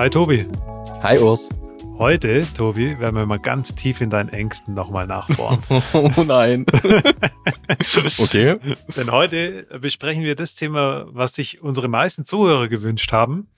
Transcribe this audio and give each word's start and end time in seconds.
Hi 0.00 0.08
Tobi. 0.08 0.46
Hi 1.02 1.18
Urs. 1.18 1.50
Heute, 1.98 2.46
Tobi, 2.54 2.98
werden 2.98 3.16
wir 3.16 3.26
mal 3.26 3.38
ganz 3.38 3.74
tief 3.74 4.00
in 4.00 4.08
deinen 4.08 4.30
Ängsten 4.30 4.72
nochmal 4.72 5.06
nachbohren. 5.06 5.58
oh 5.92 6.24
nein. 6.24 6.64
okay. 8.18 8.56
Denn 8.96 9.12
heute 9.12 9.66
besprechen 9.78 10.24
wir 10.24 10.36
das 10.36 10.54
Thema, 10.54 11.04
was 11.10 11.34
sich 11.34 11.60
unsere 11.60 11.88
meisten 11.88 12.24
Zuhörer 12.24 12.68
gewünscht 12.68 13.12
haben. 13.12 13.50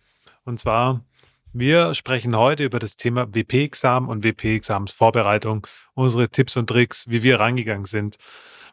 Und 0.44 0.58
zwar, 0.58 1.04
wir 1.52 1.94
sprechen 1.94 2.36
heute 2.36 2.64
über 2.64 2.80
das 2.80 2.96
Thema 2.96 3.32
WP-Examen 3.32 4.08
und 4.08 4.24
WP-Examensvorbereitung, 4.24 5.68
unsere 5.94 6.28
Tipps 6.28 6.56
und 6.56 6.66
Tricks, 6.66 7.08
wie 7.08 7.22
wir 7.22 7.38
rangegangen 7.38 7.86
sind, 7.86 8.18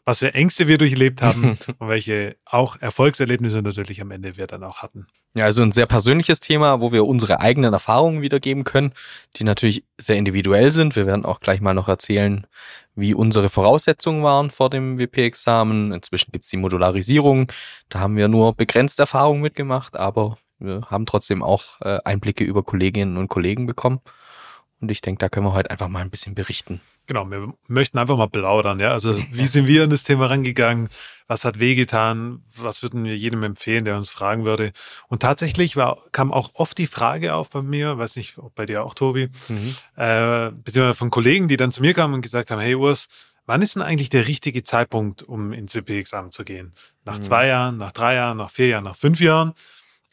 was 0.06 0.20
für 0.20 0.34
Ängste 0.34 0.68
wir 0.68 0.78
durchlebt 0.78 1.22
haben 1.22 1.58
und 1.80 1.88
welche 1.88 2.38
auch 2.46 2.80
Erfolgserlebnisse 2.82 3.62
natürlich 3.62 4.02
am 4.02 4.12
Ende 4.12 4.38
wir 4.38 4.48
dann 4.48 4.64
auch 4.64 4.82
hatten. 4.82 5.08
Ja, 5.36 5.46
also 5.46 5.62
ein 5.62 5.72
sehr 5.72 5.86
persönliches 5.86 6.40
Thema, 6.40 6.82
wo 6.82 6.92
wir 6.92 7.06
unsere 7.06 7.40
eigenen 7.40 7.72
Erfahrungen 7.72 8.22
wiedergeben 8.22 8.64
können, 8.64 8.94
die 9.36 9.44
natürlich 9.44 9.86
sehr 9.98 10.18
individuell 10.18 10.72
sind. 10.72 10.96
Wir 10.96 11.06
werden 11.06 11.24
auch 11.24 11.40
gleich 11.40 11.62
mal 11.62 11.76
noch 11.76 11.88
erzählen, 11.88 12.48
wie 12.96 13.14
unsere 13.14 13.50
Voraussetzungen 13.50 14.24
waren 14.24 14.50
vor 14.50 14.72
dem 14.72 14.98
WP-Examen. 14.98 15.92
Inzwischen 15.92 16.32
gibt's 16.32 16.50
die 16.50 16.58
Modularisierung. 16.58 17.52
Da 17.90 18.00
haben 18.00 18.18
wir 18.18 18.28
nur 18.28 18.56
begrenzt 18.56 19.00
Erfahrung 19.00 19.40
mitgemacht, 19.40 19.96
aber 19.96 20.38
wir 20.58 20.82
haben 20.90 21.06
trotzdem 21.06 21.44
auch 21.44 21.80
äh, 21.82 22.00
Einblicke 22.04 22.44
über 22.44 22.64
Kolleginnen 22.64 23.18
und 23.18 23.30
Kollegen 23.30 23.66
bekommen. 23.66 24.02
Und 24.82 24.92
ich 24.92 25.02
denke, 25.02 25.20
da 25.20 25.30
können 25.30 25.46
wir 25.46 25.54
heute 25.54 25.72
einfach 25.72 25.90
mal 25.90 26.02
ein 26.02 26.10
bisschen 26.10 26.36
berichten. 26.36 26.82
Genau, 27.06 27.30
wir 27.30 27.54
möchten 27.68 27.98
einfach 27.98 28.18
mal 28.18 28.30
plaudern, 28.30 28.80
ja. 28.80 28.92
Also 28.92 29.18
wie 29.32 29.48
sind 29.48 29.68
wir 29.68 29.84
an 29.84 29.90
das 29.90 30.04
Thema 30.04 30.28
rangegangen? 30.28 30.90
Was 31.28 31.44
hat 31.44 31.60
wehgetan? 31.60 32.44
Was 32.56 32.84
würden 32.84 33.04
wir 33.04 33.18
jedem 33.18 33.44
empfehlen, 33.44 33.84
der 33.84 33.98
uns 33.98 34.10
fragen 34.10 34.46
würde? 34.46 34.72
Und 35.08 35.22
tatsächlich 35.22 35.76
war, 35.76 36.04
kam 36.12 36.32
auch 36.32 36.52
oft 36.54 36.78
die 36.78 36.88
Frage 36.88 37.34
auf 37.34 37.50
bei 37.50 37.62
mir, 37.62 37.98
weiß 37.98 38.16
nicht, 38.16 38.38
ob 38.38 38.54
bei 38.56 38.66
dir 38.66 38.84
auch, 38.84 38.94
Tobi, 38.94 39.30
mhm. 39.48 39.76
äh, 39.96 40.52
beziehungsweise 40.52 40.94
von 40.94 41.10
Kollegen, 41.10 41.48
die 41.48 41.58
dann 41.58 41.72
zu 41.72 41.82
mir 41.82 41.94
kamen 41.94 42.14
und 42.14 42.22
gesagt 42.22 42.52
haben, 42.52 42.62
hey 42.62 42.76
Urs, 42.76 43.08
wann 43.48 43.64
ist 43.64 43.76
denn 43.76 43.82
eigentlich 43.82 44.10
der 44.10 44.28
richtige 44.28 44.64
Zeitpunkt, 44.64 45.24
um 45.24 45.52
ins 45.52 45.74
WP-Examen 45.74 46.32
zu 46.32 46.46
gehen? 46.46 46.74
Nach 47.04 47.18
mhm. 47.18 47.24
zwei 47.24 47.48
Jahren, 47.48 47.78
nach 47.78 47.92
drei 47.92 48.14
Jahren, 48.14 48.38
nach 48.38 48.52
vier 48.52 48.68
Jahren, 48.68 48.84
nach 48.84 48.96
fünf 48.96 49.20
Jahren? 49.20 49.54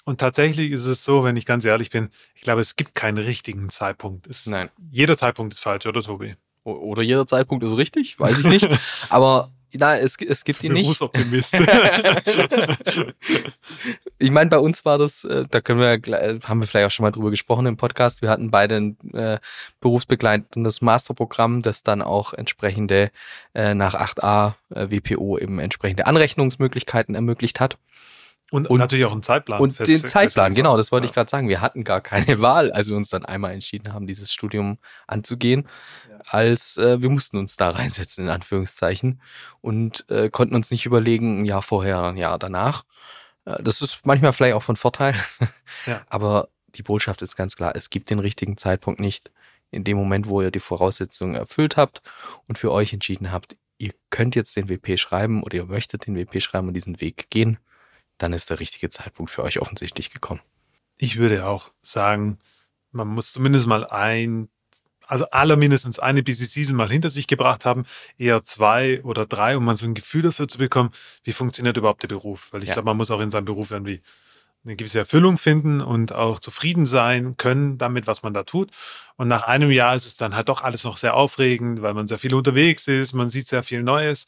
Und 0.06 0.20
tatsächlich 0.20 0.70
ist 0.70 0.86
es 0.86 1.04
so, 1.04 1.24
wenn 1.24 1.36
ich 1.36 1.46
ganz 1.46 1.64
ehrlich 1.64 1.90
bin, 1.90 2.10
ich 2.36 2.42
glaube, 2.42 2.60
es 2.60 2.76
gibt 2.76 2.94
keinen 2.94 3.18
richtigen 3.18 3.68
Zeitpunkt. 3.70 4.28
Es, 4.28 4.46
Nein. 4.46 4.70
Jeder 4.92 5.16
Zeitpunkt 5.16 5.52
ist 5.52 5.58
falsch, 5.58 5.84
oder 5.84 6.00
Tobi? 6.00 6.36
Oder 6.62 7.02
jeder 7.02 7.26
Zeitpunkt 7.26 7.64
ist 7.64 7.76
richtig, 7.76 8.18
weiß 8.18 8.38
ich 8.38 8.46
nicht. 8.46 8.68
Aber 9.08 9.50
na, 9.72 9.98
es, 9.98 10.16
es 10.20 10.44
gibt 10.44 10.62
ihn 10.62 10.74
nicht. 10.74 10.84
Berufsoptimist. 10.84 11.54
ich 14.18 14.30
meine, 14.30 14.48
bei 14.48 14.58
uns 14.58 14.84
war 14.84 14.96
das, 14.96 15.24
äh, 15.24 15.44
da 15.50 15.60
können 15.60 15.80
wir, 15.80 15.98
haben 16.44 16.60
wir 16.60 16.68
vielleicht 16.68 16.86
auch 16.86 16.92
schon 16.92 17.02
mal 17.02 17.10
drüber 17.10 17.30
gesprochen 17.30 17.66
im 17.66 17.76
Podcast. 17.76 18.22
Wir 18.22 18.30
hatten 18.30 18.52
beide 18.52 18.76
ein 18.76 18.96
äh, 19.12 19.40
berufsbegleitendes 19.80 20.82
Masterprogramm, 20.82 21.62
das 21.62 21.82
dann 21.82 22.00
auch 22.00 22.32
entsprechende 22.32 23.10
äh, 23.54 23.74
nach 23.74 23.96
8a 23.96 24.54
äh, 24.70 24.86
WPO 24.88 25.38
eben 25.38 25.58
entsprechende 25.58 26.06
Anrechnungsmöglichkeiten 26.06 27.16
ermöglicht 27.16 27.58
hat. 27.58 27.76
Und, 28.52 28.68
und, 28.68 28.78
natürlich 28.78 29.04
auch 29.04 29.12
einen 29.12 29.24
Zeitplan. 29.24 29.60
Und 29.60 29.72
fest, 29.72 29.90
den 29.90 30.06
Zeitplan, 30.06 30.54
genau, 30.54 30.76
das 30.76 30.92
wollte 30.92 31.06
ja. 31.06 31.10
ich 31.10 31.14
gerade 31.14 31.28
sagen. 31.28 31.48
Wir 31.48 31.60
hatten 31.60 31.82
gar 31.82 32.00
keine 32.00 32.40
Wahl, 32.40 32.70
als 32.72 32.88
wir 32.88 32.96
uns 32.96 33.08
dann 33.08 33.24
einmal 33.24 33.52
entschieden 33.52 33.92
haben, 33.92 34.06
dieses 34.06 34.32
Studium 34.32 34.78
anzugehen, 35.08 35.68
ja. 36.08 36.18
als 36.28 36.76
äh, 36.76 37.02
wir 37.02 37.10
mussten 37.10 37.38
uns 37.38 37.56
da 37.56 37.70
reinsetzen, 37.70 38.24
in 38.24 38.30
Anführungszeichen, 38.30 39.20
und 39.60 40.08
äh, 40.10 40.30
konnten 40.30 40.54
uns 40.54 40.70
nicht 40.70 40.86
überlegen, 40.86 41.42
ein 41.42 41.44
Jahr 41.44 41.62
vorher, 41.62 42.02
ein 42.04 42.16
Jahr 42.16 42.38
danach. 42.38 42.84
Äh, 43.46 43.62
das 43.62 43.82
ist 43.82 44.06
manchmal 44.06 44.32
vielleicht 44.32 44.54
auch 44.54 44.62
von 44.62 44.76
Vorteil, 44.76 45.14
ja. 45.86 46.02
aber 46.08 46.48
die 46.76 46.82
Botschaft 46.82 47.22
ist 47.22 47.36
ganz 47.36 47.56
klar, 47.56 47.74
es 47.74 47.90
gibt 47.90 48.10
den 48.10 48.18
richtigen 48.20 48.56
Zeitpunkt 48.56 49.00
nicht. 49.00 49.32
In 49.72 49.82
dem 49.82 49.96
Moment, 49.96 50.28
wo 50.28 50.42
ihr 50.42 50.52
die 50.52 50.60
Voraussetzungen 50.60 51.34
erfüllt 51.34 51.76
habt 51.76 52.00
und 52.46 52.56
für 52.58 52.70
euch 52.70 52.92
entschieden 52.92 53.32
habt, 53.32 53.56
ihr 53.78 53.92
könnt 54.10 54.36
jetzt 54.36 54.56
den 54.56 54.68
WP 54.68 54.96
schreiben 54.98 55.42
oder 55.42 55.56
ihr 55.56 55.64
möchtet 55.64 56.06
den 56.06 56.14
WP 56.14 56.40
schreiben 56.40 56.68
und 56.68 56.74
diesen 56.74 57.00
Weg 57.00 57.28
gehen, 57.30 57.58
dann 58.18 58.32
ist 58.32 58.50
der 58.50 58.60
richtige 58.60 58.90
Zeitpunkt 58.90 59.30
für 59.30 59.42
euch 59.42 59.60
offensichtlich 59.60 60.10
gekommen. 60.10 60.40
Ich 60.96 61.16
würde 61.16 61.46
auch 61.46 61.70
sagen, 61.82 62.38
man 62.92 63.08
muss 63.08 63.32
zumindest 63.32 63.66
mal 63.66 63.86
ein, 63.86 64.48
also 65.06 65.26
aller 65.30 65.56
mindestens 65.56 65.98
eine 65.98 66.22
Busy 66.22 66.46
Season 66.46 66.76
mal 66.76 66.90
hinter 66.90 67.10
sich 67.10 67.26
gebracht 67.26 67.64
haben, 67.64 67.84
eher 68.18 68.44
zwei 68.44 69.02
oder 69.04 69.26
drei, 69.26 69.56
um 69.56 69.64
mal 69.64 69.76
so 69.76 69.86
ein 69.86 69.94
Gefühl 69.94 70.22
dafür 70.22 70.48
zu 70.48 70.58
bekommen, 70.58 70.90
wie 71.22 71.32
funktioniert 71.32 71.76
überhaupt 71.76 72.02
der 72.02 72.08
Beruf. 72.08 72.48
Weil 72.52 72.62
ich 72.62 72.68
ja. 72.68 72.74
glaube, 72.74 72.86
man 72.86 72.96
muss 72.96 73.10
auch 73.10 73.20
in 73.20 73.30
seinem 73.30 73.44
Beruf 73.44 73.70
irgendwie 73.70 74.02
eine 74.66 74.76
gewisse 74.76 74.98
Erfüllung 74.98 75.38
finden 75.38 75.80
und 75.80 76.12
auch 76.12 76.40
zufrieden 76.40 76.86
sein 76.86 77.36
können 77.36 77.78
damit, 77.78 78.06
was 78.06 78.22
man 78.22 78.34
da 78.34 78.42
tut. 78.42 78.70
Und 79.16 79.28
nach 79.28 79.44
einem 79.44 79.70
Jahr 79.70 79.94
ist 79.94 80.06
es 80.06 80.16
dann 80.16 80.34
halt 80.34 80.48
doch 80.48 80.62
alles 80.62 80.82
noch 80.82 80.96
sehr 80.96 81.14
aufregend, 81.14 81.82
weil 81.82 81.94
man 81.94 82.08
sehr 82.08 82.18
viel 82.18 82.34
unterwegs 82.34 82.88
ist, 82.88 83.12
man 83.12 83.28
sieht 83.28 83.46
sehr 83.46 83.62
viel 83.62 83.82
Neues. 83.82 84.26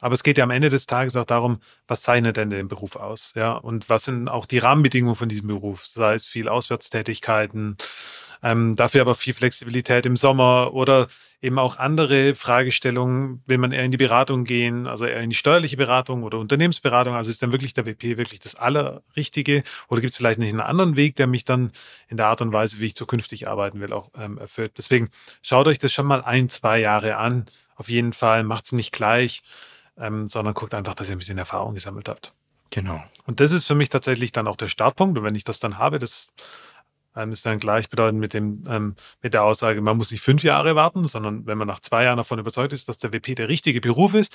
Aber 0.00 0.14
es 0.14 0.22
geht 0.22 0.38
ja 0.38 0.44
am 0.44 0.50
Ende 0.50 0.68
des 0.68 0.86
Tages 0.86 1.16
auch 1.16 1.24
darum, 1.24 1.60
was 1.86 2.02
zeichnet 2.02 2.36
denn 2.36 2.50
den 2.50 2.68
Beruf 2.68 2.96
aus? 2.96 3.32
Ja, 3.34 3.52
und 3.52 3.88
was 3.88 4.04
sind 4.04 4.28
auch 4.28 4.46
die 4.46 4.58
Rahmenbedingungen 4.58 5.16
von 5.16 5.28
diesem 5.28 5.48
Beruf? 5.48 5.86
Sei 5.86 6.14
es 6.14 6.26
viel 6.26 6.48
Auswärtstätigkeiten, 6.48 7.76
ähm, 8.42 8.76
dafür 8.76 9.00
aber 9.00 9.14
viel 9.14 9.34
Flexibilität 9.34 10.06
im 10.06 10.16
Sommer 10.16 10.72
oder 10.72 11.08
eben 11.40 11.58
auch 11.58 11.78
andere 11.78 12.34
Fragestellungen, 12.34 13.42
will 13.46 13.58
man 13.58 13.72
eher 13.72 13.84
in 13.84 13.90
die 13.90 13.96
Beratung 13.96 14.44
gehen, 14.44 14.86
also 14.86 15.04
eher 15.06 15.20
in 15.20 15.30
die 15.30 15.36
steuerliche 15.36 15.76
Beratung 15.76 16.24
oder 16.24 16.38
Unternehmensberatung, 16.38 17.14
also 17.14 17.30
ist 17.30 17.42
dann 17.42 17.52
wirklich 17.52 17.74
der 17.74 17.86
WP 17.86 18.16
wirklich 18.16 18.40
das 18.40 18.56
Allerrichtige 18.56 19.62
oder 19.88 20.00
gibt 20.00 20.12
es 20.12 20.16
vielleicht 20.16 20.40
nicht 20.40 20.50
einen 20.50 20.60
anderen 20.60 20.96
Weg, 20.96 21.16
der 21.16 21.28
mich 21.28 21.44
dann 21.44 21.70
in 22.08 22.16
der 22.16 22.26
Art 22.26 22.40
und 22.40 22.52
Weise, 22.52 22.80
wie 22.80 22.86
ich 22.86 22.96
zukünftig 22.96 23.46
arbeiten 23.48 23.80
will, 23.80 23.92
auch 23.92 24.10
ähm, 24.18 24.38
erfüllt. 24.38 24.72
Deswegen 24.78 25.10
schaut 25.42 25.68
euch 25.68 25.78
das 25.78 25.92
schon 25.92 26.06
mal 26.06 26.22
ein, 26.22 26.48
zwei 26.48 26.80
Jahre 26.80 27.16
an. 27.16 27.46
Auf 27.76 27.88
jeden 27.88 28.12
Fall 28.12 28.42
macht 28.42 28.64
es 28.64 28.72
nicht 28.72 28.92
gleich 28.92 29.42
ähm, 29.98 30.28
sondern 30.28 30.54
guckt 30.54 30.74
einfach, 30.74 30.94
dass 30.94 31.08
ihr 31.08 31.16
ein 31.16 31.18
bisschen 31.18 31.38
Erfahrung 31.38 31.74
gesammelt 31.74 32.08
habt. 32.08 32.32
Genau. 32.70 33.02
Und 33.26 33.40
das 33.40 33.52
ist 33.52 33.66
für 33.66 33.74
mich 33.74 33.88
tatsächlich 33.88 34.32
dann 34.32 34.46
auch 34.46 34.56
der 34.56 34.68
Startpunkt. 34.68 35.18
Und 35.18 35.24
wenn 35.24 35.34
ich 35.34 35.44
das 35.44 35.58
dann 35.58 35.78
habe, 35.78 35.98
das 35.98 36.28
ähm, 37.16 37.32
ist 37.32 37.44
dann 37.46 37.58
gleichbedeutend 37.58 38.20
mit, 38.20 38.34
dem, 38.34 38.64
ähm, 38.68 38.94
mit 39.22 39.34
der 39.34 39.44
Aussage, 39.44 39.80
man 39.80 39.96
muss 39.96 40.10
nicht 40.10 40.20
fünf 40.20 40.42
Jahre 40.42 40.76
warten, 40.76 41.06
sondern 41.06 41.46
wenn 41.46 41.58
man 41.58 41.66
nach 41.66 41.80
zwei 41.80 42.04
Jahren 42.04 42.18
davon 42.18 42.38
überzeugt 42.38 42.72
ist, 42.72 42.88
dass 42.88 42.98
der 42.98 43.12
WP 43.12 43.34
der 43.34 43.48
richtige 43.48 43.80
Beruf 43.80 44.14
ist, 44.14 44.34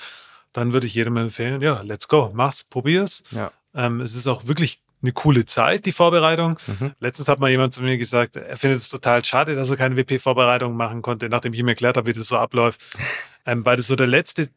dann 0.52 0.72
würde 0.72 0.86
ich 0.86 0.94
jedem 0.94 1.16
empfehlen, 1.16 1.62
ja, 1.62 1.80
let's 1.82 2.08
go, 2.08 2.30
mach's, 2.32 2.64
probier's. 2.64 3.24
Ja. 3.30 3.50
Ähm, 3.74 4.00
es 4.00 4.14
ist 4.14 4.26
auch 4.26 4.46
wirklich 4.46 4.80
eine 5.02 5.12
coole 5.12 5.44
Zeit, 5.44 5.84
die 5.84 5.92
Vorbereitung. 5.92 6.58
Mhm. 6.66 6.92
Letztens 6.98 7.28
hat 7.28 7.38
mal 7.38 7.50
jemand 7.50 7.74
zu 7.74 7.82
mir 7.82 7.98
gesagt, 7.98 8.36
er 8.36 8.56
findet 8.56 8.80
es 8.80 8.88
total 8.88 9.24
schade, 9.24 9.54
dass 9.54 9.68
er 9.68 9.76
keine 9.76 9.96
WP-Vorbereitung 9.96 10.74
machen 10.76 11.02
konnte, 11.02 11.28
nachdem 11.28 11.52
ich 11.52 11.60
ihm 11.60 11.68
erklärt 11.68 11.96
habe, 11.96 12.06
wie 12.06 12.12
das 12.12 12.26
so 12.28 12.36
abläuft. 12.36 12.80
Ähm, 13.46 13.62
weil 13.66 13.76
das 13.76 13.88
so 13.88 13.94
der 13.94 14.06
letzte 14.06 14.48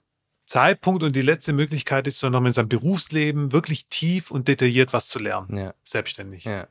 Zeitpunkt 0.48 1.04
und 1.04 1.16
die 1.16 1.22
letzte 1.22 1.54
Möglichkeit 1.54 2.08
ist, 2.08 2.20
so 2.20 2.30
noch 2.30 2.44
in 2.44 2.54
seinem 2.54 2.70
Berufsleben 2.70 3.52
wirklich 3.52 3.88
tief 3.88 4.32
und 4.32 4.48
detailliert 4.48 4.94
was 4.94 5.08
zu 5.08 5.20
lernen. 5.20 5.56
Ja. 5.56 5.74
Selbstständig. 5.84 6.46
Ja. 6.46 6.68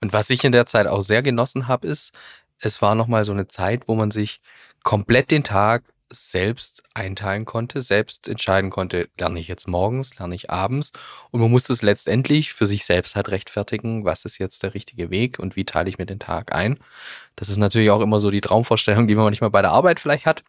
Und 0.00 0.12
was 0.12 0.30
ich 0.30 0.42
in 0.44 0.52
der 0.52 0.66
Zeit 0.66 0.86
auch 0.86 1.02
sehr 1.02 1.22
genossen 1.22 1.68
habe, 1.68 1.86
ist, 1.86 2.12
es 2.58 2.82
war 2.82 2.94
nochmal 2.94 3.24
so 3.24 3.32
eine 3.32 3.46
Zeit, 3.46 3.86
wo 3.86 3.94
man 3.94 4.10
sich 4.10 4.40
komplett 4.82 5.30
den 5.30 5.44
Tag 5.44 5.84
selbst 6.10 6.82
einteilen 6.94 7.44
konnte, 7.44 7.82
selbst 7.82 8.28
entscheiden 8.28 8.70
konnte, 8.70 9.10
lerne 9.18 9.40
ich 9.40 9.46
jetzt 9.46 9.68
morgens, 9.68 10.18
lerne 10.18 10.34
ich 10.34 10.50
abends. 10.50 10.92
Und 11.30 11.40
man 11.40 11.50
musste 11.50 11.74
es 11.74 11.82
letztendlich 11.82 12.54
für 12.54 12.66
sich 12.66 12.86
selbst 12.86 13.14
halt 13.14 13.28
rechtfertigen, 13.28 14.06
was 14.06 14.24
ist 14.24 14.38
jetzt 14.38 14.62
der 14.62 14.72
richtige 14.72 15.10
Weg 15.10 15.38
und 15.38 15.54
wie 15.54 15.66
teile 15.66 15.90
ich 15.90 15.98
mir 15.98 16.06
den 16.06 16.18
Tag 16.18 16.54
ein. 16.54 16.78
Das 17.36 17.50
ist 17.50 17.58
natürlich 17.58 17.90
auch 17.90 18.00
immer 18.00 18.20
so 18.20 18.30
die 18.30 18.40
Traumvorstellung, 18.40 19.06
die 19.06 19.14
man 19.14 19.24
manchmal 19.24 19.50
bei 19.50 19.60
der 19.60 19.72
Arbeit 19.72 20.00
vielleicht 20.00 20.24
hat 20.24 20.44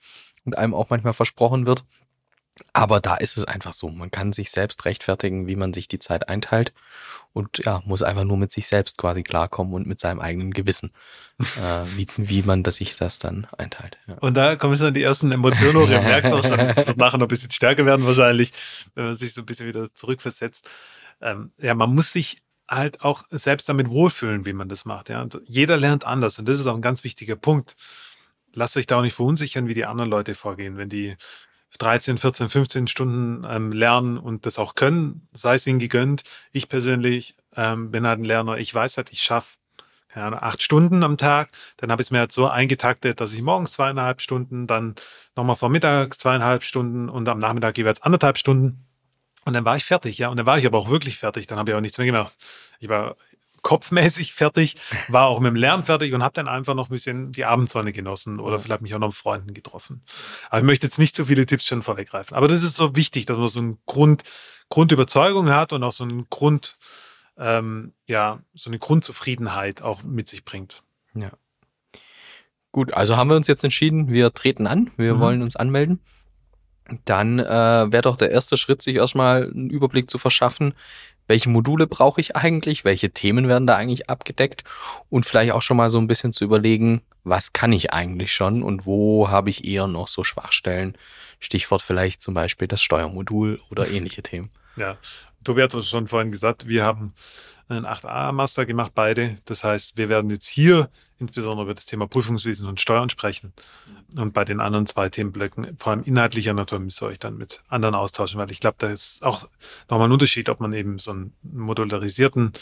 und 0.45 0.57
einem 0.57 0.73
auch 0.73 0.89
manchmal 0.89 1.13
versprochen 1.13 1.67
wird. 1.67 1.83
Aber 2.73 2.99
da 2.99 3.15
ist 3.15 3.37
es 3.37 3.45
einfach 3.45 3.73
so. 3.73 3.89
Man 3.89 4.11
kann 4.11 4.33
sich 4.33 4.51
selbst 4.51 4.85
rechtfertigen, 4.85 5.47
wie 5.47 5.55
man 5.55 5.73
sich 5.73 5.87
die 5.87 5.99
Zeit 5.99 6.29
einteilt 6.29 6.73
und 7.33 7.59
ja, 7.59 7.81
muss 7.85 8.01
einfach 8.01 8.23
nur 8.23 8.37
mit 8.37 8.51
sich 8.51 8.67
selbst 8.67 8.97
quasi 8.97 9.23
klarkommen 9.23 9.73
und 9.73 9.87
mit 9.87 9.99
seinem 9.99 10.19
eigenen 10.19 10.51
Gewissen, 10.51 10.91
äh, 11.39 11.85
wie, 11.95 12.07
wie 12.17 12.43
man 12.43 12.63
das 12.63 12.75
sich 12.75 12.95
das 12.95 13.19
dann 13.19 13.47
einteilt. 13.57 13.97
Ja. 14.07 14.15
Und 14.15 14.35
da 14.35 14.55
kommen 14.55 14.77
schon 14.77 14.93
die 14.93 15.03
ersten 15.03 15.31
Emotionen 15.31 15.77
hoch. 15.77 15.89
Ihr 15.89 16.01
merkt 16.01 16.31
auch 16.31 16.43
schon, 16.43 16.59
es 16.59 16.77
wird 16.77 16.97
nachher 16.97 17.17
noch 17.17 17.25
ein 17.25 17.29
bisschen 17.29 17.51
stärker 17.51 17.85
werden 17.85 18.05
wahrscheinlich, 18.05 18.51
wenn 18.95 19.05
man 19.05 19.15
sich 19.15 19.33
so 19.33 19.41
ein 19.41 19.45
bisschen 19.45 19.67
wieder 19.67 19.93
zurückversetzt. 19.93 20.69
Ähm, 21.21 21.51
ja, 21.57 21.75
man 21.75 21.93
muss 21.93 22.11
sich 22.11 22.41
halt 22.69 23.01
auch 23.01 23.23
selbst 23.31 23.67
damit 23.67 23.89
wohlfühlen, 23.89 24.45
wie 24.45 24.53
man 24.53 24.69
das 24.69 24.85
macht. 24.85 25.09
Ja? 25.09 25.21
Und 25.21 25.41
jeder 25.45 25.77
lernt 25.77 26.05
anders 26.05 26.39
und 26.39 26.47
das 26.47 26.59
ist 26.59 26.67
auch 26.67 26.75
ein 26.75 26.81
ganz 26.81 27.03
wichtiger 27.03 27.35
Punkt. 27.35 27.75
Lasst 28.53 28.77
euch 28.77 28.87
da 28.87 28.97
auch 28.97 29.01
nicht 29.01 29.13
verunsichern, 29.13 29.67
wie 29.67 29.73
die 29.73 29.85
anderen 29.85 30.09
Leute 30.09 30.35
vorgehen. 30.35 30.77
Wenn 30.77 30.89
die 30.89 31.15
13, 31.77 32.17
14, 32.17 32.49
15 32.49 32.87
Stunden 32.87 33.45
ähm, 33.49 33.71
lernen 33.71 34.17
und 34.17 34.45
das 34.45 34.59
auch 34.59 34.75
können, 34.75 35.27
sei 35.33 35.55
es 35.55 35.67
ihnen 35.67 35.79
gegönnt. 35.79 36.23
Ich 36.51 36.67
persönlich 36.67 37.35
ähm, 37.55 37.91
bin 37.91 38.07
halt 38.07 38.19
ein 38.19 38.25
Lerner. 38.25 38.57
Ich 38.57 38.73
weiß 38.73 38.97
halt, 38.97 39.11
ich 39.11 39.21
schaffe 39.21 39.57
keine 40.09 40.25
Ahnung, 40.25 40.39
acht 40.41 40.63
Stunden 40.63 41.03
am 41.03 41.17
Tag. 41.17 41.51
Dann 41.77 41.91
habe 41.91 42.01
ich 42.01 42.07
es 42.07 42.11
mir 42.11 42.19
halt 42.19 42.31
so 42.31 42.47
eingetaktet, 42.47 43.21
dass 43.21 43.31
ich 43.31 43.41
morgens 43.41 43.71
zweieinhalb 43.71 44.21
Stunden, 44.21 44.65
dann 44.65 44.95
nochmal 45.35 45.55
vor 45.55 45.69
Mittag 45.69 46.19
zweieinhalb 46.19 46.63
Stunden 46.63 47.09
und 47.09 47.29
am 47.29 47.39
Nachmittag 47.39 47.77
jeweils 47.77 48.01
anderthalb 48.01 48.37
Stunden. 48.37 48.85
Und 49.45 49.53
dann 49.53 49.65
war 49.65 49.77
ich 49.77 49.85
fertig, 49.85 50.17
ja. 50.17 50.29
Und 50.29 50.37
dann 50.37 50.45
war 50.45 50.57
ich 50.57 50.65
aber 50.65 50.77
auch 50.77 50.89
wirklich 50.89 51.17
fertig. 51.17 51.47
Dann 51.47 51.59
habe 51.59 51.71
ich 51.71 51.77
auch 51.77 51.81
nichts 51.81 51.97
mehr 51.97 52.07
gemacht. 52.07 52.37
Ich 52.79 52.89
war 52.89 53.15
kopfmäßig 53.61 54.33
fertig, 54.33 54.75
war 55.07 55.27
auch 55.27 55.39
mit 55.39 55.49
dem 55.49 55.55
Lernen 55.55 55.83
fertig 55.83 56.13
und 56.13 56.23
habe 56.23 56.33
dann 56.33 56.47
einfach 56.47 56.75
noch 56.75 56.89
ein 56.89 56.93
bisschen 56.93 57.31
die 57.31 57.45
Abendsonne 57.45 57.93
genossen 57.93 58.39
oder 58.39 58.59
vielleicht 58.59 58.81
mich 58.81 58.93
auch 58.95 58.99
noch 58.99 59.09
mit 59.09 59.15
Freunden 59.15 59.53
getroffen. 59.53 60.03
Aber 60.49 60.59
ich 60.59 60.65
möchte 60.65 60.87
jetzt 60.87 60.99
nicht 60.99 61.15
so 61.15 61.25
viele 61.25 61.45
Tipps 61.45 61.65
schon 61.65 61.83
vorweggreifen. 61.83 62.35
Aber 62.35 62.47
das 62.47 62.63
ist 62.63 62.75
so 62.75 62.95
wichtig, 62.95 63.25
dass 63.25 63.37
man 63.37 63.47
so 63.47 63.59
eine 63.59 63.77
Grund, 63.85 64.23
Grundüberzeugung 64.69 65.49
hat 65.49 65.73
und 65.73 65.83
auch 65.83 65.91
so 65.91 66.03
einen 66.03 66.29
Grund, 66.29 66.77
ähm, 67.37 67.93
ja, 68.07 68.39
so 68.53 68.69
eine 68.69 68.79
Grundzufriedenheit 68.79 69.81
auch 69.81 70.03
mit 70.03 70.27
sich 70.27 70.45
bringt. 70.45 70.83
Ja. 71.13 71.31
Gut, 72.71 72.93
also 72.93 73.17
haben 73.17 73.29
wir 73.29 73.35
uns 73.35 73.47
jetzt 73.47 73.63
entschieden, 73.63 74.09
wir 74.09 74.33
treten 74.33 74.67
an, 74.67 74.91
wir 74.97 75.15
mhm. 75.15 75.19
wollen 75.19 75.41
uns 75.41 75.55
anmelden. 75.55 75.99
Dann 77.05 77.39
äh, 77.39 77.91
wäre 77.91 78.01
doch 78.01 78.17
der 78.17 78.31
erste 78.31 78.57
Schritt, 78.57 78.81
sich 78.81 78.95
erstmal 78.95 79.43
einen 79.43 79.69
Überblick 79.69 80.09
zu 80.09 80.17
verschaffen, 80.17 80.73
welche 81.29 81.49
Module 81.49 81.85
brauche 81.85 82.19
ich 82.19 82.35
eigentlich, 82.35 82.83
welche 82.83 83.11
Themen 83.11 83.47
werden 83.47 83.67
da 83.67 83.75
eigentlich 83.75 84.09
abgedeckt 84.09 84.63
und 85.09 85.27
vielleicht 85.27 85.51
auch 85.51 85.61
schon 85.61 85.77
mal 85.77 85.91
so 85.91 85.99
ein 85.99 86.07
bisschen 86.07 86.33
zu 86.33 86.43
überlegen, 86.43 87.03
was 87.23 87.53
kann 87.53 87.71
ich 87.71 87.93
eigentlich 87.93 88.33
schon 88.33 88.63
und 88.63 88.87
wo 88.87 89.29
habe 89.29 89.51
ich 89.51 89.63
eher 89.63 89.85
noch 89.85 90.07
so 90.07 90.23
Schwachstellen. 90.23 90.97
Stichwort 91.39 91.83
vielleicht 91.83 92.21
zum 92.21 92.33
Beispiel 92.33 92.67
das 92.67 92.81
Steuermodul 92.81 93.61
oder 93.69 93.87
ähnliche 93.91 94.23
Themen. 94.23 94.49
Ja, 94.75 94.97
Tobi 95.43 95.61
hat 95.61 95.73
es 95.75 95.87
schon 95.87 96.07
vorhin 96.07 96.31
gesagt, 96.31 96.67
wir 96.67 96.83
haben 96.83 97.13
einen 97.67 97.85
8a-Master 97.85 98.65
gemacht, 98.65 98.93
beide. 98.95 99.37
Das 99.45 99.63
heißt, 99.63 99.97
wir 99.97 100.09
werden 100.09 100.31
jetzt 100.31 100.47
hier 100.47 100.89
insbesondere 101.19 101.65
über 101.65 101.73
das 101.73 101.85
Thema 101.85 102.07
Prüfungswesen 102.07 102.67
und 102.67 102.79
Steuern 102.79 103.09
sprechen. 103.09 103.53
Und 104.15 104.33
bei 104.33 104.45
den 104.45 104.59
anderen 104.59 104.85
zwei 104.85 105.09
Themenblöcken, 105.09 105.77
vor 105.77 105.91
allem 105.91 106.03
inhaltlicher 106.03 106.53
Natur, 106.53 106.79
müsst 106.79 107.01
ihr 107.01 107.07
euch 107.07 107.19
dann 107.19 107.37
mit 107.37 107.61
anderen 107.67 107.95
austauschen, 107.95 108.39
weil 108.39 108.51
ich 108.51 108.59
glaube, 108.59 108.75
da 108.79 108.89
ist 108.89 109.23
auch 109.23 109.49
nochmal 109.89 110.07
ein 110.07 110.11
Unterschied, 110.11 110.49
ob 110.49 110.59
man 110.59 110.73
eben 110.73 110.99
so 110.99 111.11
einen 111.11 111.33
modularisierten 111.43 112.53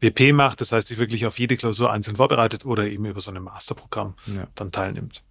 WP 0.00 0.32
macht, 0.32 0.60
das 0.60 0.72
heißt, 0.72 0.88
sich 0.88 0.98
wirklich 0.98 1.26
auf 1.26 1.38
jede 1.38 1.56
Klausur 1.56 1.92
einzeln 1.92 2.16
vorbereitet 2.16 2.64
oder 2.64 2.86
eben 2.86 3.04
über 3.04 3.20
so 3.20 3.30
ein 3.30 3.42
Masterprogramm 3.42 4.14
ja. 4.26 4.46
dann 4.54 4.72
teilnimmt. 4.72 5.22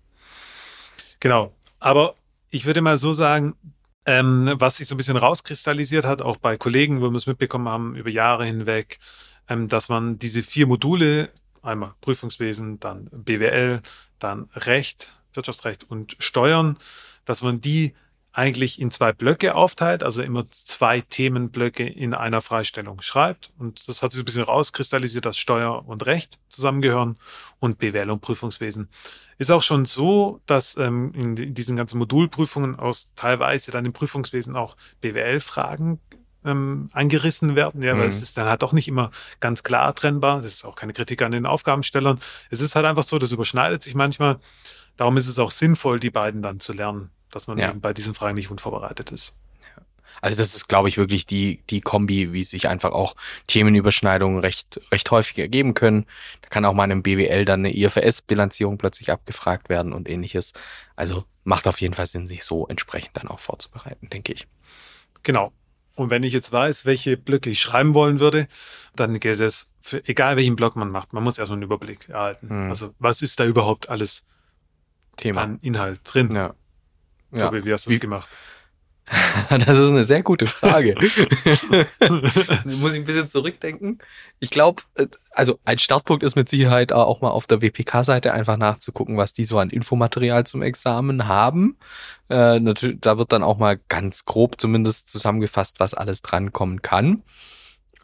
Genau. 1.20 1.54
Aber 1.80 2.16
ich 2.50 2.66
würde 2.66 2.82
mal 2.82 2.98
so 2.98 3.14
sagen, 3.14 3.56
ähm, 4.06 4.54
was 4.58 4.78
sich 4.78 4.88
so 4.88 4.96
ein 4.96 4.98
bisschen 4.98 5.18
rauskristallisiert 5.18 6.06
hat, 6.06 6.22
auch 6.22 6.38
bei 6.38 6.58
Kollegen, 6.58 7.02
wo 7.02 7.10
wir 7.10 7.18
es 7.18 7.28
mitbekommen 7.28 7.68
haben 7.68 7.96
über 7.96 8.10
Jahre 8.10 8.46
hinweg, 8.46 9.00
ähm, 9.50 9.68
dass 9.68 9.90
man 9.90 10.20
diese 10.20 10.44
vier 10.44 10.68
Module, 10.68 11.30
einmal 11.66 11.94
Prüfungswesen, 12.02 12.80
dann 12.80 13.10
BWL, 13.12 13.82
dann 14.20 14.50
Recht, 14.56 15.16
Wirtschaftsrecht 15.34 15.90
und 15.90 16.16
Steuern, 16.20 16.78
dass 17.26 17.42
man 17.42 17.62
die 17.62 17.94
eigentlich 18.36 18.82
in 18.82 18.92
zwei 18.92 19.14
Blöcke 19.14 19.56
aufteilt, 19.56 20.04
also 20.04 20.22
immer 20.22 20.50
zwei 20.52 21.00
Themenblöcke 21.00 21.88
in 21.88 22.14
einer 22.14 22.42
Freistellung 22.42 23.02
schreibt. 23.02 23.52
Und 23.58 23.88
das 23.88 24.04
hat 24.04 24.12
sich 24.12 24.22
ein 24.22 24.26
bisschen 24.26 24.44
rauskristallisiert, 24.44 25.26
dass 25.26 25.38
Steuer 25.38 25.88
und 25.88 26.06
Recht 26.06 26.38
zusammengehören 26.50 27.18
und 27.60 27.78
BWL 27.78 28.12
und 28.12 28.20
Prüfungswesen. 28.20 28.90
Ist 29.38 29.52
auch 29.52 29.62
schon 29.62 29.86
so, 29.86 30.42
dass 30.48 30.76
ähm, 30.76 31.14
in 31.14 31.54
diesen 31.54 31.78
ganzen 31.78 31.98
Modulprüfungen 31.98 32.76
aus 32.76 33.14
teilweise 33.16 33.72
dann 33.72 33.86
im 33.86 33.94
Prüfungswesen 33.94 34.58
auch 34.58 34.76
BWL-Fragen 35.00 36.02
ähm, 36.46 36.90
angerissen 36.94 37.56
werden, 37.56 37.82
ja, 37.82 37.96
mhm. 37.96 38.00
weil 38.00 38.10
es 38.10 38.22
ist 38.22 38.38
dann 38.38 38.48
halt 38.48 38.62
doch 38.62 38.72
nicht 38.72 38.88
immer 38.88 39.12
ganz 39.40 39.64
klar 39.64 39.94
trennbar. 39.96 40.42
Das 40.42 40.54
ist 40.54 40.66
auch 40.66 40.76
keine 40.76 40.94
Kritik 40.94 41.22
an 41.22 41.32
den 41.32 41.46
Aufgabenstellern. 41.46 42.20
Es 42.50 42.62
ist 42.62 42.76
halt 42.76 42.86
einfach 42.86 43.04
so, 43.04 43.20
das 43.20 43.32
überschneidet 43.32 43.84
sich 43.84 43.96
manchmal. 43.96 44.38
Darum 44.98 45.18
ist 45.18 45.28
es 45.28 45.40
auch 45.40 45.52
sinnvoll, 45.52 46.00
die 46.00 46.10
beiden 46.10 46.42
dann 46.42 46.60
zu 46.60 46.72
lernen 46.72 47.10
dass 47.36 47.48
man 47.48 47.58
ja. 47.58 47.70
eben 47.70 47.82
bei 47.82 47.94
diesen 47.94 48.14
Fragen 48.14 48.36
nicht 48.36 48.50
unvorbereitet 48.50 49.12
ist. 49.12 49.36
Also 50.22 50.38
das 50.38 50.56
ist, 50.56 50.70
glaube 50.70 50.88
ich, 50.88 50.98
wirklich 50.98 51.26
die, 51.26 51.62
die 51.70 51.82
Kombi, 51.82 52.32
wie 52.32 52.46
sich 52.46 52.70
einfach 52.70 52.94
auch 52.94 53.18
Themenüberschneidungen 53.48 54.40
recht, 54.40 54.80
recht 54.90 55.12
häufig 55.12 55.38
ergeben 55.38 55.74
können. 55.74 56.06
Da 56.42 56.48
kann 56.48 56.64
auch 56.64 56.74
mal 56.74 56.90
in 56.90 57.04
BWL 57.04 57.44
dann 57.44 57.60
eine 57.60 57.76
IFRS-Bilanzierung 57.76 58.78
plötzlich 58.78 59.12
abgefragt 59.12 59.68
werden 59.68 59.92
und 59.92 60.10
ähnliches. 60.10 60.54
Also 60.96 61.26
macht 61.44 61.68
auf 61.68 61.82
jeden 61.82 61.94
Fall 61.94 62.08
Sinn, 62.08 62.30
sich 62.30 62.46
so 62.46 62.66
entsprechend 62.66 63.18
dann 63.18 63.28
auch 63.28 63.40
vorzubereiten, 63.40 64.10
denke 64.10 64.32
ich. 64.32 64.48
Genau. 65.24 65.52
Und 65.96 66.10
wenn 66.10 66.24
ich 66.24 66.34
jetzt 66.34 66.52
weiß, 66.52 66.86
welche 66.86 67.18
Blöcke 67.18 67.50
ich 67.50 67.62
schreiben 67.62 67.94
wollen 67.94 68.20
würde, 68.20 68.48
dann 68.96 69.20
gilt 69.20 69.40
es 69.40 69.72
für 69.82 70.06
egal 70.08 70.36
welchen 70.36 70.56
Block 70.56 70.76
man 70.76 70.90
macht, 70.90 71.14
man 71.14 71.24
muss 71.24 71.38
erstmal 71.38 71.58
einen 71.58 71.64
Überblick 71.64 72.10
erhalten. 72.10 72.50
Hm. 72.50 72.70
Also 72.70 72.94
was 73.00 73.22
ist 73.22 73.40
da 73.40 73.46
überhaupt 73.46 73.90
alles 73.90 74.26
Thema. 75.16 75.44
an 75.44 75.60
Inhalt 75.62 76.02
drin? 76.04 76.36
Ja. 76.36 76.56
Ja. 77.32 77.46
Tobi, 77.46 77.66
wie 77.66 77.74
hast 77.74 77.86
du 77.86 77.92
das 77.92 78.00
gemacht? 78.00 78.30
Das 79.50 79.78
ist 79.78 79.90
eine 79.90 80.06
sehr 80.06 80.24
gute 80.24 80.48
Frage. 80.48 80.96
muss 82.66 82.94
ich 82.94 83.00
ein 83.00 83.06
bisschen 83.06 83.30
zurückdenken. 83.30 84.00
Ich 84.40 84.50
glaube, 84.50 84.84
äh, 84.96 85.08
also 85.32 85.60
ein 85.66 85.78
Startpunkt 85.78 86.24
ist 86.24 86.36
mit 86.36 86.50
Sicherheit 86.50 86.92
auch 86.92 87.22
mal 87.22 87.30
auf 87.30 87.48
der 87.48 87.62
WPK-Seite 87.62 88.34
einfach 88.34 88.58
nachzugucken, 88.58 89.18
was 89.18 89.34
die 89.34 89.46
so 89.46 89.60
an 89.60 89.70
Infomaterial 89.70 90.46
zum 90.46 90.62
Examen 90.62 91.28
haben. 91.28 91.78
Äh, 92.30 92.60
da 93.00 93.18
wird 93.18 93.32
dann 93.32 93.44
auch 93.44 93.58
mal 93.58 93.80
ganz 93.90 94.26
grob 94.26 94.60
zumindest 94.60 95.10
zusammengefasst, 95.10 95.80
was 95.80 95.94
alles 95.94 96.22
drankommen 96.22 96.82
kann. 96.82 97.24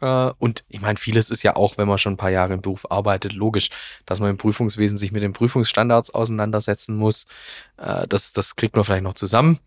Äh, 0.00 0.32
und 0.38 0.64
ich 0.68 0.80
meine, 0.80 0.98
vieles 0.98 1.30
ist 1.30 1.42
ja 1.42 1.56
auch, 1.56 1.78
wenn 1.78 1.88
man 1.88 1.98
schon 1.98 2.14
ein 2.14 2.18
paar 2.18 2.30
Jahre 2.30 2.54
im 2.54 2.60
Beruf 2.60 2.90
arbeitet, 2.90 3.32
logisch, 3.32 3.70
dass 4.06 4.20
man 4.20 4.30
im 4.30 4.36
Prüfungswesen 4.36 4.96
sich 4.96 5.12
mit 5.12 5.22
den 5.22 5.32
Prüfungsstandards 5.32 6.10
auseinandersetzen 6.10 6.96
muss. 6.96 7.26
Äh, 7.78 8.06
das, 8.08 8.32
das 8.32 8.56
kriegt 8.56 8.76
man 8.76 8.84
vielleicht 8.84 9.04
noch 9.04 9.14
zusammen. 9.14 9.58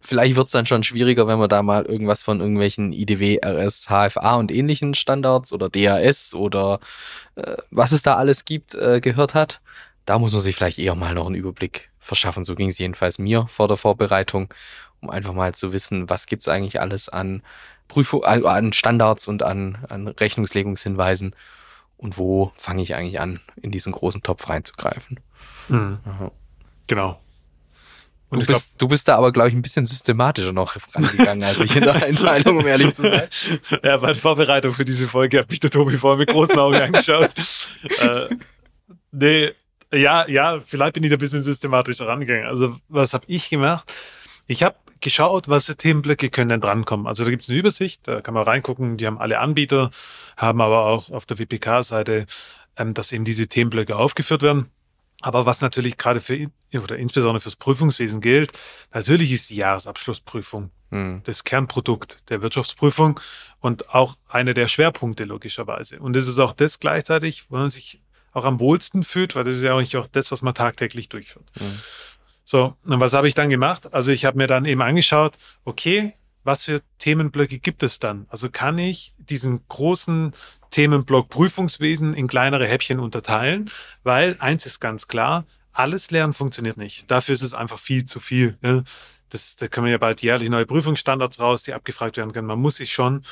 Vielleicht 0.00 0.34
wird 0.36 0.46
es 0.46 0.52
dann 0.52 0.66
schon 0.66 0.82
schwieriger, 0.82 1.26
wenn 1.26 1.38
man 1.38 1.48
da 1.48 1.62
mal 1.62 1.84
irgendwas 1.84 2.22
von 2.22 2.40
irgendwelchen 2.40 2.92
IDW, 2.92 3.40
RS, 3.44 3.88
HFA 3.88 4.36
und 4.36 4.50
ähnlichen 4.50 4.94
Standards 4.94 5.52
oder 5.52 5.68
DAS 5.68 6.34
oder 6.34 6.80
äh, 7.36 7.56
was 7.70 7.92
es 7.92 8.02
da 8.02 8.16
alles 8.16 8.46
gibt, 8.46 8.74
äh, 8.74 9.00
gehört 9.00 9.34
hat. 9.34 9.60
Da 10.06 10.18
muss 10.18 10.32
man 10.32 10.40
sich 10.40 10.56
vielleicht 10.56 10.78
eher 10.78 10.94
mal 10.94 11.14
noch 11.14 11.26
einen 11.26 11.34
Überblick 11.34 11.90
verschaffen. 11.98 12.44
So 12.44 12.54
ging 12.54 12.70
es 12.70 12.78
jedenfalls 12.78 13.18
mir 13.18 13.46
vor 13.48 13.68
der 13.68 13.76
Vorbereitung, 13.76 14.52
um 15.00 15.10
einfach 15.10 15.34
mal 15.34 15.54
zu 15.54 15.72
wissen, 15.74 16.08
was 16.08 16.26
gibt's 16.26 16.48
eigentlich 16.48 16.80
alles 16.80 17.10
an 17.10 17.42
Prüfung, 17.86 18.22
äh, 18.22 18.40
an 18.46 18.72
Standards 18.72 19.28
und 19.28 19.42
an, 19.42 19.78
an 19.88 20.08
Rechnungslegungshinweisen 20.08 21.36
und 21.98 22.16
wo 22.16 22.52
fange 22.56 22.82
ich 22.82 22.94
eigentlich 22.94 23.20
an, 23.20 23.40
in 23.60 23.70
diesen 23.70 23.92
großen 23.92 24.22
Topf 24.22 24.48
reinzugreifen. 24.48 25.20
Mhm. 25.68 25.98
Genau. 26.86 27.20
Und 28.30 28.42
du 28.42 28.46
bist, 28.46 28.70
glaub, 28.70 28.78
du 28.78 28.88
bist 28.88 29.08
da 29.08 29.16
aber, 29.16 29.32
glaube 29.32 29.48
ich, 29.48 29.54
ein 29.54 29.62
bisschen 29.62 29.86
systematischer 29.86 30.52
noch 30.52 30.76
rangegangen 30.94 31.42
als 31.42 31.58
ich 31.58 31.74
in 31.74 31.82
der 31.82 31.96
Einteilung, 32.02 32.58
um 32.58 32.66
ehrlich 32.66 32.94
zu 32.94 33.02
sein. 33.02 33.28
Ja, 33.82 33.96
bei 33.96 34.08
der 34.08 34.16
Vorbereitung 34.16 34.72
für 34.72 34.84
diese 34.84 35.08
Folge 35.08 35.40
hat 35.40 35.50
mich 35.50 35.60
der 35.60 35.70
Tobi 35.70 35.96
vorher 35.96 36.18
mit 36.18 36.28
großen 36.28 36.58
Augen 36.58 36.76
angeschaut. 36.76 37.30
äh, 38.00 38.28
nee, 39.10 39.50
ja, 39.92 40.28
ja, 40.28 40.60
vielleicht 40.64 40.94
bin 40.94 41.02
ich 41.02 41.10
da 41.10 41.16
ein 41.16 41.20
bisschen 41.20 41.42
systematischer 41.42 42.06
rangegangen. 42.06 42.46
Also, 42.46 42.78
was 42.88 43.14
habe 43.14 43.24
ich 43.26 43.50
gemacht? 43.50 43.92
Ich 44.46 44.62
habe 44.62 44.76
geschaut, 45.00 45.48
was 45.48 45.66
für 45.66 45.76
Themenblöcke 45.76 46.30
können 46.30 46.50
denn 46.50 46.60
drankommen. 46.60 47.06
Also 47.06 47.24
da 47.24 47.30
gibt 47.30 47.42
es 47.42 47.48
eine 47.48 47.58
Übersicht, 47.58 48.06
da 48.06 48.20
kann 48.20 48.34
man 48.34 48.44
reingucken, 48.44 48.96
die 48.96 49.06
haben 49.06 49.18
alle 49.18 49.38
Anbieter, 49.38 49.90
haben 50.36 50.60
aber 50.60 50.86
auch 50.86 51.10
auf 51.10 51.26
der 51.26 51.38
WPK-Seite, 51.38 52.26
ähm, 52.76 52.94
dass 52.94 53.12
eben 53.12 53.24
diese 53.24 53.48
Themenblöcke 53.48 53.96
aufgeführt 53.96 54.42
werden. 54.42 54.70
Aber 55.20 55.46
was 55.46 55.60
natürlich 55.60 55.96
gerade 55.96 56.20
für 56.20 56.50
oder 56.72 56.96
insbesondere 56.96 57.40
fürs 57.40 57.56
Prüfungswesen 57.56 58.20
gilt, 58.20 58.52
natürlich 58.92 59.32
ist 59.32 59.50
die 59.50 59.56
Jahresabschlussprüfung 59.56 60.70
hm. 60.90 61.22
das 61.24 61.44
Kernprodukt 61.44 62.28
der 62.30 62.42
Wirtschaftsprüfung 62.42 63.20
und 63.60 63.94
auch 63.94 64.16
einer 64.28 64.54
der 64.54 64.68
Schwerpunkte 64.68 65.24
logischerweise. 65.24 66.00
Und 66.00 66.16
es 66.16 66.26
ist 66.26 66.38
auch 66.38 66.52
das 66.52 66.80
gleichzeitig, 66.80 67.50
wo 67.50 67.56
man 67.56 67.70
sich 67.70 68.02
auch 68.32 68.44
am 68.44 68.60
wohlsten 68.60 69.02
fühlt, 69.02 69.34
weil 69.34 69.44
das 69.44 69.56
ist 69.56 69.62
ja 69.62 69.74
auch 69.74 69.80
nicht 69.80 69.96
auch 69.96 70.06
das, 70.06 70.30
was 70.30 70.42
man 70.42 70.54
tagtäglich 70.54 71.08
durchführt. 71.08 71.46
Hm. 71.58 71.80
So, 72.44 72.74
und 72.84 73.00
was 73.00 73.12
habe 73.12 73.28
ich 73.28 73.34
dann 73.34 73.50
gemacht? 73.50 73.92
Also 73.92 74.10
ich 74.10 74.24
habe 74.24 74.38
mir 74.38 74.46
dann 74.46 74.64
eben 74.64 74.82
angeschaut, 74.82 75.36
okay, 75.64 76.14
was 76.42 76.64
für 76.64 76.80
Themenblöcke 76.98 77.58
gibt 77.58 77.82
es 77.82 77.98
dann? 77.98 78.26
Also 78.28 78.50
kann 78.50 78.78
ich 78.78 79.14
diesen 79.18 79.66
großen 79.68 80.32
Themenblock 80.70 81.28
Prüfungswesen 81.28 82.14
in 82.14 82.28
kleinere 82.28 82.66
Häppchen 82.66 83.00
unterteilen? 83.00 83.70
Weil 84.02 84.36
eins 84.38 84.66
ist 84.66 84.80
ganz 84.80 85.08
klar, 85.08 85.44
alles 85.72 86.10
Lernen 86.10 86.32
funktioniert 86.32 86.76
nicht. 86.76 87.10
Dafür 87.10 87.34
ist 87.34 87.42
es 87.42 87.54
einfach 87.54 87.78
viel 87.78 88.04
zu 88.04 88.20
viel. 88.20 88.58
Das, 89.28 89.56
da 89.56 89.68
kommen 89.68 89.86
ja 89.86 89.98
bald 89.98 90.22
jährlich 90.22 90.50
neue 90.50 90.66
Prüfungsstandards 90.66 91.38
raus, 91.40 91.62
die 91.62 91.74
abgefragt 91.74 92.16
werden 92.16 92.32
können. 92.32 92.46
Man 92.46 92.60
muss 92.60 92.76
sich 92.76 92.92
schon 92.92 93.22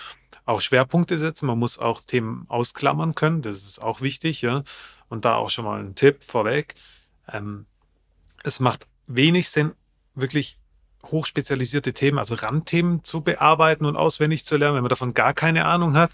auch 0.44 0.60
Schwerpunkte 0.62 1.18
setzen, 1.18 1.46
man 1.46 1.58
muss 1.58 1.78
auch 1.78 2.00
Themen 2.00 2.46
ausklammern 2.48 3.14
können, 3.14 3.42
das 3.42 3.58
ist 3.58 3.82
auch 3.82 4.00
wichtig, 4.00 4.40
ja. 4.40 4.62
Und 5.10 5.26
da 5.26 5.34
auch 5.34 5.50
schon 5.50 5.66
mal 5.66 5.78
ein 5.78 5.94
Tipp 5.94 6.24
vorweg. 6.24 6.74
Ähm, 7.30 7.66
es 8.44 8.58
macht 8.58 8.86
wenig 9.06 9.50
Sinn, 9.50 9.72
wirklich 10.14 10.58
hochspezialisierte 11.04 11.92
Themen, 11.92 12.18
also 12.18 12.34
Randthemen 12.34 13.04
zu 13.04 13.20
bearbeiten 13.20 13.84
und 13.84 13.96
auswendig 13.96 14.44
zu 14.46 14.56
lernen, 14.56 14.76
wenn 14.76 14.82
man 14.82 14.90
davon 14.90 15.14
gar 15.14 15.34
keine 15.34 15.66
Ahnung 15.66 15.96
hat. 15.96 16.12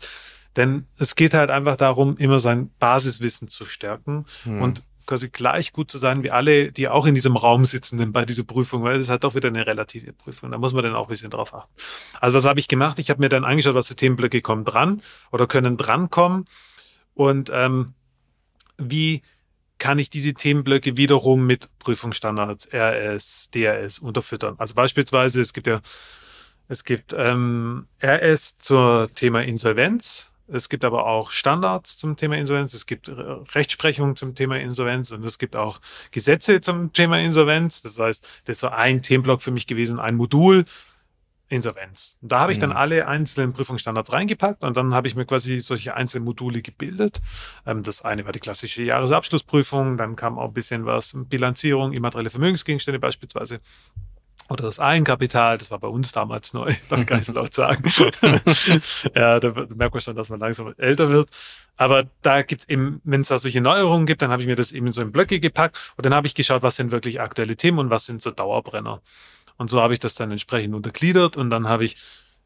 Denn 0.56 0.87
es 0.99 1.14
geht 1.14 1.34
halt 1.34 1.50
einfach 1.50 1.76
darum, 1.76 2.16
immer 2.16 2.38
sein 2.38 2.70
Basiswissen 2.78 3.49
zu 3.49 3.66
stärken 3.66 4.26
hm. 4.44 4.62
und 4.62 4.82
quasi 5.06 5.28
gleich 5.28 5.73
gut 5.73 5.90
zu 5.90 5.99
sein 5.99 6.23
wie 6.23 6.30
alle, 6.30 6.73
die 6.73 6.88
auch 6.88 7.06
in 7.06 7.14
diesem 7.14 7.37
Raum 7.37 7.64
sitzen 7.64 8.12
bei 8.12 8.25
dieser 8.25 8.44
Prüfung, 8.44 8.82
weil 8.84 8.96
es 8.96 9.02
ist 9.02 9.11
halt 9.11 9.25
doch 9.25 9.34
wieder 9.34 9.49
eine 9.49 9.66
relative 9.66 10.12
Prüfung. 10.12 10.50
Da 10.50 10.58
muss 10.58 10.73
man 10.73 10.82
dann 10.82 10.94
auch 10.94 11.06
ein 11.06 11.11
bisschen 11.11 11.30
drauf 11.30 11.54
achten. 11.54 11.73
Also 12.20 12.37
was 12.37 12.44
habe 12.44 12.61
ich 12.61 12.68
gemacht? 12.68 12.99
Ich 12.99 13.11
habe 13.11 13.20
mir 13.20 13.28
dann 13.28 13.44
angeschaut, 13.44 13.75
was 13.75 13.88
für 13.88 13.96
Themenblöcke 13.96 14.40
kommen 14.40 14.64
dran 14.64 15.02
oder 15.30 15.46
können 15.46 15.76
drankommen 15.76 16.46
und 17.14 17.50
ähm, 17.52 17.92
wie 18.78 19.23
kann 19.78 19.99
ich 19.99 20.08
diese 20.08 20.34
Themenblöcke 20.34 20.96
wiederum 20.96 21.46
mit 21.46 21.68
Prüfungsstandards, 21.78 22.73
RS, 22.73 23.50
DRS 23.54 23.99
unterfüttern. 23.99 24.54
Also 24.58 24.75
beispielsweise, 24.75 25.40
es 25.40 25.52
gibt 25.52 25.66
ja, 25.66 25.80
es 26.68 26.84
gibt 26.84 27.14
ähm, 27.16 27.87
RS 28.02 28.56
zur 28.56 29.11
Thema 29.14 29.42
Insolvenz, 29.42 30.32
es 30.47 30.69
gibt 30.69 30.85
aber 30.85 31.07
auch 31.07 31.31
Standards 31.31 31.97
zum 31.97 32.17
Thema 32.17 32.37
Insolvenz, 32.37 32.75
es 32.75 32.87
gibt 32.87 33.11
Rechtsprechung 33.55 34.17
zum 34.17 34.35
Thema 34.35 34.59
Insolvenz 34.59 35.11
und 35.11 35.25
es 35.25 35.39
gibt 35.39 35.57
auch 35.57 35.81
Gesetze 36.11 36.61
zum 36.61 36.93
Thema 36.93 37.19
Insolvenz. 37.21 37.83
Das 37.83 37.99
heißt, 37.99 38.29
das 38.45 38.59
so 38.59 38.69
ein 38.69 39.03
Themenblock 39.03 39.43
für 39.43 39.51
mich 39.51 39.67
gewesen, 39.67 39.99
ein 39.99 40.17
Modul, 40.17 40.65
Insolvenz. 41.49 42.17
Und 42.23 42.33
da 42.33 42.41
habe 42.41 42.53
ich 42.53 42.59
dann 42.59 42.71
mhm. 42.71 42.77
alle 42.77 43.07
einzelnen 43.07 43.53
Prüfungsstandards 43.53 44.13
reingepackt 44.13 44.65
und 44.65 44.77
dann 44.77 44.95
habe 44.95 45.09
ich 45.09 45.15
mir 45.15 45.27
quasi 45.27 45.61
solche 45.61 45.95
einzelnen 45.95 46.25
Module 46.25 46.63
gebildet. 46.63 47.21
Ähm, 47.67 47.83
das 47.83 48.03
eine 48.03 48.25
war 48.25 48.33
die 48.33 48.41
klassische 48.41 48.83
Jahresabschlussprüfung, 48.83 49.97
dann 49.97 50.17
kam 50.17 50.39
auch 50.39 50.49
ein 50.49 50.55
bisschen 50.55 50.87
was 50.87 51.13
Bilanzierung, 51.15 51.93
immaterielle 51.93 52.31
Vermögensgegenstände 52.31 52.99
beispielsweise. 52.99 53.61
Oder 54.49 54.65
das 54.65 54.79
Eigenkapital, 54.79 55.57
das 55.57 55.71
war 55.71 55.79
bei 55.79 55.89
uns 55.89 56.13
damals 56.13 56.53
neu, 56.53 56.75
darf 56.89 57.07
gar 57.07 57.17
nicht 57.17 57.27
so 57.27 57.33
laut 57.35 57.55
sagen. 57.55 57.83
ja, 59.15 59.41
da 59.41 59.67
merkt 59.75 59.95
man 59.95 60.01
schon, 60.01 60.17
dass 60.17 60.29
man 60.29 60.41
langsam 60.41 60.75
älter 60.77 61.09
wird. 61.11 61.31
Aber 61.77 62.05
da 62.23 62.43
gibt's 62.43 62.69
eben, 62.69 63.01
wenn 63.05 63.23
es 63.23 63.29
da 63.29 63.39
solche 63.39 63.61
Neuerungen 63.61 64.07
gibt, 64.07 64.23
dann 64.23 64.31
habe 64.31 64.43
ich 64.43 64.49
mir 64.49 64.57
das 64.57 64.73
eben 64.73 64.93
so 64.93 65.03
in 65.03 65.13
Blöcke 65.13 65.41
gepackt 65.41 65.77
und 65.97 66.07
dann 66.07 66.15
habe 66.15 66.27
ich 66.27 66.35
geschaut, 66.35 66.63
was 66.63 66.77
sind 66.77 66.91
wirklich 66.91 67.21
aktuelle 67.21 67.57
Themen 67.57 67.79
und 67.79 67.91
was 67.91 68.05
sind 68.05 68.23
so 68.23 68.31
Dauerbrenner. 68.31 69.01
Und 69.57 69.71
so 69.71 69.81
habe 69.81 69.95
ich 69.95 70.01
das 70.01 70.15
dann 70.15 70.31
entsprechend 70.31 70.75
untergliedert 70.75 71.37
und 71.37 71.51
dann 71.51 71.69
habe 71.69 71.85
ich 71.85 71.97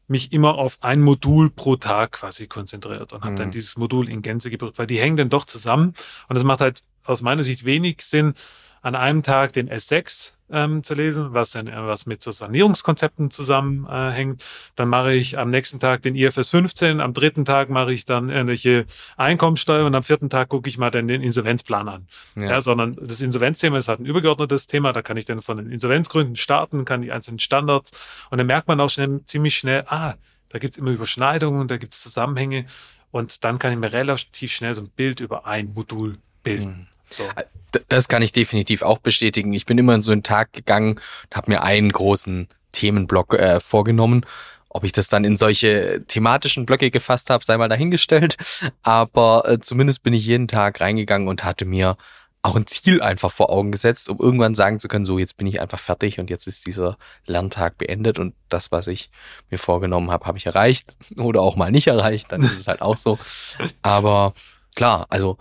mich 0.07 0.31
immer 0.33 0.55
auf 0.55 0.79
ein 0.81 1.01
Modul 1.01 1.51
pro 1.51 1.75
Tag 1.75 2.13
quasi 2.13 2.47
konzentriert 2.47 3.13
und 3.13 3.21
habe 3.21 3.33
mhm. 3.33 3.37
dann 3.37 3.51
dieses 3.51 3.77
Modul 3.77 4.09
in 4.09 4.21
Gänze 4.21 4.49
geprüft, 4.49 4.79
weil 4.79 4.87
die 4.87 4.99
hängen 4.99 5.17
dann 5.17 5.29
doch 5.29 5.45
zusammen 5.45 5.93
und 6.27 6.35
es 6.35 6.43
macht 6.43 6.61
halt 6.61 6.81
aus 7.03 7.21
meiner 7.21 7.43
Sicht 7.43 7.63
wenig 7.65 8.01
Sinn, 8.01 8.33
an 8.81 8.95
einem 8.95 9.23
Tag 9.23 9.53
den 9.53 9.69
S6 9.69 10.33
ähm, 10.51 10.83
zu 10.83 10.93
lesen, 10.93 11.33
was 11.33 11.51
dann 11.51 11.67
was 11.67 12.05
mit 12.05 12.21
so 12.21 12.31
Sanierungskonzepten 12.31 13.31
zusammenhängt. 13.31 14.41
Äh, 14.41 14.45
dann 14.75 14.89
mache 14.89 15.13
ich 15.13 15.37
am 15.37 15.49
nächsten 15.49 15.79
Tag 15.79 16.01
den 16.01 16.15
IFS 16.15 16.49
15, 16.49 17.01
am 17.01 17.13
dritten 17.13 17.45
Tag 17.45 17.69
mache 17.69 17.93
ich 17.93 18.05
dann 18.05 18.29
irgendwelche 18.29 18.85
Einkommensteuer 19.17 19.85
und 19.85 19.95
am 19.95 20.03
vierten 20.03 20.29
Tag 20.29 20.49
gucke 20.49 20.69
ich 20.69 20.77
mal 20.77 20.91
dann 20.91 21.07
den 21.07 21.21
Insolvenzplan 21.21 21.87
an. 21.87 22.07
Ja. 22.35 22.43
ja. 22.43 22.61
sondern 22.61 22.95
das 22.95 23.21
Insolvenzthema 23.21 23.77
ist 23.77 23.87
halt 23.87 23.99
ein 23.99 24.05
übergeordnetes 24.05 24.67
Thema, 24.67 24.93
da 24.93 25.01
kann 25.01 25.17
ich 25.17 25.25
dann 25.25 25.41
von 25.41 25.57
den 25.57 25.71
Insolvenzgründen 25.71 26.35
starten, 26.35 26.85
kann 26.85 27.01
die 27.01 27.11
einzelnen 27.11 27.39
Standards 27.39 27.91
und 28.29 28.37
dann 28.37 28.47
merkt 28.47 28.67
man 28.67 28.79
auch 28.79 28.89
schnell, 28.89 29.21
ziemlich 29.25 29.55
schnell, 29.55 29.83
ah, 29.87 30.15
da 30.49 30.59
gibt's 30.59 30.77
immer 30.77 30.91
Überschneidungen, 30.91 31.67
da 31.67 31.77
gibt's 31.77 32.01
Zusammenhänge 32.01 32.65
und 33.11 33.43
dann 33.43 33.59
kann 33.59 33.71
ich 33.71 33.79
mir 33.79 33.91
relativ 33.91 34.51
schnell 34.51 34.73
so 34.73 34.81
ein 34.81 34.89
Bild 34.89 35.19
über 35.19 35.45
ein 35.45 35.73
Modul 35.73 36.17
bilden. 36.43 36.69
Mhm. 36.69 36.87
So. 37.09 37.23
Äh, 37.23 37.43
das 37.87 38.07
kann 38.07 38.21
ich 38.21 38.31
definitiv 38.31 38.81
auch 38.81 38.97
bestätigen. 38.97 39.53
Ich 39.53 39.65
bin 39.65 39.77
immer 39.77 39.93
in 39.93 40.01
so 40.01 40.11
einen 40.11 40.23
Tag 40.23 40.53
gegangen 40.53 40.93
und 40.93 41.35
habe 41.35 41.51
mir 41.51 41.63
einen 41.63 41.91
großen 41.91 42.47
Themenblock 42.71 43.33
äh, 43.35 43.59
vorgenommen. 43.59 44.25
Ob 44.69 44.83
ich 44.83 44.91
das 44.91 45.07
dann 45.07 45.23
in 45.23 45.37
solche 45.37 46.03
thematischen 46.07 46.65
Blöcke 46.65 46.91
gefasst 46.91 47.29
habe, 47.29 47.43
sei 47.43 47.57
mal 47.57 47.69
dahingestellt. 47.69 48.37
Aber 48.83 49.43
äh, 49.47 49.59
zumindest 49.59 50.03
bin 50.03 50.13
ich 50.13 50.25
jeden 50.25 50.47
Tag 50.47 50.81
reingegangen 50.81 51.27
und 51.27 51.43
hatte 51.43 51.65
mir 51.65 51.97
auch 52.41 52.55
ein 52.55 52.67
Ziel 52.67 53.01
einfach 53.01 53.31
vor 53.31 53.49
Augen 53.49 53.71
gesetzt, 53.71 54.07
um 54.09 54.17
irgendwann 54.19 54.55
sagen 54.55 54.79
zu 54.79 54.87
können, 54.87 55.05
so 55.05 55.19
jetzt 55.19 55.35
bin 55.35 55.47
ich 55.47 55.59
einfach 55.59 55.79
fertig 55.79 56.19
und 56.19 56.29
jetzt 56.29 56.47
ist 56.47 56.65
dieser 56.65 56.97
Lerntag 57.25 57.77
beendet 57.77 58.17
und 58.17 58.33
das, 58.47 58.71
was 58.71 58.87
ich 58.87 59.09
mir 59.49 59.57
vorgenommen 59.57 60.09
habe, 60.09 60.25
habe 60.25 60.37
ich 60.37 60.45
erreicht 60.45 60.95
oder 61.17 61.41
auch 61.41 61.55
mal 61.55 61.71
nicht 61.71 61.87
erreicht, 61.87 62.31
dann 62.31 62.41
ist 62.41 62.59
es 62.59 62.67
halt 62.67 62.81
auch 62.81 62.97
so. 62.97 63.19
Aber 63.81 64.33
klar, 64.75 65.05
also 65.09 65.37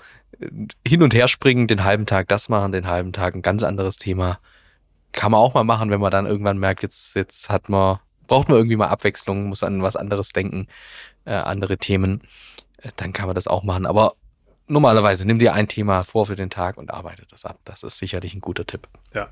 hin 0.87 1.03
und 1.03 1.15
her 1.15 1.29
springen, 1.29 1.67
den 1.67 1.85
halben 1.85 2.07
Tag 2.07 2.29
das 2.29 2.49
machen, 2.49 2.73
den 2.73 2.87
halben 2.87 3.13
Tag 3.13 3.35
ein 3.35 3.43
ganz 3.43 3.63
anderes 3.63 3.97
Thema. 3.97 4.39
Kann 5.13 5.33
man 5.33 5.41
auch 5.41 5.55
mal 5.55 5.65
machen, 5.65 5.91
wenn 5.91 6.01
man 6.01 6.11
dann 6.11 6.27
irgendwann 6.27 6.59
merkt, 6.59 6.83
jetzt, 6.83 7.17
jetzt 7.17 7.49
hat 7.49 7.69
man, 7.69 7.99
braucht 8.27 8.49
man 8.49 8.59
irgendwie 8.59 8.77
mal 8.77 8.89
Abwechslung, 8.89 9.45
muss 9.45 9.63
an 9.63 9.83
was 9.83 9.97
anderes 9.97 10.33
denken, 10.33 10.69
äh, 11.25 11.33
andere 11.33 11.79
Themen, 11.79 12.23
äh, 12.79 12.91
dann 12.97 13.13
kann 13.13 13.27
man 13.27 13.35
das 13.35 13.49
auch 13.49 13.63
machen. 13.63 13.87
Aber 13.87 14.15
normalerweise 14.69 15.25
nimm 15.27 15.39
dir 15.39 15.55
ein 15.55 15.69
Thema 15.69 16.05
vor 16.05 16.27
für 16.27 16.37
den 16.37 16.51
Tag 16.51 16.77
und 16.77 16.93
arbeite 16.93 17.25
das 17.31 17.45
ab. 17.45 17.59
Das 17.65 17.83
ist 17.83 17.99
sicherlich 17.99 18.35
ein 18.35 18.41
guter 18.41 18.67
Tipp. 18.67 18.87
Ja. 19.15 19.31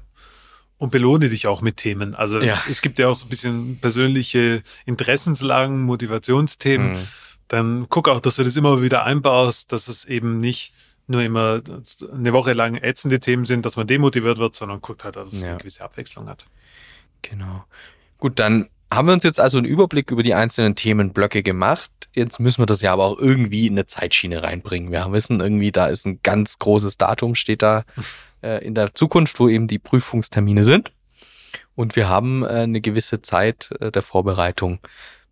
Und 0.78 0.90
belohne 0.90 1.28
dich 1.28 1.46
auch 1.46 1.62
mit 1.62 1.78
Themen. 1.78 2.14
Also 2.14 2.40
ja. 2.40 2.62
es 2.68 2.82
gibt 2.82 2.98
ja 2.98 3.08
auch 3.08 3.14
so 3.14 3.26
ein 3.26 3.28
bisschen 3.30 3.78
persönliche 3.80 4.62
Interessenslagen, 4.84 5.82
Motivationsthemen. 5.82 6.92
Mhm. 6.92 7.08
Dann 7.48 7.86
guck 7.88 8.08
auch, 8.08 8.20
dass 8.20 8.36
du 8.36 8.44
das 8.44 8.56
immer 8.56 8.82
wieder 8.82 9.04
einbaust, 9.04 9.72
dass 9.72 9.88
es 9.88 10.04
eben 10.04 10.40
nicht 10.40 10.74
nur 11.06 11.22
immer 11.22 11.62
eine 12.12 12.32
Woche 12.32 12.52
lang 12.52 12.76
ätzende 12.76 13.20
Themen 13.20 13.44
sind, 13.44 13.64
dass 13.64 13.76
man 13.76 13.86
demotiviert 13.86 14.38
wird, 14.38 14.54
sondern 14.54 14.80
guckt 14.80 15.04
halt, 15.04 15.16
dass 15.16 15.32
es 15.32 15.40
ja. 15.40 15.50
eine 15.50 15.58
gewisse 15.58 15.84
Abwechslung 15.84 16.28
hat. 16.28 16.46
Genau. 17.22 17.64
Gut, 18.18 18.38
dann 18.38 18.68
haben 18.92 19.08
wir 19.08 19.12
uns 19.12 19.24
jetzt 19.24 19.40
also 19.40 19.58
einen 19.58 19.66
Überblick 19.66 20.10
über 20.10 20.22
die 20.22 20.34
einzelnen 20.34 20.74
Themenblöcke 20.74 21.42
gemacht. 21.42 21.90
Jetzt 22.14 22.38
müssen 22.40 22.62
wir 22.62 22.66
das 22.66 22.82
ja 22.82 22.92
aber 22.92 23.04
auch 23.04 23.18
irgendwie 23.18 23.66
in 23.66 23.74
eine 23.74 23.86
Zeitschiene 23.86 24.42
reinbringen. 24.42 24.90
Wir 24.92 25.10
wissen 25.12 25.40
irgendwie, 25.40 25.72
da 25.72 25.86
ist 25.86 26.06
ein 26.06 26.20
ganz 26.22 26.58
großes 26.58 26.96
Datum, 26.96 27.34
steht 27.34 27.62
da 27.62 27.84
äh, 28.42 28.64
in 28.64 28.74
der 28.74 28.94
Zukunft, 28.94 29.38
wo 29.40 29.48
eben 29.48 29.66
die 29.66 29.78
Prüfungstermine 29.78 30.64
sind. 30.64 30.92
Und 31.74 31.96
wir 31.96 32.08
haben 32.08 32.42
äh, 32.42 32.48
eine 32.48 32.80
gewisse 32.80 33.22
Zeit 33.22 33.70
äh, 33.80 33.90
der 33.90 34.02
Vorbereitung. 34.02 34.78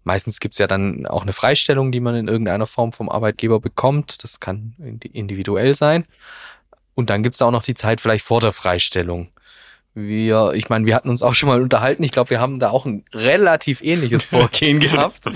Meistens 0.05 0.41
gibt's 0.41 0.59
ja 0.59 0.67
dann 0.67 1.07
auch 1.07 1.23
eine 1.23 1.33
Freistellung, 1.33 1.93
die 1.93 2.01
man 2.01 2.15
in 2.15 2.29
irgendeiner 2.29 2.67
Form 2.67 2.93
vom 2.93 3.09
Arbeitgeber 3.09 3.61
bekommt. 3.61 4.23
Das 4.23 4.41
kann 4.41 4.75
individuell 5.13 5.75
sein. 5.75 6.05
Und 6.95 7.11
dann 7.11 7.23
gibt's 7.23 7.43
auch 7.43 7.51
noch 7.51 7.63
die 7.63 7.75
Zeit 7.75 8.01
vielleicht 8.01 8.25
vor 8.25 8.41
der 8.41 8.53
Freistellung. 8.53 9.29
Wir, 9.95 10.53
ich 10.55 10.69
meine, 10.69 10.87
wir 10.87 10.95
hatten 10.95 11.09
uns 11.09 11.23
auch 11.23 11.35
schon 11.35 11.49
mal 11.49 11.63
unterhalten. 11.63 12.03
Ich 12.03 12.13
glaube, 12.13 12.31
wir 12.31 12.41
haben 12.41 12.59
da 12.59 12.71
auch 12.71 12.85
ein 12.85 13.05
relativ 13.13 13.81
ähnliches 13.83 14.25
Vorgehen 14.27 14.81
gehabt. 14.81 15.27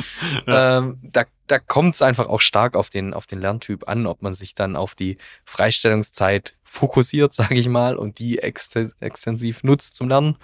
ähm, 0.47 0.99
da 1.03 1.25
da 1.49 1.59
kommt 1.59 1.95
es 1.95 2.03
einfach 2.03 2.29
auch 2.29 2.41
stark 2.41 2.77
auf 2.77 2.91
den, 2.91 3.15
auf 3.15 3.27
den 3.27 3.41
Lerntyp 3.41 3.89
an, 3.89 4.07
ob 4.07 4.23
man 4.23 4.35
sich 4.35 4.55
dann 4.55 4.77
auf 4.77 4.95
die 4.95 5.17
Freistellungszeit 5.45 6.57
fokussiert, 6.63 7.35
sage 7.35 7.55
ich 7.57 7.69
mal, 7.69 7.97
und 7.97 8.19
die 8.19 8.39
extensiv 8.39 9.65
nutzt 9.65 9.97
zum 9.97 10.09
Lernen. 10.09 10.37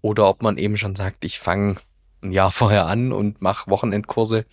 Oder 0.00 0.28
ob 0.28 0.42
man 0.42 0.56
eben 0.56 0.76
schon 0.76 0.94
sagt, 0.94 1.24
ich 1.24 1.38
fange 1.38 1.76
ein 2.26 2.32
Jahr 2.32 2.50
vorher 2.50 2.86
an 2.86 3.12
und 3.12 3.40
mache 3.40 3.70
Wochenendkurse. 3.70 4.44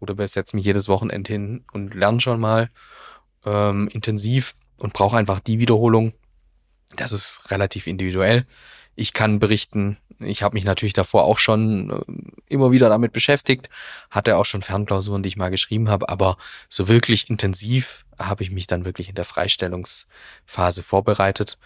Oder 0.00 0.28
setze 0.28 0.56
mich 0.56 0.64
jedes 0.64 0.88
Wochenende 0.88 1.32
hin 1.32 1.64
und 1.72 1.94
lerne 1.94 2.20
schon 2.20 2.38
mal 2.38 2.70
ähm, 3.44 3.88
intensiv 3.88 4.54
und 4.78 4.92
brauche 4.92 5.16
einfach 5.16 5.40
die 5.40 5.58
Wiederholung. 5.58 6.12
Das 6.96 7.12
ist 7.12 7.42
relativ 7.50 7.86
individuell. 7.86 8.46
Ich 8.94 9.12
kann 9.12 9.38
berichten, 9.38 9.98
ich 10.20 10.42
habe 10.42 10.54
mich 10.54 10.64
natürlich 10.64 10.92
davor 10.92 11.24
auch 11.24 11.38
schon 11.38 11.90
äh, 11.90 12.52
immer 12.52 12.70
wieder 12.70 12.88
damit 12.88 13.12
beschäftigt, 13.12 13.68
hatte 14.10 14.36
auch 14.36 14.44
schon 14.44 14.62
Fernklausuren, 14.62 15.22
die 15.22 15.28
ich 15.28 15.36
mal 15.36 15.50
geschrieben 15.50 15.88
habe, 15.88 16.08
aber 16.08 16.36
so 16.68 16.88
wirklich 16.88 17.28
intensiv 17.28 18.04
habe 18.18 18.42
ich 18.42 18.50
mich 18.50 18.66
dann 18.66 18.84
wirklich 18.84 19.08
in 19.08 19.14
der 19.14 19.24
Freistellungsphase 19.24 20.82
vorbereitet 20.82 21.58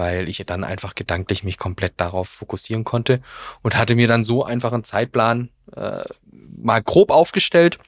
weil 0.00 0.30
ich 0.30 0.42
dann 0.46 0.64
einfach 0.64 0.94
gedanklich 0.94 1.44
mich 1.44 1.58
komplett 1.58 1.92
darauf 1.98 2.26
fokussieren 2.26 2.84
konnte 2.84 3.20
und 3.60 3.76
hatte 3.76 3.94
mir 3.94 4.08
dann 4.08 4.24
so 4.24 4.42
einfach 4.42 4.72
einen 4.72 4.82
Zeitplan 4.82 5.50
äh, 5.76 6.04
mal 6.56 6.82
grob 6.82 7.10
aufgestellt. 7.10 7.78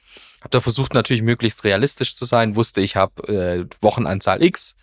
Habe 0.41 0.51
da 0.51 0.59
versucht 0.59 0.93
natürlich 0.93 1.23
möglichst 1.23 1.63
realistisch 1.63 2.15
zu 2.15 2.25
sein, 2.25 2.55
wusste 2.55 2.81
ich 2.81 2.95
habe 2.95 3.27
äh, 3.27 3.65
Wochenanzahl 3.81 4.43
X, 4.43 4.75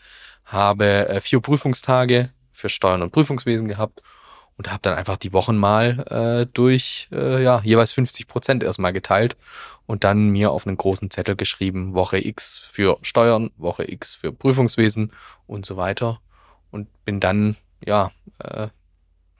habe 0.45 1.09
äh, 1.09 1.21
vier 1.21 1.39
Prüfungstage 1.39 2.31
für 2.51 2.69
Steuern 2.69 3.01
und 3.01 3.13
Prüfungswesen 3.13 3.69
gehabt 3.69 4.03
und 4.57 4.69
habe 4.69 4.81
dann 4.83 4.95
einfach 4.95 5.17
die 5.17 5.33
Wochen 5.33 5.57
mal 5.57 6.01
äh, 6.11 6.51
durch 6.53 7.07
äh, 7.13 7.45
ja 7.45 7.61
jeweils 7.63 7.93
50 7.93 8.27
Prozent 8.27 8.65
erstmal 8.65 8.93
geteilt 8.93 9.37
und 9.87 10.03
dann 10.03 10.31
mir 10.31 10.51
auf 10.51 10.67
einen 10.67 10.77
großen 10.77 11.13
Zettel 11.13 11.37
geschrieben 11.37 11.95
Woche 11.95 12.19
X 12.19 12.61
für 12.73 12.99
Steuern, 13.03 13.53
Woche 13.57 13.89
X 13.89 14.17
für 14.17 14.33
Prüfungswesen 14.33 15.13
und 15.47 15.65
so 15.65 15.77
weiter 15.77 16.21
und 16.71 16.89
bin 17.05 17.21
dann, 17.21 17.57
ja, 17.85 18.13
äh, 18.39 18.69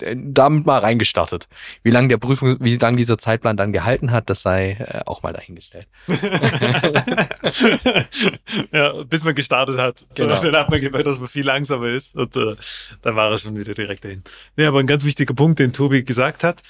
äh, 0.03 0.17
damit 0.19 0.67
mal 0.67 0.79
reingestartet. 0.79 1.49
Wie 1.83 1.91
lange 1.91 2.09
der 2.09 2.19
Prüfung, 2.19 2.57
wie 2.61 2.77
lange 2.77 2.97
dieser 2.97 3.19
Zeitplan 3.19 3.57
dann 3.57 3.73
gehalten 3.73 4.11
hat, 4.11 4.31
das 4.31 4.43
sei 4.43 4.73
äh, 4.73 5.01
auch 5.07 5.23
mal 5.23 5.33
dahingestellt. 5.33 5.87
ja, 8.73 9.03
bis 9.05 9.25
man 9.25 9.35
gestartet 9.35 9.79
hat. 9.79 10.05
Genau. 10.15 10.37
So, 10.37 10.51
dann 10.51 10.61
hat 10.61 10.71
man 10.71 10.81
gemerkt, 10.81 11.07
dass 11.07 11.19
man 11.19 11.29
viel 11.29 11.45
langsamer 11.45 11.89
ist 11.89 12.17
und 12.17 12.37
äh, 12.37 12.57
dann 13.03 13.17
war 13.17 13.31
er 13.31 13.39
schon 13.39 13.57
wieder 13.57 13.75
direkt 13.75 14.05
dahin. 14.05 14.23
Nee, 14.57 14.67
aber 14.67 14.81
ein 14.81 14.87
ganz 14.87 15.05
wichtiger 15.05 15.35
Punkt, 15.35 15.59
den 15.59 15.73
Tobi 15.73 16.05
gesagt 16.05 16.45
hat, 16.45 16.63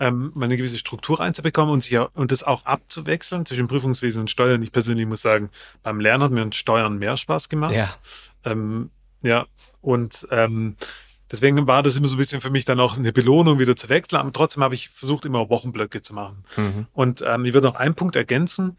ähm, 0.00 0.32
eine 0.40 0.56
gewisse 0.56 0.78
Struktur 0.78 1.20
reinzubekommen 1.20 1.72
und, 1.72 1.82
sich, 1.82 1.98
und 1.98 2.30
das 2.30 2.44
auch 2.44 2.64
abzuwechseln 2.64 3.46
zwischen 3.46 3.66
Prüfungswesen 3.66 4.22
und 4.22 4.30
Steuern. 4.30 4.62
Ich 4.62 4.72
persönlich 4.72 5.06
muss 5.06 5.22
sagen, 5.22 5.50
beim 5.82 6.00
Lernen 6.00 6.24
hat 6.24 6.30
mir 6.30 6.52
Steuern 6.52 6.98
mehr 6.98 7.16
Spaß 7.16 7.48
gemacht. 7.48 7.74
Ja. 7.74 7.94
Ähm, 8.44 8.90
ja, 9.22 9.46
und 9.80 10.26
ähm, 10.30 10.76
deswegen 11.30 11.66
war 11.66 11.82
das 11.82 11.96
immer 11.96 12.08
so 12.08 12.16
ein 12.16 12.18
bisschen 12.18 12.40
für 12.40 12.50
mich 12.50 12.64
dann 12.64 12.80
auch 12.80 12.96
eine 12.96 13.12
Belohnung, 13.12 13.58
wieder 13.58 13.76
zu 13.76 13.88
wechseln. 13.88 14.18
Aber 14.18 14.32
trotzdem 14.32 14.62
habe 14.62 14.74
ich 14.74 14.88
versucht, 14.88 15.24
immer 15.24 15.48
Wochenblöcke 15.48 16.02
zu 16.02 16.14
machen. 16.14 16.44
Mhm. 16.56 16.86
Und 16.92 17.24
ähm, 17.26 17.44
ich 17.44 17.54
würde 17.54 17.66
noch 17.66 17.76
einen 17.76 17.94
Punkt 17.94 18.16
ergänzen. 18.16 18.76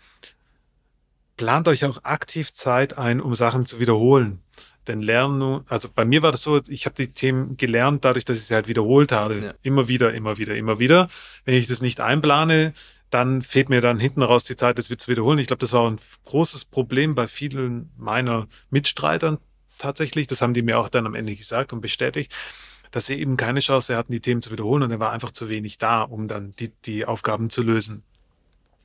Plant 1.38 1.68
euch 1.68 1.86
auch 1.86 2.04
aktiv 2.04 2.54
Zeit 2.54 2.98
ein, 2.98 3.22
um 3.22 3.36
Sachen 3.36 3.66
zu 3.66 3.80
wiederholen. 3.80 4.42
Denn 4.88 5.02
Lernen, 5.02 5.62
also 5.68 5.88
bei 5.94 6.04
mir 6.04 6.22
war 6.22 6.32
das 6.32 6.42
so, 6.42 6.60
ich 6.68 6.86
habe 6.86 6.96
die 6.96 7.14
Themen 7.14 7.58
gelernt, 7.58 8.06
dadurch, 8.06 8.26
dass 8.26 8.38
ich 8.38 8.46
sie 8.46 8.56
halt 8.56 8.68
wiederholt 8.68 9.12
habe. 9.12 9.40
Ja. 9.40 9.54
Immer 9.62 9.88
wieder, 9.88 10.14
immer 10.14 10.38
wieder, 10.38 10.56
immer 10.56 10.80
wieder. 10.80 11.10
Wenn 11.46 11.56
ich 11.56 11.68
das 11.68 11.82
nicht 11.82 12.02
einplane, 12.02 12.74
dann 13.10 13.42
fehlt 13.42 13.70
mir 13.70 13.82
dann 13.82 14.00
hinten 14.00 14.22
raus 14.22 14.44
die 14.44 14.56
Zeit, 14.56 14.78
das 14.78 14.90
wieder 14.90 15.00
zu 15.00 15.12
wiederholen. 15.12 15.40
Ich 15.40 15.48
glaube, 15.48 15.60
das 15.60 15.74
war 15.74 15.90
ein 15.90 16.00
großes 16.26 16.66
Problem 16.66 17.16
bei 17.16 17.28
vielen 17.28 17.92
meiner 17.98 18.48
Mitstreitern 18.70 19.38
tatsächlich. 19.80 20.28
Das 20.28 20.42
haben 20.42 20.54
die 20.54 20.62
mir 20.62 20.78
auch 20.78 20.90
dann 20.90 21.08
am 21.08 21.16
Ende 21.16 21.36
gesagt 21.36 21.74
und 21.74 21.82
bestätigt, 21.82 22.32
dass 22.92 23.08
sie 23.08 23.20
eben 23.20 23.38
keine 23.38 23.60
Chance 23.60 23.96
hatten, 23.96 24.12
die 24.12 24.20
Themen 24.20 24.42
zu 24.42 24.52
wiederholen 24.52 24.84
und 24.84 24.92
er 24.92 25.00
war 25.00 25.12
einfach 25.12 25.32
zu 25.32 25.50
wenig 25.50 25.78
da, 25.78 26.02
um 26.02 26.28
dann 26.28 26.54
die, 26.60 26.72
die 26.86 27.06
Aufgaben 27.06 27.50
zu 27.50 27.64
lösen. 27.64 28.04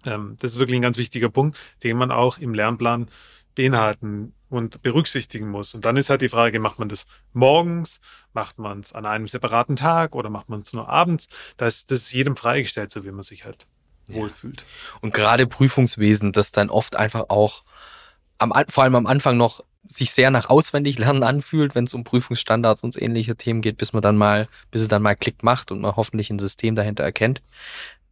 Ähm, 0.04 0.36
das 0.40 0.52
ist 0.52 0.58
wirklich 0.58 0.76
ein 0.76 0.82
ganz 0.82 0.98
wichtiger 0.98 1.30
Punkt, 1.30 1.58
den 1.82 1.96
man 1.96 2.10
auch 2.10 2.38
im 2.38 2.54
Lernplan 2.54 3.08
beinhalten 3.54 4.34
und 4.50 4.82
berücksichtigen 4.82 5.48
muss. 5.48 5.74
Und 5.74 5.84
dann 5.84 5.96
ist 5.96 6.10
halt 6.10 6.22
die 6.22 6.28
Frage, 6.28 6.60
macht 6.60 6.78
man 6.78 6.88
das 6.88 7.06
morgens, 7.32 8.00
macht 8.32 8.58
man 8.58 8.80
es 8.80 8.92
an 8.92 9.06
einem 9.06 9.28
separaten 9.28 9.76
Tag 9.76 10.14
oder 10.14 10.30
macht 10.30 10.48
man 10.48 10.60
es 10.60 10.72
nur 10.72 10.88
abends? 10.88 11.28
Da 11.56 11.66
ist 11.66 11.90
das 11.90 12.00
ist 12.00 12.12
jedem 12.12 12.36
freigestellt, 12.36 12.90
so 12.90 13.04
wie 13.04 13.10
man 13.10 13.22
sich 13.22 13.44
halt 13.44 13.66
ja. 14.08 14.16
wohlfühlt. 14.16 14.64
Und 15.00 15.14
gerade 15.14 15.46
Prüfungswesen, 15.46 16.32
das 16.32 16.52
dann 16.52 16.70
oft 16.70 16.96
einfach 16.96 17.26
auch 17.28 17.64
am, 18.38 18.52
vor 18.68 18.84
allem 18.84 18.96
am 18.96 19.06
Anfang 19.06 19.36
noch 19.36 19.64
sich 19.86 20.12
sehr 20.12 20.30
nach 20.30 20.50
auswendig 20.50 20.98
lernen 20.98 21.22
anfühlt, 21.22 21.74
wenn 21.74 21.84
es 21.84 21.94
um 21.94 22.04
Prüfungsstandards 22.04 22.84
und 22.84 23.00
ähnliche 23.00 23.36
Themen 23.36 23.60
geht, 23.60 23.76
bis 23.76 23.92
man 23.92 24.02
dann 24.02 24.16
mal, 24.16 24.48
bis 24.70 24.82
es 24.82 24.88
dann 24.88 25.02
mal 25.02 25.14
Klick 25.14 25.42
macht 25.42 25.70
und 25.70 25.80
man 25.80 25.96
hoffentlich 25.96 26.30
ein 26.30 26.38
System 26.38 26.74
dahinter 26.74 27.04
erkennt. 27.04 27.42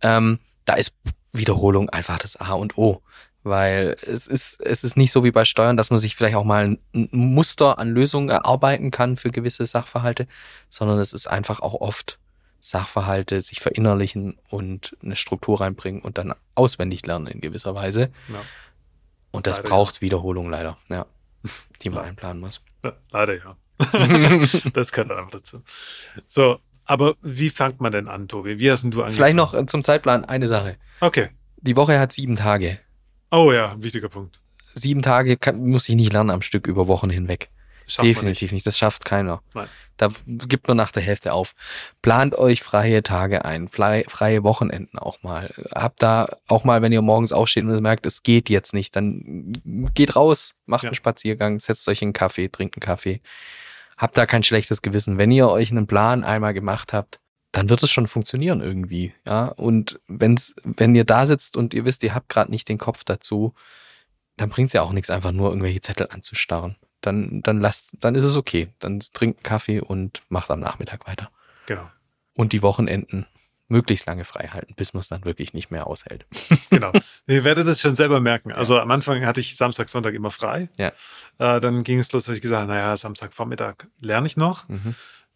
Ähm, 0.02 0.38
da 0.64 0.74
ist 0.74 0.94
Wiederholung 1.32 1.88
einfach 1.90 2.18
das 2.18 2.36
A 2.36 2.52
und 2.52 2.76
O. 2.76 3.02
Weil 3.44 3.96
es 4.06 4.28
ist, 4.28 4.60
es 4.60 4.84
ist 4.84 4.96
nicht 4.96 5.10
so 5.10 5.24
wie 5.24 5.32
bei 5.32 5.44
Steuern, 5.44 5.76
dass 5.76 5.90
man 5.90 5.98
sich 5.98 6.14
vielleicht 6.14 6.36
auch 6.36 6.44
mal 6.44 6.78
ein 6.94 7.08
Muster 7.10 7.80
an 7.80 7.90
Lösungen 7.90 8.28
erarbeiten 8.28 8.92
kann 8.92 9.16
für 9.16 9.32
gewisse 9.32 9.66
Sachverhalte, 9.66 10.28
sondern 10.70 11.00
es 11.00 11.12
ist 11.12 11.26
einfach 11.26 11.58
auch 11.58 11.74
oft 11.74 12.20
Sachverhalte 12.60 13.42
sich 13.42 13.58
verinnerlichen 13.58 14.38
und 14.48 14.96
eine 15.02 15.16
Struktur 15.16 15.60
reinbringen 15.60 16.02
und 16.02 16.18
dann 16.18 16.34
auswendig 16.54 17.04
lernen 17.04 17.26
in 17.26 17.40
gewisser 17.40 17.74
Weise. 17.74 18.12
Ja. 18.28 18.42
Und 19.32 19.48
das 19.48 19.58
leider 19.58 19.70
braucht 19.70 19.96
ja. 19.96 20.00
Wiederholung 20.02 20.48
leider, 20.48 20.78
ja, 20.88 21.06
die 21.82 21.90
man 21.90 21.98
ja. 21.98 22.04
einplanen 22.04 22.40
muss. 22.40 22.60
leider 23.10 23.36
ja. 23.36 23.56
das 24.72 24.92
gehört 24.92 25.10
einfach 25.10 25.30
dazu. 25.30 25.62
So, 26.28 26.60
aber 26.84 27.14
wie 27.22 27.50
fängt 27.50 27.80
man 27.80 27.92
denn 27.92 28.08
an, 28.08 28.28
Tobi? 28.28 28.58
Wie 28.58 28.70
hast 28.70 28.82
denn 28.82 28.90
du 28.90 28.98
angefangen? 28.98 29.16
Vielleicht 29.16 29.36
noch 29.36 29.54
äh, 29.54 29.66
zum 29.66 29.82
Zeitplan 29.82 30.24
eine 30.24 30.48
Sache. 30.48 30.76
Okay. 31.00 31.30
Die 31.56 31.76
Woche 31.76 31.98
hat 31.98 32.12
sieben 32.12 32.36
Tage. 32.36 32.78
Oh 33.30 33.52
ja, 33.52 33.74
wichtiger 33.78 34.08
Punkt. 34.08 34.40
Sieben 34.74 35.02
Tage 35.02 35.36
kann, 35.36 35.64
muss 35.66 35.88
ich 35.88 35.96
nicht 35.96 36.12
lernen 36.12 36.30
am 36.30 36.42
Stück 36.42 36.66
über 36.66 36.88
Wochen 36.88 37.10
hinweg. 37.10 37.50
Schafft 37.86 38.08
Definitiv 38.08 38.42
nicht. 38.42 38.52
nicht. 38.52 38.66
Das 38.66 38.78
schafft 38.78 39.04
keiner. 39.04 39.42
Nein. 39.54 39.68
Da 39.96 40.08
gibt 40.26 40.66
man 40.68 40.76
nach 40.76 40.90
der 40.90 41.02
Hälfte 41.02 41.32
auf. 41.32 41.54
Plant 42.00 42.36
euch 42.36 42.62
freie 42.62 43.02
Tage 43.02 43.44
ein, 43.44 43.68
freie 43.68 44.42
Wochenenden 44.42 44.98
auch 44.98 45.22
mal. 45.22 45.52
Habt 45.74 46.02
da 46.02 46.28
auch 46.48 46.64
mal, 46.64 46.82
wenn 46.82 46.92
ihr 46.92 47.02
morgens 47.02 47.32
aufsteht 47.32 47.64
und 47.64 47.82
merkt, 47.82 48.06
es 48.06 48.22
geht 48.22 48.48
jetzt 48.48 48.74
nicht, 48.74 48.96
dann 48.96 49.52
geht 49.94 50.16
raus, 50.16 50.56
macht 50.66 50.84
ja. 50.84 50.88
einen 50.88 50.96
Spaziergang, 50.96 51.58
setzt 51.58 51.86
euch 51.88 52.02
einen 52.02 52.12
Kaffee, 52.12 52.48
trinkt 52.48 52.76
einen 52.76 52.82
Kaffee. 52.82 53.20
Habt 53.96 54.16
da 54.16 54.26
kein 54.26 54.42
schlechtes 54.42 54.82
Gewissen. 54.82 55.18
Wenn 55.18 55.30
ihr 55.30 55.48
euch 55.48 55.70
einen 55.70 55.86
Plan 55.86 56.24
einmal 56.24 56.54
gemacht 56.54 56.92
habt, 56.92 57.20
dann 57.52 57.68
wird 57.68 57.82
es 57.82 57.90
schon 57.90 58.06
funktionieren 58.06 58.60
irgendwie. 58.60 59.14
Ja, 59.28 59.46
und 59.46 60.00
wenn's, 60.08 60.56
wenn 60.64 60.94
ihr 60.94 61.04
da 61.04 61.26
sitzt 61.26 61.56
und 61.56 61.74
ihr 61.74 61.84
wisst, 61.84 62.02
ihr 62.02 62.14
habt 62.14 62.28
gerade 62.28 62.50
nicht 62.50 62.68
den 62.68 62.78
Kopf 62.78 63.04
dazu, 63.04 63.54
dann 64.36 64.48
bringt 64.48 64.68
es 64.68 64.72
ja 64.72 64.82
auch 64.82 64.92
nichts, 64.92 65.10
einfach 65.10 65.32
nur 65.32 65.50
irgendwelche 65.50 65.80
Zettel 65.80 66.08
anzustarren. 66.10 66.76
Dann, 67.02 67.42
dann 67.42 67.60
lasst, 67.60 67.96
dann 68.00 68.14
ist 68.14 68.24
es 68.24 68.36
okay. 68.36 68.68
Dann 68.78 69.00
trinkt 69.12 69.44
Kaffee 69.44 69.80
und 69.80 70.22
macht 70.28 70.50
am 70.50 70.60
Nachmittag 70.60 71.06
weiter. 71.06 71.30
Genau. 71.66 71.90
Und 72.34 72.52
die 72.52 72.62
Wochenenden 72.62 73.26
möglichst 73.68 74.06
lange 74.06 74.24
frei 74.24 74.48
halten, 74.48 74.74
bis 74.74 74.92
man 74.92 75.00
es 75.00 75.08
dann 75.08 75.24
wirklich 75.24 75.54
nicht 75.54 75.70
mehr 75.70 75.86
aushält. 75.86 76.26
genau. 76.70 76.92
Ihr 77.26 77.44
werdet 77.44 77.66
das 77.66 77.80
schon 77.80 77.96
selber 77.96 78.20
merken. 78.20 78.52
Also 78.52 78.78
am 78.78 78.90
Anfang 78.90 79.24
hatte 79.26 79.40
ich 79.40 79.56
Samstag, 79.56 79.88
Sonntag 79.88 80.14
immer 80.14 80.30
frei. 80.30 80.68
Ja. 80.78 80.92
Äh, 81.38 81.60
dann 81.60 81.82
ging 81.82 81.98
es 81.98 82.12
los, 82.12 82.24
dass 82.24 82.36
ich 82.36 82.42
gesagt 82.42 82.62
habe, 82.62 82.72
naja, 82.72 82.96
Samstagvormittag 82.96 83.86
lerne 84.00 84.26
ich 84.26 84.36
noch. 84.36 84.68
Mhm. 84.68 84.94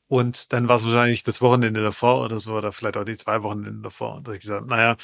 Und 0.08 0.52
dann 0.52 0.68
war 0.68 0.76
es 0.76 0.84
wahrscheinlich 0.84 1.24
das 1.24 1.40
Wochenende 1.40 1.82
davor 1.82 2.22
oder 2.22 2.38
so, 2.38 2.54
oder 2.54 2.70
vielleicht 2.70 2.96
auch 2.96 3.04
die 3.04 3.16
zwei 3.16 3.42
Wochenende 3.42 3.82
davor. 3.82 4.16
Und 4.16 4.28
da 4.28 4.30
habe 4.30 4.36
ich 4.36 4.42
gesagt, 4.42 4.66
naja, 4.66 4.96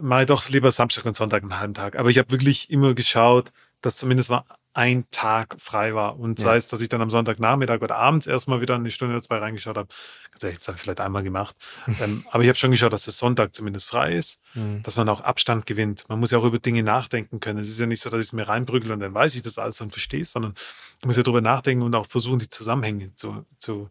mal 0.00 0.26
doch 0.26 0.48
lieber 0.48 0.70
Samstag 0.72 1.04
und 1.04 1.16
Sonntag 1.16 1.42
einen 1.42 1.58
halben 1.58 1.74
Tag. 1.74 1.96
Aber 1.96 2.08
ich 2.08 2.18
habe 2.18 2.30
wirklich 2.30 2.70
immer 2.70 2.94
geschaut, 2.94 3.52
dass 3.82 3.96
zumindest 3.96 4.30
mal 4.30 4.44
ein 4.72 5.04
Tag 5.10 5.56
frei 5.58 5.94
war. 5.94 6.18
Und 6.18 6.38
sei 6.38 6.56
es, 6.56 6.68
dass 6.68 6.80
ich 6.80 6.88
dann 6.88 7.02
am 7.02 7.10
Sonntagnachmittag 7.10 7.80
oder 7.82 7.96
abends 7.96 8.26
erstmal 8.26 8.60
wieder 8.60 8.76
eine 8.76 8.90
Stunde 8.90 9.14
oder 9.14 9.22
zwei 9.22 9.38
reingeschaut 9.38 9.76
habe. 9.76 9.88
Ganz 10.30 10.44
ehrlich, 10.44 10.58
das 10.58 10.68
habe 10.68 10.76
ich 10.76 10.82
vielleicht 10.82 11.00
einmal 11.00 11.22
gemacht. 11.24 11.56
ähm, 12.00 12.24
aber 12.30 12.44
ich 12.44 12.48
habe 12.48 12.58
schon 12.58 12.70
geschaut, 12.70 12.92
dass 12.92 13.04
der 13.04 13.12
Sonntag 13.12 13.54
zumindest 13.54 13.88
frei 13.88 14.14
ist, 14.14 14.40
mhm. 14.54 14.82
dass 14.82 14.96
man 14.96 15.08
auch 15.08 15.22
Abstand 15.22 15.66
gewinnt. 15.66 16.04
Man 16.08 16.20
muss 16.20 16.30
ja 16.30 16.38
auch 16.38 16.44
über 16.44 16.58
Dinge 16.58 16.82
nachdenken 16.82 17.40
können. 17.40 17.58
Es 17.58 17.68
ist 17.68 17.80
ja 17.80 17.86
nicht 17.86 18.00
so, 18.00 18.10
dass 18.10 18.20
ich 18.20 18.28
es 18.28 18.32
mir 18.32 18.48
reinprügel 18.48 18.92
und 18.92 19.00
dann 19.00 19.12
weiß 19.12 19.34
ich 19.34 19.42
das 19.42 19.58
alles 19.58 19.80
und 19.80 19.90
verstehe 19.90 20.20
es, 20.20 20.32
sondern 20.32 20.54
ich 21.00 21.06
muss 21.06 21.16
ja 21.16 21.22
darüber 21.22 21.40
nachdenken 21.40 21.82
und 21.82 21.94
auch 21.94 22.06
versuchen, 22.06 22.38
die 22.38 22.48
Zusammenhänge 22.48 23.14
zu, 23.16 23.44
zu, 23.58 23.90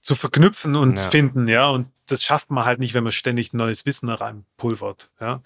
zu 0.00 0.14
verknüpfen 0.14 0.76
und 0.76 0.98
ja. 0.98 1.08
finden, 1.08 1.48
ja. 1.48 1.68
Und 1.68 1.88
das 2.06 2.22
schafft 2.22 2.50
man 2.50 2.64
halt 2.64 2.78
nicht, 2.78 2.94
wenn 2.94 3.04
man 3.04 3.12
ständig 3.12 3.52
neues 3.52 3.86
Wissen 3.86 4.08
reinpulvert, 4.08 5.10
ja. 5.20 5.42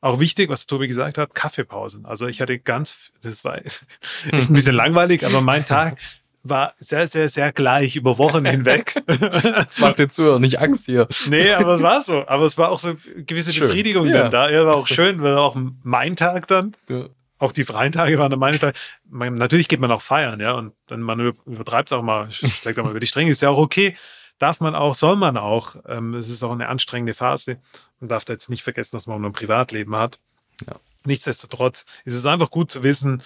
Auch 0.00 0.18
wichtig, 0.18 0.48
was 0.48 0.66
Tobi 0.66 0.88
gesagt 0.88 1.16
hat, 1.16 1.34
Kaffeepausen. 1.34 2.06
Also 2.06 2.26
ich 2.26 2.40
hatte 2.40 2.58
ganz, 2.58 3.12
das 3.22 3.44
war 3.44 3.64
echt 3.64 3.84
ein 4.32 4.52
bisschen 4.52 4.74
langweilig, 4.74 5.24
aber 5.24 5.40
mein 5.40 5.64
Tag 5.64 5.98
war 6.42 6.74
sehr, 6.78 7.06
sehr, 7.06 7.28
sehr 7.28 7.52
gleich 7.52 7.96
über 7.96 8.18
Wochen 8.18 8.44
hinweg. 8.44 9.00
Das 9.42 9.78
macht 9.78 9.98
dir 9.98 10.08
zu, 10.08 10.38
nicht 10.38 10.58
Angst 10.58 10.86
hier. 10.86 11.06
Nee, 11.28 11.52
aber 11.52 11.76
es 11.76 11.82
war 11.82 12.02
so. 12.02 12.26
Aber 12.26 12.44
es 12.44 12.58
war 12.58 12.70
auch 12.70 12.80
so 12.80 12.88
eine 12.88 13.24
gewisse 13.24 13.52
schön. 13.52 13.68
Befriedigung 13.68 14.06
ja. 14.08 14.22
dann 14.22 14.30
da. 14.30 14.50
Ja, 14.50 14.66
war 14.66 14.76
auch 14.76 14.86
schön, 14.86 15.22
war 15.22 15.40
auch 15.40 15.56
mein 15.82 16.16
Tag 16.16 16.48
dann. 16.48 16.72
Ja. 16.88 17.06
Auch 17.42 17.50
die 17.50 17.64
freien 17.64 17.90
Tage 17.90 18.16
waren 18.20 18.30
dann 18.30 18.38
meine 18.38 18.60
Tage. 18.60 18.78
Man, 19.10 19.34
natürlich 19.34 19.66
geht 19.66 19.80
man 19.80 19.90
auch 19.90 20.00
feiern, 20.00 20.38
ja. 20.38 20.52
Und 20.52 20.74
dann 20.86 21.00
man 21.00 21.18
übertreibt 21.18 21.90
es 21.90 21.92
auch 21.92 22.02
mal, 22.02 22.30
schlägt 22.30 22.78
auch 22.78 22.84
mal 22.84 22.90
über 22.90 23.00
die 23.00 23.08
Stränge, 23.08 23.32
ist 23.32 23.42
ja 23.42 23.50
auch 23.50 23.58
okay. 23.58 23.96
Darf 24.38 24.60
man 24.60 24.76
auch, 24.76 24.94
soll 24.94 25.16
man 25.16 25.36
auch. 25.36 25.74
Ähm, 25.88 26.14
es 26.14 26.28
ist 26.28 26.44
auch 26.44 26.52
eine 26.52 26.68
anstrengende 26.68 27.14
Phase. 27.14 27.60
Man 27.98 28.08
darf 28.08 28.24
da 28.24 28.32
jetzt 28.32 28.48
nicht 28.48 28.62
vergessen, 28.62 28.94
dass 28.94 29.08
man 29.08 29.20
auch 29.20 29.28
ein 29.28 29.32
Privatleben 29.32 29.96
hat. 29.96 30.20
Ja. 30.68 30.76
Nichtsdestotrotz 31.04 31.84
ist 32.04 32.14
es 32.14 32.26
einfach 32.26 32.48
gut 32.48 32.70
zu 32.70 32.84
wissen, 32.84 33.24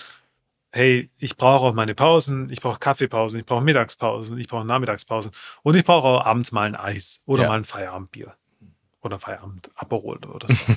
hey, 0.72 1.10
ich 1.18 1.36
brauche 1.36 1.66
auch 1.66 1.74
meine 1.74 1.94
Pausen, 1.94 2.48
ich 2.48 2.62
brauche 2.62 2.78
Kaffeepausen, 2.78 3.40
ich 3.40 3.44
brauche 3.44 3.64
Mittagspausen, 3.64 4.38
ich 4.38 4.48
brauche 4.48 4.64
Nachmittagspausen 4.64 5.30
und 5.62 5.74
ich 5.74 5.84
brauche 5.84 6.08
auch 6.08 6.24
abends 6.24 6.52
mal 6.52 6.66
ein 6.66 6.74
Eis 6.74 7.22
oder 7.26 7.42
ja. 7.42 7.48
mal 7.50 7.58
ein 7.58 7.66
Feierabendbier 7.66 8.34
oder 9.02 9.18
Feierabend 9.18 9.70
Aperol 9.74 10.18
oder 10.24 10.48
so. 10.48 10.74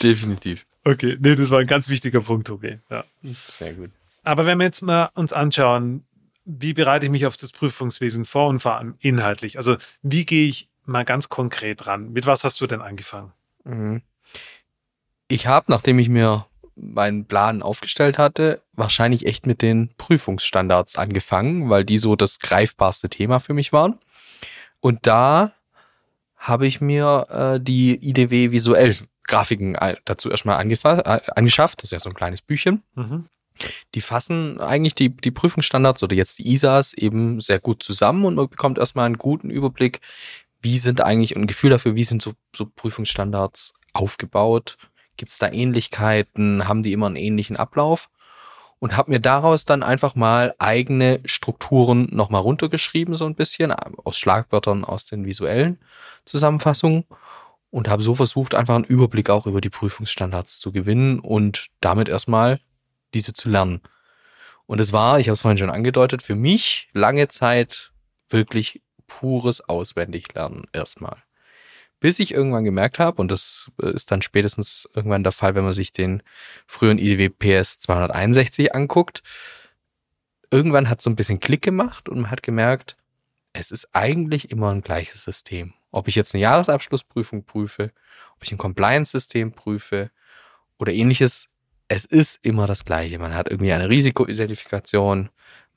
Definitiv. 0.02 0.66
Okay, 0.90 1.16
nee, 1.20 1.36
das 1.36 1.50
war 1.50 1.60
ein 1.60 1.66
ganz 1.66 1.88
wichtiger 1.88 2.20
Punkt, 2.20 2.50
okay. 2.50 2.80
Ja. 2.90 3.04
Sehr 3.22 3.74
gut. 3.74 3.90
Aber 4.24 4.44
wenn 4.44 4.58
wir 4.58 4.64
jetzt 4.64 4.82
mal 4.82 5.10
uns 5.14 5.32
anschauen, 5.32 6.04
wie 6.44 6.72
bereite 6.72 7.06
ich 7.06 7.12
mich 7.12 7.26
auf 7.26 7.36
das 7.36 7.52
Prüfungswesen 7.52 8.24
vor 8.24 8.48
und 8.48 8.60
vor 8.60 8.74
allem 8.76 8.94
inhaltlich? 8.98 9.56
Also, 9.56 9.76
wie 10.02 10.26
gehe 10.26 10.48
ich 10.48 10.68
mal 10.84 11.04
ganz 11.04 11.28
konkret 11.28 11.86
ran? 11.86 12.12
Mit 12.12 12.26
was 12.26 12.44
hast 12.44 12.60
du 12.60 12.66
denn 12.66 12.80
angefangen? 12.80 13.32
Mhm. 13.64 14.02
Ich 15.28 15.46
habe, 15.46 15.66
nachdem 15.68 15.98
ich 15.98 16.08
mir 16.08 16.46
meinen 16.74 17.26
Plan 17.26 17.62
aufgestellt 17.62 18.18
hatte, 18.18 18.62
wahrscheinlich 18.72 19.26
echt 19.26 19.46
mit 19.46 19.62
den 19.62 19.90
Prüfungsstandards 19.96 20.96
angefangen, 20.96 21.70
weil 21.70 21.84
die 21.84 21.98
so 21.98 22.16
das 22.16 22.40
greifbarste 22.40 23.08
Thema 23.08 23.38
für 23.38 23.54
mich 23.54 23.72
waren. 23.72 23.98
Und 24.80 25.06
da 25.06 25.52
habe 26.40 26.66
ich 26.66 26.80
mir 26.80 27.26
äh, 27.30 27.60
die 27.60 28.08
IDW 28.08 28.50
visuell 28.50 28.96
Grafiken 29.28 29.76
äh, 29.76 29.96
dazu 30.06 30.30
erstmal 30.30 30.56
äh, 30.56 31.20
angeschafft. 31.36 31.82
Das 31.82 31.84
ist 31.84 31.92
ja 31.92 32.00
so 32.00 32.08
ein 32.08 32.14
kleines 32.14 32.42
Büchchen. 32.42 32.82
Mhm. 32.96 33.26
Die 33.94 34.00
fassen 34.00 34.58
eigentlich 34.58 34.94
die, 34.94 35.14
die 35.14 35.30
Prüfungsstandards 35.30 36.02
oder 36.02 36.16
jetzt 36.16 36.38
die 36.38 36.50
ISAs 36.50 36.94
eben 36.94 37.40
sehr 37.40 37.60
gut 37.60 37.82
zusammen 37.82 38.24
und 38.24 38.34
man 38.34 38.48
bekommt 38.48 38.78
erstmal 38.78 39.04
einen 39.04 39.18
guten 39.18 39.50
Überblick, 39.50 40.00
wie 40.62 40.78
sind 40.78 41.02
eigentlich 41.02 41.36
ein 41.36 41.46
Gefühl 41.46 41.70
dafür, 41.70 41.94
wie 41.94 42.04
sind 42.04 42.22
so, 42.22 42.32
so 42.56 42.66
Prüfungsstandards 42.66 43.74
aufgebaut? 43.92 44.78
Gibt 45.18 45.32
es 45.32 45.38
da 45.38 45.52
Ähnlichkeiten? 45.52 46.66
Haben 46.66 46.82
die 46.82 46.92
immer 46.92 47.06
einen 47.06 47.16
ähnlichen 47.16 47.56
Ablauf? 47.56 48.08
Und 48.80 48.96
habe 48.96 49.10
mir 49.10 49.20
daraus 49.20 49.64
dann 49.64 49.82
einfach 49.82 50.14
mal 50.14 50.54
eigene 50.58 51.20
Strukturen 51.24 52.08
nochmal 52.10 52.40
runtergeschrieben, 52.40 53.14
so 53.14 53.26
ein 53.26 53.34
bisschen, 53.34 53.72
aus 53.72 54.18
Schlagwörtern, 54.18 54.84
aus 54.84 55.04
den 55.04 55.26
visuellen 55.26 55.78
Zusammenfassungen 56.24 57.04
und 57.70 57.88
habe 57.88 58.02
so 58.02 58.14
versucht, 58.14 58.54
einfach 58.54 58.74
einen 58.74 58.84
Überblick 58.84 59.30
auch 59.30 59.46
über 59.46 59.60
die 59.60 59.70
Prüfungsstandards 59.70 60.58
zu 60.58 60.72
gewinnen 60.72 61.20
und 61.20 61.68
damit 61.80 62.08
erstmal 62.08 62.60
diese 63.14 63.32
zu 63.32 63.48
lernen. 63.48 63.80
Und 64.66 64.80
es 64.80 64.92
war, 64.92 65.18
ich 65.20 65.28
habe 65.28 65.34
es 65.34 65.40
vorhin 65.40 65.58
schon 65.58 65.70
angedeutet, 65.70 66.22
für 66.22 66.34
mich 66.34 66.88
lange 66.92 67.28
Zeit 67.28 67.92
wirklich 68.28 68.82
pures 69.06 69.60
Auswendiglernen 69.68 70.66
erstmal. 70.72 71.22
Bis 72.00 72.18
ich 72.18 72.32
irgendwann 72.32 72.64
gemerkt 72.64 72.98
habe, 72.98 73.20
und 73.20 73.30
das 73.30 73.70
ist 73.76 74.10
dann 74.10 74.22
spätestens 74.22 74.88
irgendwann 74.94 75.22
der 75.22 75.32
Fall, 75.32 75.54
wenn 75.54 75.64
man 75.64 75.74
sich 75.74 75.92
den 75.92 76.22
früheren 76.66 76.98
IDW 76.98 77.28
PS 77.28 77.78
261 77.78 78.74
anguckt, 78.74 79.22
irgendwann 80.50 80.88
hat 80.88 81.02
so 81.02 81.10
ein 81.10 81.16
bisschen 81.16 81.40
Klick 81.40 81.62
gemacht 81.62 82.08
und 82.08 82.20
man 82.20 82.30
hat 82.30 82.42
gemerkt, 82.42 82.96
es 83.52 83.70
ist 83.70 83.88
eigentlich 83.92 84.50
immer 84.50 84.70
ein 84.70 84.80
gleiches 84.82 85.24
System. 85.24 85.74
Ob 85.90 86.08
ich 86.08 86.14
jetzt 86.14 86.34
eine 86.34 86.42
Jahresabschlussprüfung 86.42 87.44
prüfe, 87.44 87.92
ob 88.36 88.42
ich 88.42 88.52
ein 88.52 88.58
Compliance-System 88.58 89.52
prüfe 89.52 90.10
oder 90.78 90.92
ähnliches, 90.92 91.48
es 91.88 92.04
ist 92.04 92.44
immer 92.44 92.66
das 92.66 92.84
Gleiche. 92.84 93.18
Man 93.18 93.34
hat 93.34 93.50
irgendwie 93.50 93.72
eine 93.72 93.88
Risikoidentifikation, 93.88 95.28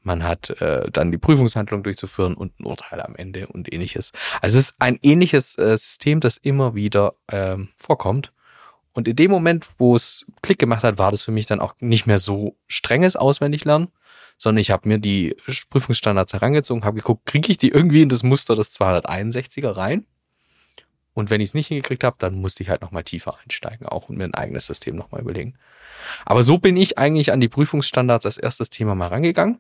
man 0.04 0.24
hat 0.24 0.50
äh, 0.62 0.90
dann 0.92 1.12
die 1.12 1.18
Prüfungshandlung 1.18 1.84
durchzuführen 1.84 2.36
und 2.36 2.60
ein 2.60 2.66
Urteil 2.66 3.02
am 3.02 3.16
Ende 3.16 3.48
und 3.48 3.72
ähnliches. 3.74 4.12
Also 4.42 4.60
es 4.60 4.70
ist 4.70 4.76
ein 4.80 5.00
ähnliches 5.02 5.58
äh, 5.58 5.78
System, 5.78 6.20
das 6.20 6.38
immer 6.38 6.76
wieder 6.76 7.14
ähm, 7.32 7.70
vorkommt. 7.78 8.32
Und 8.94 9.08
in 9.08 9.16
dem 9.16 9.32
Moment, 9.32 9.68
wo 9.80 9.96
es 9.96 10.26
Klick 10.44 10.60
gemacht 10.60 10.84
hat, 10.84 11.00
war 11.00 11.12
das 11.12 11.24
für 11.24 11.32
mich 11.32 11.48
dann 11.48 11.60
auch 11.60 11.74
nicht 11.80 12.06
mehr 12.06 12.20
so 12.20 12.58
strenges 12.68 13.16
Auswendiglernen, 13.16 13.88
sondern 14.38 14.62
ich 14.62 14.70
habe 14.70 14.88
mir 14.88 15.00
die 15.00 15.36
Prüfungsstandards 15.70 16.34
herangezogen, 16.34 16.84
habe 16.84 16.98
geguckt, 16.98 17.26
kriege 17.26 17.52
ich 17.52 17.58
die 17.58 17.70
irgendwie 17.70 18.04
in 18.04 18.10
das 18.10 18.22
Muster 18.22 18.56
des 18.56 18.80
261er 18.80 19.76
rein? 19.76 20.06
Und 21.16 21.30
wenn 21.30 21.42
ich 21.42 21.50
es 21.50 21.54
nicht 21.54 21.68
hingekriegt 21.68 22.04
habe, 22.04 22.16
dann 22.20 22.36
musste 22.36 22.64
ich 22.64 22.70
halt 22.70 22.82
nochmal 22.82 23.04
tiefer 23.04 23.38
einsteigen, 23.44 23.88
auch 23.88 24.10
und 24.10 24.18
mir 24.18 24.26
ein 24.26 24.34
eigenes 24.34 24.66
System 24.66 24.96
nochmal 24.96 25.22
überlegen. 25.22 25.56
Aber 26.26 26.44
so 26.44 26.58
bin 26.58 26.76
ich 26.76 26.98
eigentlich 26.98 27.32
an 27.32 27.40
die 27.40 27.50
Prüfungsstandards 27.50 28.26
als 28.26 28.38
erstes 28.38 28.70
Thema 28.70 28.96
mal 28.96 29.08
rangegangen. 29.08 29.60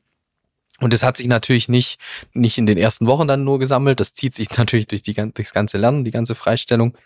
Und 0.83 0.93
es 0.93 1.01
hat 1.01 1.15
sich 1.15 1.27
natürlich 1.27 1.69
nicht, 1.69 1.97
nicht 2.33 2.57
in 2.57 2.65
den 2.65 2.77
ersten 2.77 3.07
Wochen 3.07 3.25
dann 3.25 3.45
nur 3.45 3.57
gesammelt. 3.57 4.01
Das 4.01 4.13
zieht 4.13 4.33
sich 4.33 4.49
natürlich 4.57 4.85
durch 4.85 5.01
die, 5.01 5.13
durchs 5.13 5.53
ganze 5.53 5.77
Lernen, 5.77 6.03
die 6.03 6.11
ganze 6.11 6.35
Freistellung. 6.35 6.97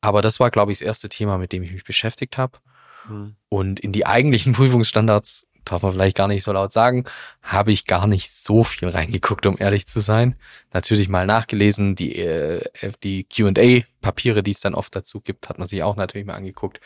Aber 0.00 0.22
das 0.22 0.40
war, 0.40 0.50
glaube 0.50 0.72
ich, 0.72 0.78
das 0.78 0.86
erste 0.86 1.10
Thema, 1.10 1.36
mit 1.36 1.52
dem 1.52 1.62
ich 1.62 1.72
mich 1.72 1.84
beschäftigt 1.84 2.38
habe. 2.38 2.58
Mhm. 3.06 3.36
Und 3.50 3.80
in 3.80 3.92
die 3.92 4.06
eigentlichen 4.06 4.52
Prüfungsstandards 4.54 5.46
darf 5.64 5.82
man 5.82 5.92
vielleicht 5.92 6.16
gar 6.16 6.28
nicht 6.28 6.42
so 6.42 6.52
laut 6.52 6.72
sagen, 6.72 7.04
habe 7.42 7.72
ich 7.72 7.86
gar 7.86 8.06
nicht 8.06 8.32
so 8.32 8.64
viel 8.64 8.88
reingeguckt, 8.88 9.46
um 9.46 9.56
ehrlich 9.58 9.86
zu 9.86 10.00
sein. 10.00 10.36
Natürlich 10.72 11.08
mal 11.08 11.26
nachgelesen, 11.26 11.94
die, 11.94 12.16
äh, 12.16 12.62
die 13.02 13.24
QA-Papiere, 13.24 14.42
die 14.42 14.50
es 14.50 14.60
dann 14.60 14.74
oft 14.74 14.94
dazu 14.94 15.20
gibt, 15.20 15.48
hat 15.48 15.58
man 15.58 15.66
sich 15.66 15.82
auch 15.82 15.96
natürlich 15.96 16.26
mal 16.26 16.34
angeguckt. 16.34 16.80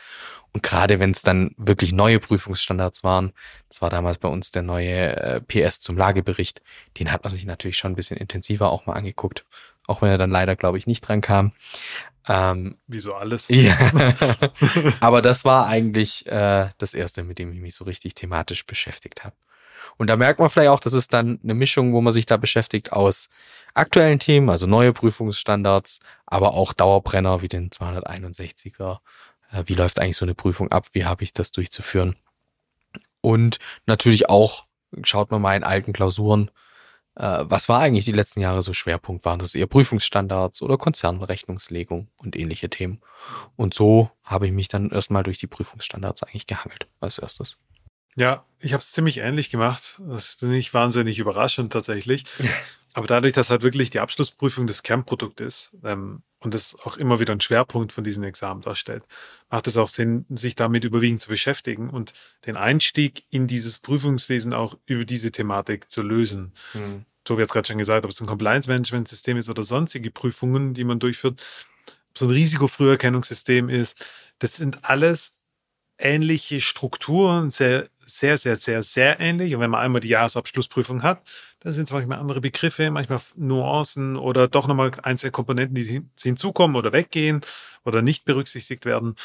Und 0.53 0.63
gerade 0.63 0.99
wenn 0.99 1.11
es 1.11 1.21
dann 1.21 1.51
wirklich 1.57 1.93
neue 1.93 2.19
Prüfungsstandards 2.19 3.03
waren, 3.03 3.33
das 3.69 3.81
war 3.81 3.89
damals 3.89 4.17
bei 4.17 4.27
uns 4.27 4.51
der 4.51 4.63
neue 4.63 5.15
äh, 5.15 5.41
PS 5.41 5.79
zum 5.79 5.97
Lagebericht, 5.97 6.61
den 6.99 7.11
hat 7.11 7.23
man 7.23 7.33
sich 7.33 7.45
natürlich 7.45 7.77
schon 7.77 7.91
ein 7.91 7.95
bisschen 7.95 8.17
intensiver 8.17 8.71
auch 8.71 8.85
mal 8.85 8.93
angeguckt. 8.93 9.45
Auch 9.87 10.01
wenn 10.01 10.09
er 10.09 10.17
dann 10.17 10.31
leider, 10.31 10.55
glaube 10.55 10.77
ich, 10.77 10.85
nicht 10.85 11.01
dran 11.01 11.21
kam. 11.21 11.53
Ähm, 12.27 12.77
Wie 12.87 12.99
so 12.99 13.15
alles. 13.15 13.47
Ja. 13.49 13.77
Aber 14.99 15.21
das 15.21 15.45
war 15.45 15.65
eigentlich 15.67 16.27
äh, 16.27 16.69
das 16.77 16.93
Erste, 16.93 17.23
mit 17.23 17.39
dem 17.39 17.51
ich 17.53 17.59
mich 17.59 17.75
so 17.75 17.85
richtig 17.85 18.13
thematisch 18.13 18.65
beschäftigt 18.65 19.23
habe. 19.23 19.35
Und 19.95 20.07
da 20.09 20.17
merkt 20.17 20.39
man 20.39 20.49
vielleicht 20.49 20.69
auch, 20.69 20.79
das 20.79 20.93
ist 20.93 21.13
dann 21.13 21.39
eine 21.41 21.53
Mischung, 21.53 21.93
wo 21.93 22.01
man 22.01 22.13
sich 22.13 22.25
da 22.25 22.37
beschäftigt 22.37 22.91
aus 22.91 23.29
aktuellen 23.73 24.19
Themen, 24.19 24.49
also 24.49 24.67
neue 24.67 24.93
Prüfungsstandards, 24.93 26.01
aber 26.25 26.53
auch 26.53 26.73
Dauerbrenner 26.73 27.41
wie 27.41 27.47
den 27.47 27.69
261er. 27.69 28.99
Äh, 29.51 29.63
wie 29.65 29.75
läuft 29.75 29.99
eigentlich 29.99 30.17
so 30.17 30.25
eine 30.25 30.35
Prüfung 30.35 30.71
ab? 30.71 30.87
Wie 30.91 31.05
habe 31.05 31.23
ich 31.23 31.33
das 31.33 31.51
durchzuführen? 31.51 32.15
Und 33.21 33.59
natürlich 33.85 34.29
auch 34.29 34.65
schaut 35.03 35.31
man 35.31 35.41
mal 35.41 35.55
in 35.55 35.63
alten 35.63 35.93
Klausuren, 35.93 36.51
was 37.19 37.67
war 37.67 37.79
eigentlich 37.79 38.05
die 38.05 38.11
letzten 38.11 38.41
Jahre 38.41 38.61
so 38.61 38.73
Schwerpunkt? 38.73 39.25
Waren 39.25 39.39
das 39.39 39.55
eher 39.55 39.67
Prüfungsstandards 39.67 40.61
oder 40.61 40.77
Konzernrechnungslegung 40.77 42.09
und 42.17 42.35
ähnliche 42.35 42.69
Themen? 42.69 43.01
Und 43.55 43.73
so 43.73 44.11
habe 44.23 44.45
ich 44.45 44.51
mich 44.51 44.67
dann 44.67 44.91
erstmal 44.91 45.23
durch 45.23 45.39
die 45.39 45.47
Prüfungsstandards 45.47 46.23
eigentlich 46.23 46.47
gehangelt 46.47 46.87
als 46.99 47.17
erstes. 47.17 47.57
Ja, 48.15 48.45
ich 48.59 48.73
habe 48.73 48.81
es 48.81 48.91
ziemlich 48.91 49.17
ähnlich 49.17 49.49
gemacht. 49.49 50.01
Das 50.07 50.29
ist 50.29 50.43
nicht 50.43 50.73
wahnsinnig 50.73 51.19
überraschend 51.19 51.73
tatsächlich. 51.73 52.25
Aber 52.93 53.05
dadurch, 53.05 53.33
dass 53.33 53.51
halt 53.51 53.61
wirklich 53.61 53.91
die 53.91 53.99
Abschlussprüfung 53.99 54.65
das 54.65 54.81
Kernprodukt 54.81 55.39
ist 55.39 55.71
ähm, 55.83 56.23
und 56.47 56.53
das 56.53 56.77
auch 56.85 56.95
immer 56.95 57.19
wieder 57.19 57.33
ein 57.33 57.41
Schwerpunkt 57.41 57.91
von 57.91 58.05
diesen 58.05 58.23
Examen 58.23 58.61
darstellt, 58.61 59.03
macht 59.49 59.67
es 59.67 59.75
auch 59.75 59.89
Sinn, 59.89 60.25
sich 60.29 60.55
damit 60.55 60.85
überwiegend 60.85 61.19
zu 61.19 61.27
beschäftigen 61.27 61.89
und 61.89 62.13
den 62.45 62.55
Einstieg 62.55 63.25
in 63.29 63.47
dieses 63.47 63.79
Prüfungswesen 63.79 64.53
auch 64.53 64.77
über 64.85 65.03
diese 65.03 65.33
Thematik 65.33 65.91
zu 65.91 66.01
lösen. 66.01 66.53
Mhm. 66.73 67.03
Tobi 67.25 67.41
hat 67.41 67.49
es 67.49 67.53
gerade 67.53 67.67
schon 67.67 67.77
gesagt, 67.77 68.05
ob 68.05 68.11
es 68.11 68.21
ein 68.21 68.27
Compliance-Management-System 68.27 69.35
ist 69.35 69.49
oder 69.49 69.63
sonstige 69.63 70.09
Prüfungen, 70.09 70.73
die 70.73 70.85
man 70.85 70.99
durchführt, 70.99 71.43
ob 72.11 72.15
es 72.15 72.21
ein 72.21 72.29
Risikofrüherkennungssystem 72.29 73.67
ist, 73.67 73.97
das 74.39 74.55
sind 74.55 74.85
alles 74.85 75.41
ähnliche 75.97 76.61
Strukturen, 76.61 77.49
sehr 77.49 77.89
sehr, 78.07 78.37
sehr, 78.37 78.55
sehr, 78.55 78.81
sehr 78.83 79.19
ähnlich. 79.19 79.53
Und 79.53 79.61
wenn 79.61 79.69
man 79.69 79.81
einmal 79.81 80.01
die 80.01 80.07
Jahresabschlussprüfung 80.07 81.03
hat, 81.03 81.21
dann 81.59 81.73
sind 81.73 81.85
es 81.85 81.91
manchmal 81.91 82.19
andere 82.19 82.41
Begriffe, 82.41 82.89
manchmal 82.89 83.19
Nuancen 83.35 84.15
oder 84.15 84.47
doch 84.47 84.67
nochmal 84.67 84.91
einzelne 85.03 85.31
Komponenten, 85.31 85.75
die 85.75 86.03
hinzukommen 86.21 86.75
oder 86.75 86.93
weggehen 86.93 87.41
oder 87.83 88.01
nicht 88.01 88.25
berücksichtigt 88.25 88.85
werden. 88.85 89.15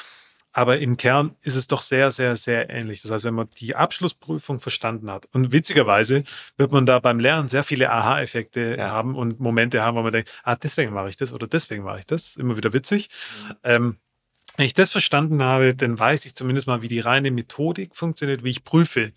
Aber 0.54 0.78
im 0.78 0.98
Kern 0.98 1.34
ist 1.40 1.56
es 1.56 1.66
doch 1.66 1.80
sehr, 1.80 2.12
sehr, 2.12 2.36
sehr 2.36 2.68
ähnlich. 2.68 3.00
Das 3.00 3.10
heißt, 3.10 3.24
wenn 3.24 3.34
man 3.34 3.48
die 3.58 3.74
Abschlussprüfung 3.74 4.60
verstanden 4.60 5.10
hat 5.10 5.26
und 5.32 5.50
witzigerweise 5.50 6.24
wird 6.58 6.72
man 6.72 6.84
da 6.84 6.98
beim 6.98 7.20
Lernen 7.20 7.48
sehr 7.48 7.64
viele 7.64 7.90
Aha-Effekte 7.90 8.76
ja. 8.76 8.90
haben 8.90 9.14
und 9.14 9.40
Momente 9.40 9.82
haben, 9.82 9.96
wo 9.96 10.02
man 10.02 10.12
denkt, 10.12 10.40
ah, 10.42 10.56
deswegen 10.56 10.92
mache 10.92 11.08
ich 11.08 11.16
das 11.16 11.32
oder 11.32 11.46
deswegen 11.46 11.84
mache 11.84 12.00
ich 12.00 12.06
das. 12.06 12.36
Immer 12.36 12.56
wieder 12.58 12.74
witzig. 12.74 13.08
Mhm. 13.48 13.56
Ähm, 13.64 13.96
wenn 14.56 14.66
ich 14.66 14.74
das 14.74 14.90
verstanden 14.90 15.42
habe, 15.42 15.74
dann 15.74 15.98
weiß 15.98 16.26
ich 16.26 16.34
zumindest 16.34 16.66
mal, 16.66 16.82
wie 16.82 16.88
die 16.88 17.00
reine 17.00 17.30
Methodik 17.30 17.96
funktioniert, 17.96 18.44
wie 18.44 18.50
ich 18.50 18.64
prüfe. 18.64 19.12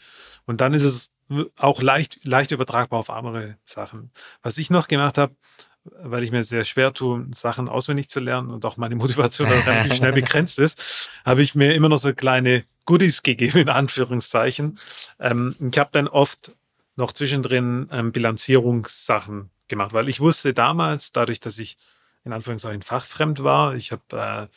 Und 0.46 0.62
dann 0.62 0.74
ist 0.74 0.84
es 0.84 1.14
auch 1.58 1.82
leicht, 1.82 2.20
leicht 2.24 2.52
übertragbar 2.52 3.00
auf 3.00 3.10
andere 3.10 3.58
Sachen. 3.66 4.12
Was 4.44 4.58
ich 4.58 4.70
noch 4.70 4.88
gemacht 4.88 5.18
habe, 5.18 5.36
weil 5.84 6.24
ich 6.24 6.32
mir 6.32 6.44
sehr 6.44 6.64
schwer 6.64 6.94
tue, 6.94 7.28
Sachen 7.34 7.70
auswendig 7.70 8.10
zu 8.10 8.20
lernen 8.20 8.50
und 8.50 8.66
auch 8.66 8.78
meine 8.78 8.96
Motivation 8.96 9.48
relativ 9.48 9.96
schnell 9.96 10.14
begrenzt 10.14 10.60
ist, 10.60 11.12
habe 11.26 11.42
ich 11.42 11.56
mir 11.56 11.74
immer 11.76 11.90
noch 11.90 11.98
so 11.98 12.14
kleine 12.14 12.64
Goodies 12.86 13.24
gegeben, 13.24 13.60
in 13.60 13.70
Anführungszeichen. 13.70 14.80
Ähm, 15.20 15.56
ich 15.60 15.78
habe 15.78 15.90
dann 15.92 16.08
oft 16.08 16.56
noch 16.96 17.12
zwischendrin 17.12 17.90
ähm, 17.92 18.12
Bilanzierungssachen 18.12 19.50
gemacht, 19.68 19.94
weil 19.94 20.10
ich 20.10 20.20
wusste 20.20 20.54
damals, 20.54 21.12
dadurch, 21.12 21.40
dass 21.40 21.58
ich 21.58 21.78
in 22.24 22.34
Anführungszeichen 22.34 22.82
fachfremd 22.82 23.44
war, 23.44 23.76
ich 23.76 23.92
habe 23.92 24.50
äh, 24.50 24.56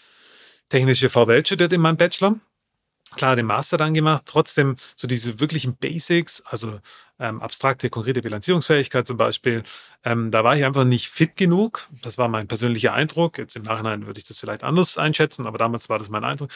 technische 0.69 1.09
VWL 1.09 1.45
studiert 1.45 1.73
in 1.73 1.81
meinem 1.81 1.97
Bachelor. 1.97 2.37
Klar, 3.17 3.37
den 3.37 3.47
Master 3.47 3.79
dann 3.79 3.95
gemacht, 3.95 4.25
trotzdem 4.27 4.77
so 4.95 5.09
diese 5.09 5.41
wirklichen 5.41 5.77
Basics, 5.77 6.43
also 6.45 6.79
ähm, 7.19 7.41
abstrakte, 7.41 7.89
konkrete 7.89 8.21
Bilanzierungsfähigkeit 8.21 9.07
zum 9.07 9.17
Beispiel, 9.17 9.63
ähm, 10.05 10.31
da 10.31 10.45
war 10.45 10.57
ich 10.57 10.65
einfach 10.65 10.85
nicht 10.85 11.09
fit 11.09 11.35
genug. 11.35 11.89
Das 12.03 12.19
war 12.19 12.29
mein 12.29 12.49
persönlicher 12.49 12.93
Eindruck. 12.93 13.39
Jetzt 13.39 13.57
im 13.57 13.63
Nachhinein 13.63 14.07
würde 14.07 14.19
ich 14.19 14.27
das 14.27 14.39
vielleicht 14.39 14.63
anders 14.63 14.99
einschätzen, 14.99 15.47
aber 15.47 15.57
damals 15.57 15.89
war 15.89 15.99
das 15.99 16.11
mein 16.11 16.23
Eindruck. 16.23 16.51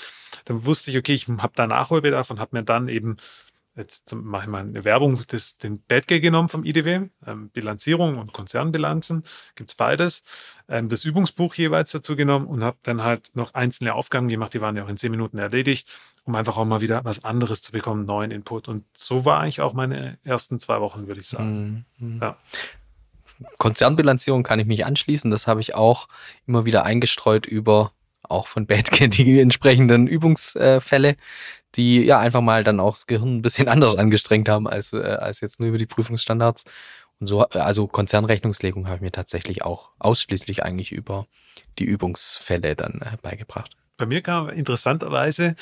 Dann 0.45 0.67
wusste 0.67 0.91
ich, 0.91 0.99
okay, 0.99 1.15
ich 1.15 1.27
habe 1.27 1.53
da 1.55 1.67
Nachholbedarf 1.67 2.31
und 2.31 2.39
habe 2.39 2.57
mir 2.57 2.65
dann 2.65 2.89
eben 2.89 3.17
Jetzt 3.75 4.15
mache 4.15 4.43
ich 4.43 4.49
mal 4.51 4.61
eine 4.61 4.85
Werbung, 4.85 5.23
das, 5.29 5.57
den 5.57 5.83
Badge 5.83 6.21
genommen 6.21 6.51
vom 6.51 6.63
IDW, 6.63 7.09
ähm, 7.27 7.49
Bilanzierung 7.49 8.17
und 8.17 8.35
Konzernbilanzen, 8.35 9.25
gibt's 9.55 9.75
beides. 9.75 10.25
Ähm, 10.69 10.91
das 10.91 11.05
Übungsbuch 11.05 11.55
jeweils 11.55 11.91
dazu 11.93 12.15
genommen 12.15 12.47
und 12.47 12.63
habe 12.63 12.77
dann 12.83 13.03
halt 13.03 13.31
noch 13.35 13.55
einzelne 13.55 13.95
Aufgaben 13.95 14.29
gemacht, 14.29 14.53
die 14.53 14.61
waren 14.61 14.77
ja 14.77 14.85
auch 14.85 14.91
in 14.91 14.99
zehn 14.99 15.11
Minuten 15.11 15.39
erledigt, 15.39 15.89
um 16.25 16.35
einfach 16.35 16.59
auch 16.59 16.67
mal 16.67 16.83
wieder 16.83 17.03
was 17.05 17.25
anderes 17.25 17.63
zu 17.63 17.73
bekommen, 17.73 18.05
neuen 18.05 18.31
Input. 18.31 18.69
Und 18.69 18.85
so 18.95 19.25
war 19.25 19.41
eigentlich 19.41 19.63
auch 19.63 19.73
meine 19.73 20.19
ersten 20.23 20.61
zwei 20.61 20.81
Wochen, 20.83 21.07
würde 21.07 21.21
ich 21.21 21.29
sagen. 21.29 21.87
Mhm. 21.97 22.19
Ja. 22.21 22.37
Konzernbilanzierung 23.57 24.43
kann 24.43 24.61
ich 24.61 24.67
mich 24.67 24.85
anschließen. 24.85 25.31
Das 25.31 25.47
habe 25.47 25.61
ich 25.61 25.75
auch 25.75 26.09
immer 26.47 26.67
wieder 26.67 26.85
eingestreut 26.85 27.47
über 27.47 27.93
auch 28.23 28.47
von 28.47 28.67
Badge 28.67 29.09
die 29.09 29.41
entsprechenden 29.41 30.07
Übungsfälle 30.07 31.17
die 31.75 32.05
ja 32.05 32.19
einfach 32.19 32.41
mal 32.41 32.65
dann 32.65 32.81
auch 32.81 32.95
das 32.95 33.07
Gehirn 33.07 33.37
ein 33.37 33.43
bisschen 33.43 33.69
anders 33.69 33.97
angestrengt 33.97 34.49
haben 34.49 34.69
als, 34.69 34.93
äh, 34.93 34.99
als 34.99 35.41
jetzt 35.41 35.61
nur 35.61 35.69
über 35.69 35.79
die 35.79 35.87
Prüfungsstandards. 35.87 36.65
Und 37.21 37.27
so, 37.27 37.47
also 37.49 37.87
Konzernrechnungslegung 37.87 38.87
habe 38.87 38.97
ich 38.97 39.03
mir 39.03 39.13
tatsächlich 39.13 39.63
auch 39.63 39.91
ausschließlich 39.99 40.65
eigentlich 40.65 40.93
über 40.93 41.27
die 41.79 41.85
Übungsfälle 41.85 42.75
dann 42.75 43.01
äh, 43.03 43.17
beigebracht. 43.23 43.77
Bei 43.97 44.07
mir 44.07 44.23
kam 44.23 44.49
interessanterweise 44.49 45.55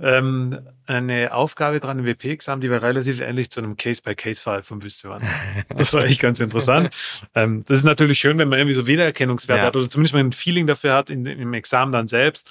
ähm, 0.00 0.58
eine 0.86 1.32
Aufgabe 1.32 1.80
dran 1.80 1.98
im 1.98 2.06
WP-Examen, 2.06 2.60
die 2.60 2.70
war 2.70 2.82
relativ 2.82 3.20
ähnlich 3.20 3.50
zu 3.50 3.60
einem 3.60 3.76
Case-by-Case-Fall 3.76 4.62
von 4.62 4.82
Wüstewand. 4.82 5.24
Das 5.76 5.92
war 5.92 6.04
echt 6.04 6.20
ganz 6.20 6.40
interessant. 6.40 6.94
ähm, 7.34 7.64
das 7.66 7.78
ist 7.78 7.84
natürlich 7.84 8.18
schön, 8.18 8.38
wenn 8.38 8.48
man 8.48 8.58
irgendwie 8.58 8.74
so 8.74 8.86
Wiedererkennungswerte 8.86 9.62
ja. 9.62 9.66
hat 9.66 9.76
oder 9.76 9.88
zumindest 9.88 10.14
mal 10.14 10.20
ein 10.20 10.32
Feeling 10.32 10.66
dafür 10.66 10.94
hat 10.94 11.10
in, 11.10 11.26
im 11.26 11.54
Examen 11.54 11.92
dann 11.92 12.08
selbst. 12.08 12.50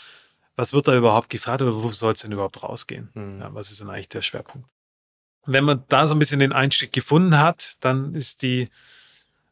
Was 0.56 0.74
wird 0.74 0.88
da 0.88 0.96
überhaupt 0.96 1.30
gefragt 1.30 1.62
oder 1.62 1.76
wo 1.76 1.90
soll 1.90 2.14
es 2.14 2.22
denn 2.22 2.32
überhaupt 2.32 2.64
rausgehen? 2.64 3.10
Mhm. 3.14 3.40
Ja, 3.42 3.54
was 3.54 3.72
ist 3.72 3.82
denn 3.82 3.90
eigentlich 3.90 4.10
der 4.10 4.22
Schwerpunkt? 4.22 4.68
wenn 5.46 5.64
man 5.64 5.84
da 5.90 6.08
so 6.08 6.16
ein 6.16 6.20
bisschen 6.20 6.40
den 6.40 6.54
Einstieg 6.54 6.92
gefunden 6.92 7.40
hat, 7.40 7.76
dann 7.82 8.16
ist 8.16 8.42
die 8.42 8.70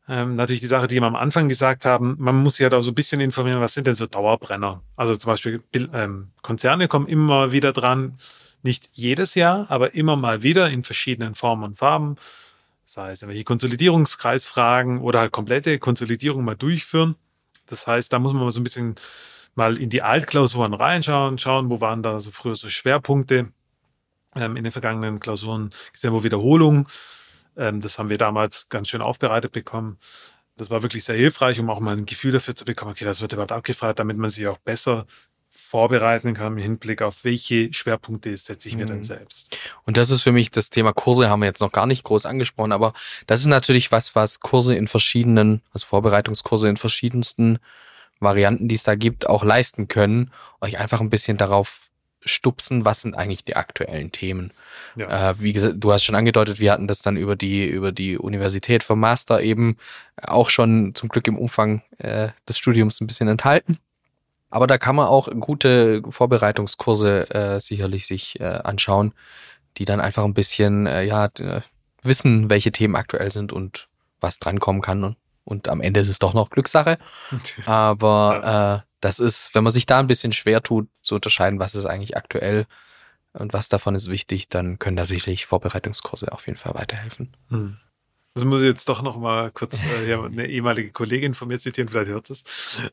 ähm, 0.09 0.35
natürlich 0.35 0.61
die 0.61 0.67
Sache, 0.67 0.87
die 0.87 0.95
wir 0.99 1.07
am 1.07 1.15
Anfang 1.15 1.47
gesagt 1.47 1.85
haben, 1.85 2.15
man 2.19 2.35
muss 2.35 2.57
sich 2.57 2.63
halt 2.63 2.73
auch 2.73 2.81
so 2.81 2.91
ein 2.91 2.95
bisschen 2.95 3.21
informieren, 3.21 3.61
was 3.61 3.73
sind 3.73 3.87
denn 3.87 3.95
so 3.95 4.05
Dauerbrenner? 4.05 4.81
Also 4.97 5.15
zum 5.15 5.31
Beispiel 5.31 5.63
ähm, 5.73 6.31
Konzerne 6.41 6.87
kommen 6.87 7.07
immer 7.07 7.53
wieder 7.53 7.71
dran, 7.71 8.17
nicht 8.63 8.89
jedes 8.93 9.35
Jahr, 9.35 9.69
aber 9.69 9.93
immer 9.95 10.15
mal 10.15 10.43
wieder 10.43 10.69
in 10.69 10.83
verschiedenen 10.83 11.35
Formen 11.35 11.63
und 11.63 11.77
Farben. 11.77 12.15
Sei 12.85 13.11
es 13.11 13.21
irgendwelche 13.21 13.45
Konsolidierungskreisfragen 13.45 14.99
oder 14.99 15.21
halt 15.21 15.31
komplette 15.31 15.79
Konsolidierung 15.79 16.43
mal 16.43 16.55
durchführen. 16.55 17.15
Das 17.65 17.87
heißt, 17.87 18.11
da 18.11 18.19
muss 18.19 18.33
man 18.33 18.43
mal 18.43 18.51
so 18.51 18.59
ein 18.59 18.63
bisschen 18.63 18.95
mal 19.55 19.77
in 19.77 19.89
die 19.89 20.01
Altklausuren 20.01 20.73
reinschauen, 20.73 21.37
schauen, 21.37 21.69
wo 21.69 21.79
waren 21.79 22.03
da 22.03 22.19
so 22.19 22.31
früher 22.31 22.55
so 22.55 22.67
Schwerpunkte 22.69 23.51
ähm, 24.35 24.57
in 24.57 24.63
den 24.63 24.71
vergangenen 24.71 25.19
Klausuren, 25.19 25.71
gesehen, 25.93 26.13
wo 26.13 26.23
Wiederholungen 26.23 26.87
ähm, 27.57 27.81
das 27.81 27.99
haben 27.99 28.09
wir 28.09 28.17
damals 28.17 28.69
ganz 28.69 28.89
schön 28.89 29.01
aufbereitet 29.01 29.51
bekommen. 29.51 29.97
Das 30.55 30.69
war 30.69 30.83
wirklich 30.83 31.03
sehr 31.03 31.15
hilfreich, 31.15 31.59
um 31.59 31.69
auch 31.69 31.79
mal 31.79 31.97
ein 31.97 32.05
Gefühl 32.05 32.31
dafür 32.31 32.55
zu 32.55 32.65
bekommen, 32.65 32.91
okay, 32.91 33.05
das 33.05 33.21
wird 33.21 33.33
überhaupt 33.33 33.51
abgefragt, 33.51 33.99
damit 33.99 34.17
man 34.17 34.29
sich 34.29 34.47
auch 34.47 34.59
besser 34.59 35.05
vorbereiten 35.55 36.33
kann 36.33 36.53
im 36.53 36.57
Hinblick 36.57 37.01
auf 37.01 37.23
welche 37.23 37.71
Schwerpunkte 37.73 38.35
setze 38.37 38.67
ich 38.67 38.75
mir 38.75 38.85
mhm. 38.85 38.89
denn 38.89 39.03
selbst. 39.03 39.57
Und 39.85 39.97
das 39.97 40.09
ist 40.09 40.21
für 40.21 40.31
mich 40.31 40.51
das 40.51 40.69
Thema 40.69 40.93
Kurse, 40.93 41.29
haben 41.29 41.41
wir 41.41 41.47
jetzt 41.47 41.61
noch 41.61 41.71
gar 41.71 41.85
nicht 41.85 42.03
groß 42.03 42.25
angesprochen, 42.25 42.71
aber 42.71 42.93
das 43.27 43.41
ist 43.41 43.47
natürlich 43.47 43.91
was, 43.91 44.15
was 44.15 44.39
Kurse 44.39 44.75
in 44.75 44.87
verschiedenen, 44.87 45.61
also 45.71 45.85
Vorbereitungskurse 45.85 46.69
in 46.69 46.77
verschiedensten 46.77 47.59
Varianten, 48.19 48.67
die 48.67 48.75
es 48.75 48.83
da 48.83 48.95
gibt, 48.95 49.27
auch 49.27 49.43
leisten 49.43 49.87
können, 49.87 50.31
euch 50.61 50.79
einfach 50.79 51.01
ein 51.01 51.09
bisschen 51.09 51.37
darauf 51.37 51.89
stupsen, 52.25 52.85
was 52.85 53.01
sind 53.01 53.15
eigentlich 53.15 53.43
die 53.43 53.55
aktuellen 53.55 54.11
Themen. 54.11 54.51
Ja. 54.95 55.31
Äh, 55.31 55.35
wie 55.39 55.53
gesagt, 55.53 55.75
du 55.77 55.91
hast 55.91 56.03
schon 56.03 56.15
angedeutet, 56.15 56.59
wir 56.59 56.71
hatten 56.71 56.87
das 56.87 57.01
dann 57.01 57.17
über 57.17 57.35
die, 57.35 57.65
über 57.65 57.91
die 57.91 58.17
Universität 58.17 58.83
vom 58.83 58.99
Master 58.99 59.41
eben 59.41 59.77
auch 60.21 60.49
schon 60.49 60.93
zum 60.95 61.09
Glück 61.09 61.27
im 61.27 61.37
Umfang 61.37 61.81
äh, 61.97 62.29
des 62.47 62.57
Studiums 62.57 63.01
ein 63.01 63.07
bisschen 63.07 63.27
enthalten. 63.27 63.79
Aber 64.49 64.67
da 64.67 64.77
kann 64.77 64.95
man 64.95 65.07
auch 65.07 65.29
gute 65.39 66.03
Vorbereitungskurse 66.07 67.29
äh, 67.31 67.59
sicherlich 67.59 68.05
sich 68.05 68.39
äh, 68.39 68.43
anschauen, 68.43 69.13
die 69.77 69.85
dann 69.85 69.99
einfach 69.99 70.23
ein 70.23 70.35
bisschen 70.35 70.85
äh, 70.85 71.03
ja, 71.03 71.29
wissen, 72.03 72.49
welche 72.51 72.71
Themen 72.71 72.95
aktuell 72.95 73.31
sind 73.31 73.51
und 73.51 73.87
was 74.19 74.37
drankommen 74.37 74.81
kann. 74.81 75.03
Und, 75.03 75.17
und 75.43 75.69
am 75.69 75.81
Ende 75.81 75.99
ist 75.99 76.09
es 76.09 76.19
doch 76.19 76.35
noch 76.35 76.51
Glückssache. 76.51 76.99
Aber 77.65 78.83
äh, 78.85 78.92
das 79.03 79.19
ist, 79.19 79.53
wenn 79.53 79.63
man 79.63 79.73
sich 79.73 79.85
da 79.85 79.99
ein 79.99 80.07
bisschen 80.07 80.31
schwer 80.31 80.61
tut, 80.61 80.87
zu 81.01 81.15
unterscheiden, 81.15 81.59
was 81.59 81.75
ist 81.75 81.85
eigentlich 81.85 82.15
aktuell 82.15 82.65
und 83.33 83.51
was 83.51 83.67
davon 83.67 83.95
ist 83.95 84.09
wichtig, 84.09 84.47
dann 84.47 84.79
können 84.79 84.95
da 84.95 85.05
sicherlich 85.05 85.45
Vorbereitungskurse 85.45 86.31
auf 86.31 86.47
jeden 86.47 86.57
Fall 86.57 86.75
weiterhelfen. 86.75 87.35
Hm. 87.49 87.77
Das 88.35 88.45
muss 88.45 88.61
ich 88.61 88.67
jetzt 88.67 88.87
doch 88.89 89.01
noch 89.01 89.17
mal 89.17 89.51
kurz 89.51 89.79
äh, 89.83 90.13
eine 90.13 90.47
ehemalige 90.47 90.91
Kollegin 90.91 91.33
von 91.33 91.49
mir 91.49 91.59
zitieren, 91.59 91.89
vielleicht 91.89 92.09
hört 92.09 92.29
es, 92.29 92.43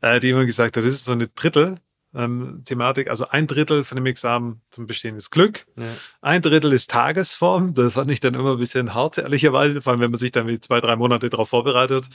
äh, 0.01 0.21
die 0.21 0.31
immer 0.31 0.45
gesagt 0.45 0.77
hat, 0.77 0.85
das 0.85 0.95
ist 0.95 1.05
so 1.05 1.13
eine 1.13 1.29
Drittel 1.29 1.77
ähm, 2.13 2.63
Thematik. 2.65 3.09
Also 3.09 3.29
ein 3.29 3.47
Drittel 3.47 3.85
von 3.85 3.97
dem 3.97 4.07
Examen 4.07 4.61
zum 4.71 4.89
Bestehen 4.89 5.17
ist 5.17 5.31
Glück. 5.31 5.67
Ja. 5.77 5.87
Ein 6.21 6.43
Drittel 6.43 6.73
ist 6.73 6.91
Tagesform. 6.91 7.73
Das 7.75 7.95
fand 7.95 8.11
ich 8.11 8.19
dann 8.19 8.35
immer 8.35 8.53
ein 8.53 8.59
bisschen 8.59 8.95
hart, 8.95 9.19
ehrlicherweise, 9.19 9.81
vor 9.81 9.93
allem 9.93 10.01
wenn 10.01 10.11
man 10.11 10.19
sich 10.19 10.33
dann 10.33 10.49
wie 10.49 10.59
zwei, 10.59 10.81
drei 10.81 10.97
Monate 10.97 11.31
darauf 11.31 11.51
vorbereitet 11.51 12.09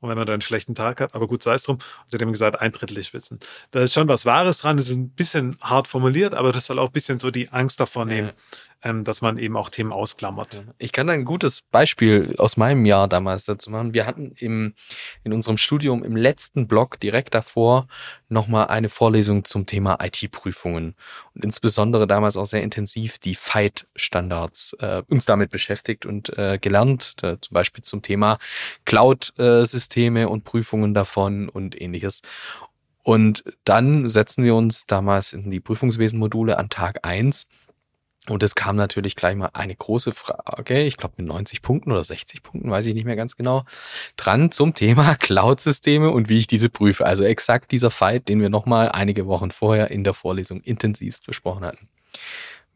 und 0.00 0.08
wenn 0.08 0.18
man 0.18 0.26
dann 0.26 0.34
einen 0.34 0.42
schlechten 0.42 0.74
Tag 0.74 1.00
hat, 1.00 1.14
aber 1.14 1.26
gut, 1.26 1.42
sei 1.42 1.54
es 1.54 1.62
drum. 1.62 1.78
Sie 2.08 2.18
haben 2.18 2.32
gesagt, 2.32 2.60
ein 2.60 2.72
Drittel 2.72 3.02
Schwitzen. 3.02 3.40
Da 3.70 3.80
ist 3.80 3.94
schon 3.94 4.08
was 4.08 4.26
Wahres 4.26 4.58
dran, 4.58 4.76
das 4.76 4.88
ist 4.88 4.96
ein 4.96 5.10
bisschen 5.10 5.56
hart 5.60 5.88
formuliert, 5.88 6.34
aber 6.34 6.52
das 6.52 6.66
soll 6.66 6.78
auch 6.78 6.88
ein 6.88 6.92
bisschen 6.92 7.18
so 7.18 7.30
die 7.30 7.48
Angst 7.50 7.80
davor 7.80 8.04
nehmen, 8.04 8.28
ja 8.28 8.34
ähm, 8.86 9.04
dass 9.04 9.20
man 9.20 9.38
eben 9.38 9.56
auch 9.56 9.68
Themen 9.68 9.92
ausklammert. 9.92 10.64
Ich 10.78 10.92
kann 10.92 11.08
ein 11.10 11.24
gutes 11.24 11.62
Beispiel 11.62 12.34
aus 12.38 12.56
meinem 12.56 12.86
Jahr 12.86 13.08
damals 13.08 13.44
dazu 13.44 13.70
machen. 13.70 13.94
Wir 13.94 14.06
hatten 14.06 14.32
im, 14.38 14.74
in 15.24 15.32
unserem 15.32 15.56
Studium 15.56 16.04
im 16.04 16.14
letzten 16.14 16.68
Block 16.68 17.00
direkt 17.00 17.34
davor 17.34 17.88
nochmal 18.28 18.68
eine 18.68 18.88
Vorlesung 18.88 19.44
zum 19.44 19.66
Thema 19.66 19.98
IT-Prüfungen 20.00 20.94
und 21.34 21.44
insbesondere 21.44 22.06
damals 22.06 22.36
auch 22.36 22.46
sehr 22.46 22.62
intensiv 22.62 23.18
die 23.18 23.34
Fight-Standards 23.34 24.74
äh, 24.78 25.02
uns 25.08 25.24
damit 25.24 25.50
beschäftigt 25.50 26.06
und 26.06 26.36
äh, 26.38 26.58
gelernt, 26.60 27.22
da, 27.22 27.40
zum 27.40 27.54
Beispiel 27.54 27.82
zum 27.82 28.02
Thema 28.02 28.38
Cloud-Systeme 29.86 30.28
und 30.28 30.44
Prüfungen 30.44 30.94
davon 30.94 31.48
und 31.48 31.80
ähnliches. 31.80 32.22
Und 33.02 33.44
dann 33.64 34.08
setzen 34.08 34.44
wir 34.44 34.54
uns 34.54 34.86
damals 34.86 35.32
in 35.32 35.50
die 35.50 35.60
Prüfungswesenmodule 35.60 36.58
an 36.58 36.68
Tag 36.68 37.06
eins 37.06 37.46
und 38.28 38.42
es 38.42 38.56
kam 38.56 38.74
natürlich 38.74 39.14
gleich 39.14 39.36
mal 39.36 39.50
eine 39.52 39.76
große 39.76 40.10
Frage, 40.10 40.82
ich 40.82 40.96
glaube 40.96 41.14
mit 41.18 41.28
90 41.28 41.62
Punkten 41.62 41.92
oder 41.92 42.02
60 42.02 42.42
Punkten, 42.42 42.68
weiß 42.68 42.88
ich 42.88 42.94
nicht 42.94 43.04
mehr 43.04 43.14
ganz 43.14 43.36
genau, 43.36 43.64
dran 44.16 44.50
zum 44.50 44.74
Thema 44.74 45.14
Cloud-Systeme 45.20 46.10
und 46.10 46.28
wie 46.28 46.38
ich 46.38 46.48
diese 46.48 46.68
prüfe. 46.68 47.06
Also 47.06 47.22
exakt 47.22 47.70
dieser 47.70 47.92
Fight, 47.92 48.28
den 48.28 48.40
wir 48.40 48.48
nochmal 48.48 48.90
einige 48.90 49.26
Wochen 49.26 49.52
vorher 49.52 49.92
in 49.92 50.02
der 50.02 50.12
Vorlesung 50.12 50.60
intensivst 50.62 51.24
besprochen 51.24 51.64
hatten. 51.64 51.88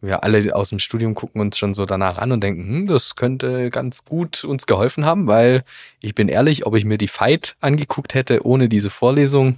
Wir 0.00 0.22
alle 0.22 0.54
aus 0.54 0.70
dem 0.70 0.78
Studium 0.78 1.14
gucken 1.14 1.40
uns 1.40 1.58
schon 1.58 1.74
so 1.74 1.84
danach 1.84 2.18
an 2.18 2.32
und 2.32 2.42
denken, 2.42 2.62
hm, 2.62 2.86
das 2.86 3.16
könnte 3.16 3.70
ganz 3.70 4.04
gut 4.04 4.44
uns 4.44 4.66
geholfen 4.66 5.04
haben, 5.04 5.26
weil 5.26 5.64
ich 6.00 6.14
bin 6.14 6.28
ehrlich, 6.28 6.66
ob 6.66 6.74
ich 6.74 6.84
mir 6.84 6.98
die 6.98 7.08
Fight 7.08 7.56
angeguckt 7.60 8.14
hätte 8.14 8.46
ohne 8.46 8.68
diese 8.68 8.90
Vorlesung, 8.90 9.56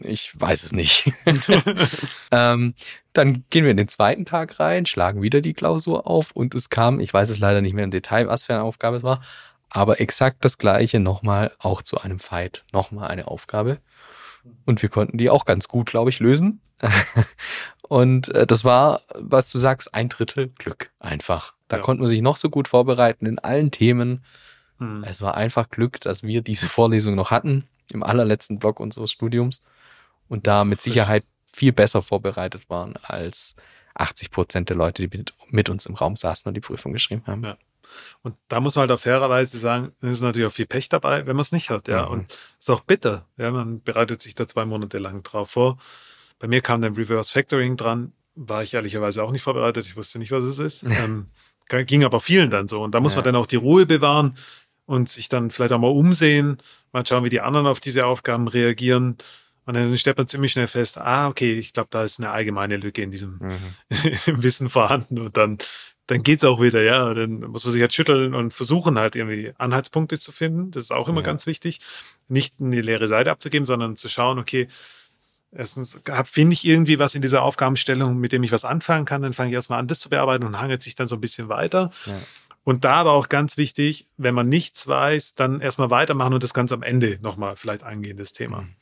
ich 0.00 0.38
weiß 0.38 0.62
es 0.62 0.72
nicht. 0.72 1.10
ähm, 2.30 2.74
dann 3.12 3.44
gehen 3.50 3.64
wir 3.64 3.72
in 3.72 3.76
den 3.76 3.88
zweiten 3.88 4.24
Tag 4.24 4.60
rein, 4.60 4.86
schlagen 4.86 5.22
wieder 5.22 5.40
die 5.40 5.54
Klausur 5.54 6.06
auf 6.06 6.30
und 6.30 6.54
es 6.54 6.70
kam, 6.70 7.00
ich 7.00 7.12
weiß 7.12 7.28
es 7.28 7.38
leider 7.38 7.60
nicht 7.60 7.74
mehr 7.74 7.84
im 7.84 7.90
Detail, 7.90 8.28
was 8.28 8.46
für 8.46 8.54
eine 8.54 8.62
Aufgabe 8.62 8.98
es 8.98 9.02
war, 9.02 9.20
aber 9.68 10.00
exakt 10.00 10.44
das 10.44 10.58
gleiche 10.58 11.00
nochmal 11.00 11.52
auch 11.58 11.82
zu 11.82 12.00
einem 12.00 12.18
Fight, 12.18 12.64
nochmal 12.72 13.08
eine 13.08 13.28
Aufgabe. 13.28 13.78
Und 14.64 14.82
wir 14.82 14.88
konnten 14.88 15.18
die 15.18 15.30
auch 15.30 15.44
ganz 15.44 15.68
gut, 15.68 15.90
glaube 15.90 16.10
ich, 16.10 16.18
lösen. 16.18 16.60
Und 17.90 18.32
äh, 18.36 18.46
das 18.46 18.64
war, 18.64 19.02
was 19.16 19.50
du 19.50 19.58
sagst, 19.58 19.92
ein 19.94 20.08
Drittel 20.08 20.46
Glück 20.46 20.92
einfach. 21.00 21.54
Da 21.66 21.78
ja. 21.78 21.82
konnten 21.82 22.04
wir 22.04 22.08
sich 22.08 22.22
noch 22.22 22.36
so 22.36 22.48
gut 22.48 22.68
vorbereiten 22.68 23.26
in 23.26 23.40
allen 23.40 23.72
Themen. 23.72 24.24
Hm. 24.78 25.02
Es 25.02 25.22
war 25.22 25.34
einfach 25.36 25.68
Glück, 25.70 26.00
dass 26.00 26.22
wir 26.22 26.40
diese 26.40 26.68
Vorlesung 26.68 27.16
noch 27.16 27.32
hatten 27.32 27.66
im 27.92 28.04
allerletzten 28.04 28.60
Block 28.60 28.78
unseres 28.78 29.10
Studiums 29.10 29.60
und 30.28 30.46
da 30.46 30.62
mit 30.62 30.80
Sicherheit 30.80 31.24
viel 31.52 31.72
besser 31.72 32.00
vorbereitet 32.00 32.70
waren 32.70 32.94
als 33.02 33.56
80 33.94 34.30
Prozent 34.30 34.68
der 34.68 34.76
Leute, 34.76 35.08
die 35.08 35.18
mit, 35.18 35.34
mit, 35.48 35.68
uns 35.68 35.84
im 35.86 35.96
Raum 35.96 36.14
saßen 36.14 36.48
und 36.48 36.54
die 36.54 36.60
Prüfung 36.60 36.92
geschrieben 36.92 37.24
haben. 37.26 37.42
Ja. 37.42 37.56
Und 38.22 38.36
da 38.46 38.60
muss 38.60 38.76
man 38.76 38.82
halt 38.82 38.92
auch 38.92 39.02
fairerweise 39.02 39.58
sagen, 39.58 39.90
es 40.00 40.12
ist 40.12 40.20
natürlich 40.20 40.46
auch 40.46 40.54
viel 40.54 40.66
Pech 40.66 40.88
dabei, 40.90 41.26
wenn 41.26 41.34
man 41.34 41.40
es 41.40 41.50
nicht 41.50 41.70
hat, 41.70 41.88
ja. 41.88 42.06
Mhm. 42.06 42.12
Und 42.12 42.32
es 42.32 42.68
ist 42.68 42.70
auch 42.70 42.82
bitter. 42.82 43.26
Ja, 43.36 43.50
man 43.50 43.82
bereitet 43.82 44.22
sich 44.22 44.36
da 44.36 44.46
zwei 44.46 44.64
Monate 44.64 44.98
lang 44.98 45.24
drauf 45.24 45.50
vor. 45.50 45.78
Bei 46.40 46.48
mir 46.48 46.62
kam 46.62 46.82
dann 46.82 46.94
Reverse 46.94 47.30
Factoring 47.30 47.76
dran, 47.76 48.12
war 48.34 48.64
ich 48.64 48.74
ehrlicherweise 48.74 49.22
auch 49.22 49.30
nicht 49.30 49.42
vorbereitet. 49.42 49.86
Ich 49.86 49.96
wusste 49.96 50.18
nicht, 50.18 50.32
was 50.32 50.42
es 50.42 50.58
ist. 50.58 50.82
ähm, 51.02 51.26
ging 51.68 52.02
aber 52.02 52.18
vielen 52.18 52.50
dann 52.50 52.66
so. 52.66 52.82
Und 52.82 52.94
da 52.94 53.00
muss 53.00 53.12
ja. 53.12 53.18
man 53.18 53.26
dann 53.26 53.36
auch 53.36 53.46
die 53.46 53.56
Ruhe 53.56 53.86
bewahren 53.86 54.34
und 54.86 55.08
sich 55.08 55.28
dann 55.28 55.50
vielleicht 55.50 55.72
auch 55.72 55.78
mal 55.78 55.86
umsehen, 55.86 56.58
mal 56.92 57.06
schauen, 57.06 57.22
wie 57.22 57.28
die 57.28 57.42
anderen 57.42 57.68
auf 57.68 57.78
diese 57.78 58.06
Aufgaben 58.06 58.48
reagieren. 58.48 59.18
Und 59.66 59.74
dann 59.74 59.96
stellt 59.98 60.16
man 60.16 60.26
ziemlich 60.26 60.52
schnell 60.52 60.66
fest, 60.66 60.98
ah, 60.98 61.28
okay, 61.28 61.58
ich 61.58 61.72
glaube, 61.72 61.88
da 61.92 62.02
ist 62.02 62.18
eine 62.18 62.30
allgemeine 62.30 62.76
Lücke 62.76 63.02
in 63.02 63.10
diesem 63.10 63.38
mhm. 63.38 63.62
Wissen 64.42 64.70
vorhanden. 64.70 65.18
Und 65.20 65.36
dann, 65.36 65.58
dann 66.06 66.22
geht's 66.22 66.42
auch 66.42 66.60
wieder, 66.60 66.82
ja. 66.82 67.12
Dann 67.12 67.40
muss 67.40 67.64
man 67.64 67.72
sich 67.72 67.82
halt 67.82 67.92
schütteln 67.92 68.34
und 68.34 68.54
versuchen 68.54 68.98
halt 68.98 69.14
irgendwie 69.14 69.52
Anhaltspunkte 69.58 70.18
zu 70.18 70.32
finden. 70.32 70.70
Das 70.70 70.84
ist 70.84 70.90
auch 70.90 71.08
immer 71.08 71.20
ja. 71.20 71.26
ganz 71.26 71.46
wichtig. 71.46 71.80
Nicht 72.26 72.54
eine 72.60 72.80
leere 72.80 73.06
Seite 73.06 73.30
abzugeben, 73.30 73.66
sondern 73.66 73.94
zu 73.96 74.08
schauen, 74.08 74.38
okay, 74.38 74.66
erstens 75.52 76.00
finde 76.24 76.52
ich 76.52 76.64
irgendwie 76.64 76.98
was 76.98 77.14
in 77.14 77.22
dieser 77.22 77.42
Aufgabenstellung, 77.42 78.18
mit 78.18 78.32
dem 78.32 78.42
ich 78.42 78.52
was 78.52 78.64
anfangen 78.64 79.04
kann, 79.04 79.22
dann 79.22 79.32
fange 79.32 79.50
ich 79.50 79.54
erstmal 79.54 79.78
an, 79.78 79.88
das 79.88 80.00
zu 80.00 80.10
bearbeiten 80.10 80.44
und 80.44 80.60
hangelt 80.60 80.82
sich 80.82 80.94
dann 80.94 81.08
so 81.08 81.16
ein 81.16 81.20
bisschen 81.20 81.48
weiter. 81.48 81.90
Ja. 82.06 82.14
Und 82.62 82.84
da 82.84 82.94
aber 82.94 83.12
auch 83.12 83.28
ganz 83.28 83.56
wichtig, 83.56 84.06
wenn 84.16 84.34
man 84.34 84.48
nichts 84.48 84.86
weiß, 84.86 85.34
dann 85.34 85.60
erstmal 85.60 85.90
weitermachen 85.90 86.34
und 86.34 86.42
das 86.42 86.54
ganz 86.54 86.72
am 86.72 86.82
Ende 86.82 87.18
nochmal 87.22 87.56
vielleicht 87.56 87.84
angehen, 87.84 88.16
das 88.16 88.32
Thema. 88.32 88.62
Mhm. 88.62 88.76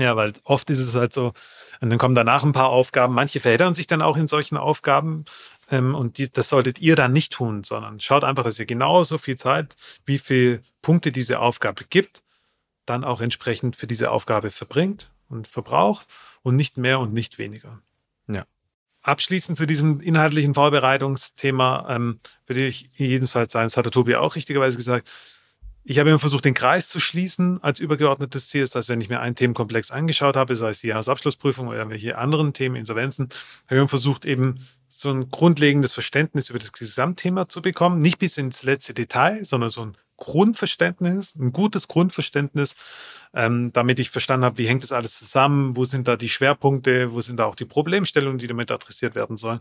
Ja, 0.00 0.14
weil 0.14 0.32
oft 0.44 0.70
ist 0.70 0.78
es 0.78 0.94
halt 0.94 1.12
so, 1.12 1.32
und 1.80 1.90
dann 1.90 1.98
kommen 1.98 2.14
danach 2.14 2.44
ein 2.44 2.52
paar 2.52 2.68
Aufgaben. 2.68 3.14
Manche 3.14 3.40
verheddern 3.40 3.74
sich 3.74 3.88
dann 3.88 4.00
auch 4.00 4.16
in 4.16 4.28
solchen 4.28 4.56
Aufgaben. 4.56 5.24
Ähm, 5.70 5.94
und 5.96 6.18
die, 6.18 6.32
das 6.32 6.48
solltet 6.48 6.78
ihr 6.78 6.94
dann 6.94 7.12
nicht 7.12 7.32
tun, 7.32 7.64
sondern 7.64 7.98
schaut 7.98 8.22
einfach, 8.22 8.44
dass 8.44 8.60
ihr 8.60 8.66
genauso 8.66 9.18
viel 9.18 9.36
Zeit, 9.36 9.76
wie 10.06 10.18
viele 10.18 10.62
Punkte 10.82 11.10
diese 11.10 11.40
Aufgabe 11.40 11.84
gibt, 11.88 12.22
dann 12.86 13.02
auch 13.02 13.20
entsprechend 13.20 13.74
für 13.74 13.88
diese 13.88 14.12
Aufgabe 14.12 14.50
verbringt 14.50 15.10
und 15.28 15.48
verbraucht 15.48 16.06
und 16.42 16.56
nicht 16.56 16.76
mehr 16.76 17.00
und 17.00 17.12
nicht 17.12 17.38
weniger. 17.38 17.80
Ja. 18.28 18.44
Abschließend 19.02 19.56
zu 19.56 19.66
diesem 19.66 20.00
inhaltlichen 20.00 20.54
Vorbereitungsthema 20.54 21.86
ähm, 21.88 22.18
würde 22.46 22.66
ich 22.66 22.90
jedenfalls 22.96 23.52
sagen, 23.52 23.66
das 23.66 23.76
hat 23.76 23.84
der 23.84 23.92
Tobi 23.92 24.16
auch 24.16 24.34
richtigerweise 24.36 24.76
gesagt, 24.76 25.08
ich 25.90 25.98
habe 25.98 26.10
immer 26.10 26.18
versucht, 26.18 26.44
den 26.44 26.52
Kreis 26.52 26.88
zu 26.88 27.00
schließen 27.00 27.62
als 27.62 27.80
übergeordnetes 27.80 28.48
Ziel. 28.48 28.60
Das 28.60 28.74
heißt, 28.74 28.90
wenn 28.90 29.00
ich 29.00 29.08
mir 29.08 29.20
einen 29.20 29.36
Themenkomplex 29.36 29.90
angeschaut 29.90 30.36
habe, 30.36 30.54
sei 30.54 30.68
es 30.68 30.80
die 30.80 30.88
Jahresabschlussprüfung 30.88 31.68
oder 31.68 31.78
irgendwelche 31.78 32.18
anderen 32.18 32.52
Themen, 32.52 32.76
Insolvenzen, 32.76 33.30
habe 33.64 33.76
ich 33.76 33.78
immer 33.78 33.88
versucht, 33.88 34.26
eben 34.26 34.66
so 34.88 35.10
ein 35.10 35.30
grundlegendes 35.30 35.94
Verständnis 35.94 36.50
über 36.50 36.58
das 36.58 36.72
Gesamtthema 36.72 37.48
zu 37.48 37.62
bekommen. 37.62 38.02
Nicht 38.02 38.18
bis 38.18 38.36
ins 38.36 38.64
letzte 38.64 38.92
Detail, 38.92 39.46
sondern 39.46 39.70
so 39.70 39.80
ein 39.80 39.96
Grundverständnis, 40.18 41.34
ein 41.36 41.52
gutes 41.52 41.88
Grundverständnis, 41.88 42.76
ähm, 43.32 43.72
damit 43.72 43.98
ich 44.00 44.10
verstanden 44.10 44.44
habe, 44.44 44.58
wie 44.58 44.66
hängt 44.66 44.82
das 44.82 44.92
alles 44.92 45.18
zusammen, 45.18 45.76
wo 45.76 45.86
sind 45.86 46.06
da 46.06 46.16
die 46.16 46.28
Schwerpunkte, 46.28 47.12
wo 47.14 47.22
sind 47.22 47.38
da 47.38 47.46
auch 47.46 47.54
die 47.54 47.64
Problemstellungen, 47.64 48.38
die 48.38 48.46
damit 48.46 48.70
adressiert 48.70 49.14
werden 49.14 49.36
sollen, 49.36 49.60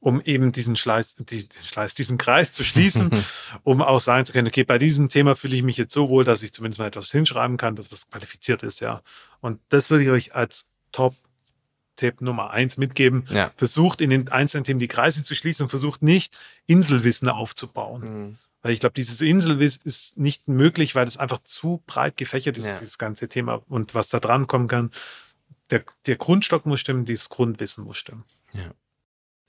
um 0.00 0.20
eben 0.22 0.52
diesen 0.52 0.76
Schleiß, 0.76 1.16
die, 1.16 1.46
Schleiß 1.64 1.94
diesen 1.94 2.16
Kreis 2.16 2.52
zu 2.52 2.64
schließen, 2.64 3.10
um 3.64 3.82
auch 3.82 4.00
sagen 4.00 4.24
zu 4.24 4.32
können, 4.32 4.48
okay, 4.48 4.64
bei 4.64 4.78
diesem 4.78 5.08
Thema 5.08 5.36
fühle 5.36 5.56
ich 5.56 5.62
mich 5.62 5.76
jetzt 5.76 5.92
so 5.92 6.08
wohl, 6.08 6.24
dass 6.24 6.42
ich 6.42 6.52
zumindest 6.52 6.78
mal 6.78 6.86
etwas 6.86 7.10
hinschreiben 7.10 7.56
kann, 7.56 7.76
dass 7.76 7.92
was 7.92 8.08
qualifiziert 8.08 8.62
ist, 8.62 8.80
ja. 8.80 9.02
Und 9.40 9.60
das 9.68 9.90
würde 9.90 10.04
ich 10.04 10.10
euch 10.10 10.34
als 10.34 10.66
Top 10.92 11.14
Tipp 11.96 12.20
Nummer 12.20 12.50
eins 12.50 12.76
mitgeben. 12.76 13.24
Ja. 13.28 13.50
Versucht 13.56 14.00
in 14.00 14.10
den 14.10 14.28
einzelnen 14.28 14.62
Themen 14.62 14.78
die 14.78 14.88
Kreise 14.88 15.24
zu 15.24 15.34
schließen 15.34 15.64
und 15.64 15.70
versucht 15.70 16.00
nicht 16.00 16.38
Inselwissen 16.66 17.28
aufzubauen. 17.28 18.02
Mhm. 18.02 18.38
Weil 18.62 18.72
ich 18.72 18.80
glaube, 18.80 18.94
dieses 18.94 19.20
Inselwissen 19.20 19.82
ist 19.84 20.18
nicht 20.18 20.48
möglich, 20.48 20.94
weil 20.94 21.06
es 21.06 21.16
einfach 21.16 21.42
zu 21.44 21.82
breit 21.86 22.16
gefächert 22.16 22.58
ist, 22.58 22.64
Ja. 22.66 22.78
dieses 22.78 22.98
ganze 22.98 23.28
Thema. 23.28 23.62
Und 23.68 23.94
was 23.94 24.08
da 24.08 24.18
dran 24.20 24.46
kommen 24.46 24.66
kann, 24.68 24.90
der, 25.70 25.84
der 26.06 26.16
Grundstock 26.16 26.66
muss 26.66 26.80
stimmen, 26.80 27.04
dieses 27.04 27.28
Grundwissen 27.28 27.84
muss 27.84 27.98
stimmen. 27.98 28.24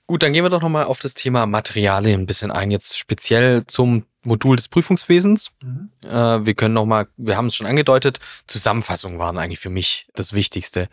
Gut, 0.05 0.23
dann 0.23 0.33
gehen 0.33 0.43
wir 0.43 0.49
doch 0.49 0.61
nochmal 0.61 0.85
auf 0.85 0.99
das 0.99 1.13
Thema 1.13 1.45
Materialien 1.45 2.21
ein 2.21 2.25
bisschen 2.25 2.51
ein, 2.51 2.71
jetzt 2.71 2.97
speziell 2.97 3.65
zum 3.67 4.05
Modul 4.23 4.55
des 4.55 4.67
Prüfungswesens. 4.67 5.51
Äh, 6.03 6.07
wir 6.09 6.53
können 6.55 6.73
nochmal, 6.73 7.07
wir 7.15 7.37
haben 7.37 7.45
es 7.45 7.55
schon 7.55 7.67
angedeutet, 7.67 8.19
Zusammenfassungen 8.47 9.19
waren 9.19 9.37
eigentlich 9.37 9.59
für 9.59 9.69
mich 9.69 10.07
das 10.15 10.33
Wichtigste. 10.33 10.89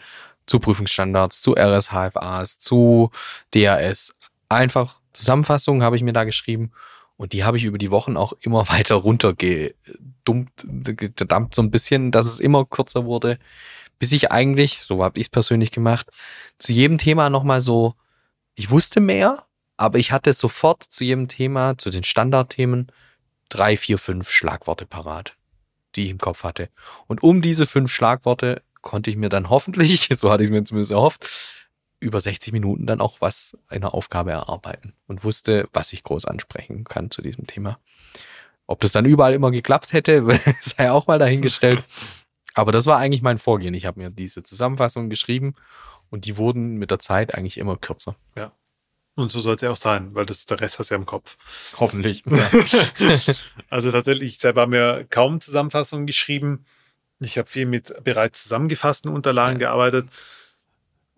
Zu 0.47 0.61
Prüfungsstandards, 0.61 1.43
zu 1.43 1.57
RSHFAs, 1.57 2.59
zu 2.59 3.11
DAS. 3.53 4.15
Einfach 4.49 5.01
Zusammenfassungen 5.13 5.83
habe 5.83 5.97
ich 5.97 6.03
mir 6.03 6.13
da 6.13 6.25
geschrieben 6.25 6.71
und 7.17 7.33
die 7.33 7.45
habe 7.45 7.57
ich 7.57 7.65
über 7.65 7.79
die 7.79 7.91
Wochen 7.91 8.17
auch 8.17 8.33
immer 8.41 8.69
weiter 8.69 8.97
runtergedumpt, 8.97 10.67
gedammt 10.67 11.55
so 11.55 11.63
ein 11.63 11.71
bisschen, 11.71 12.11
dass 12.11 12.27
es 12.27 12.41
immer 12.41 12.65
kürzer 12.65 13.05
wurde, 13.05 13.39
bis 13.99 14.13
ich 14.13 14.31
eigentlich, 14.31 14.83
so 14.83 15.03
habe 15.03 15.19
ich 15.19 15.27
es 15.27 15.31
persönlich 15.31 15.71
gemacht, 15.71 16.09
zu 16.59 16.73
jedem 16.73 16.99
Thema 16.99 17.31
nochmal 17.31 17.61
so, 17.61 17.95
ich 18.55 18.71
wusste 18.71 19.01
mehr, 19.01 19.47
aber 19.77 19.99
ich 19.99 20.13
hatte 20.13 20.33
sofort 20.33 20.83
zu 20.83 21.05
jedem 21.05 21.29
Thema, 21.29 21.77
zu 21.79 21.91
den 21.91 22.03
Standardthemen, 22.03 22.91
drei, 23.49 23.77
vier, 23.77 23.99
fünf 23.99 24.31
Schlagworte 24.31 24.87
parat, 24.87 25.37
die 25.95 26.05
ich 26.05 26.11
im 26.11 26.19
Kopf 26.19 26.45
hatte. 26.45 26.69
Und 27.07 27.23
um 27.23 27.43
diese 27.43 27.67
fünf 27.67 27.93
Schlagworte 27.93 28.63
konnte 28.81 29.11
ich 29.11 29.17
mir 29.17 29.29
dann 29.29 29.51
hoffentlich, 29.51 30.09
so 30.13 30.31
hatte 30.31 30.43
ich 30.43 30.49
es 30.49 30.53
mir 30.53 30.65
zumindest 30.65 30.93
erhofft, 30.93 31.27
über 32.07 32.21
60 32.21 32.53
Minuten 32.53 32.87
dann 32.87 33.01
auch 33.01 33.21
was 33.21 33.57
einer 33.69 33.93
Aufgabe 33.93 34.31
erarbeiten 34.31 34.95
und 35.07 35.25
wusste, 35.25 35.69
was 35.73 35.93
ich 35.93 36.03
groß 36.03 36.25
ansprechen 36.25 36.85
kann 36.85 37.11
zu 37.11 37.21
diesem 37.21 37.47
Thema. 37.47 37.79
Ob 38.67 38.81
das 38.81 38.93
dann 38.93 39.05
überall 39.05 39.35
immer 39.35 39.51
geklappt 39.51 39.93
hätte, 39.93 40.27
sei 40.61 40.91
auch 40.91 41.07
mal 41.07 41.19
dahingestellt. 41.19 41.85
Aber 42.55 42.73
das 42.73 42.87
war 42.87 42.99
eigentlich 42.99 43.23
mein 43.23 43.39
Vorgehen. 43.39 43.75
Ich 43.75 43.85
habe 43.85 44.01
mir 44.01 44.11
diese 44.11 44.43
Zusammenfassung 44.43 45.11
geschrieben 45.11 45.55
und 46.11 46.25
die 46.25 46.37
wurden 46.39 46.77
mit 46.77 46.91
der 46.91 46.99
Zeit 46.99 47.35
eigentlich 47.35 47.59
immer 47.59 47.77
kürzer. 47.77 48.17
Und 49.19 49.31
so 49.31 49.41
soll 49.41 49.55
es 49.55 49.63
ja 49.63 49.71
auch 49.71 49.77
sein, 49.77 50.15
weil 50.15 50.27
das, 50.27 50.45
der 50.45 50.61
Rest 50.61 50.79
hast 50.79 50.91
du 50.91 50.95
ja 50.95 50.99
im 50.99 51.07
Kopf. 51.07 51.39
Hoffentlich. 51.79 52.23
also 53.71 53.91
tatsächlich, 53.91 54.33
ich 54.35 54.39
selber 54.39 54.61
habe 54.63 54.71
mir 54.71 55.07
kaum 55.09 55.41
Zusammenfassungen 55.41 56.07
geschrieben. 56.07 56.67
Ich 57.19 57.39
habe 57.39 57.49
viel 57.49 57.65
mit 57.65 57.95
bereits 58.05 58.43
zusammengefassten 58.43 59.11
Unterlagen 59.11 59.59
Ja. 59.59 59.69
gearbeitet. 59.69 60.09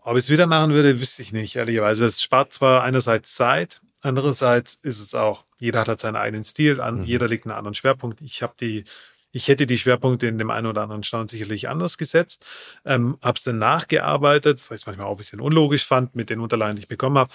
Ob 0.08 0.16
ich 0.16 0.24
es 0.24 0.30
wieder 0.30 0.46
machen 0.46 0.72
würde, 0.72 0.98
wüsste 1.02 1.20
ich 1.20 1.34
nicht, 1.34 1.54
ehrlicherweise. 1.56 2.06
Es 2.06 2.22
spart 2.22 2.50
zwar 2.50 2.82
einerseits 2.82 3.34
Zeit, 3.34 3.82
andererseits 4.00 4.76
ist 4.76 5.00
es 5.00 5.14
auch, 5.14 5.44
jeder 5.60 5.80
hat 5.80 5.88
halt 5.88 6.00
seinen 6.00 6.16
eigenen 6.16 6.44
Stil, 6.44 6.80
an, 6.80 7.00
Mhm. 7.00 7.04
jeder 7.04 7.28
legt 7.28 7.44
einen 7.44 7.54
anderen 7.54 7.74
Schwerpunkt. 7.74 8.22
Ich 8.22 8.42
habe 8.42 8.54
die, 8.58 8.84
ich 9.32 9.48
hätte 9.48 9.66
die 9.66 9.76
Schwerpunkte 9.76 10.26
in 10.26 10.38
dem 10.38 10.50
einen 10.50 10.66
oder 10.66 10.80
anderen 10.80 11.02
Stand 11.02 11.28
sicherlich 11.28 11.68
anders 11.68 11.98
gesetzt, 11.98 12.46
ähm, 12.86 13.18
habe 13.20 13.36
es 13.36 13.44
dann 13.44 13.58
nachgearbeitet, 13.58 14.62
weil 14.70 14.76
ich 14.76 14.80
es 14.80 14.86
manchmal 14.86 15.08
auch 15.08 15.10
ein 15.10 15.18
bisschen 15.18 15.40
unlogisch 15.42 15.84
fand 15.84 16.14
mit 16.16 16.30
den 16.30 16.40
Unterlagen, 16.40 16.76
die 16.76 16.82
ich 16.84 16.88
bekommen 16.88 17.18
habe. 17.18 17.30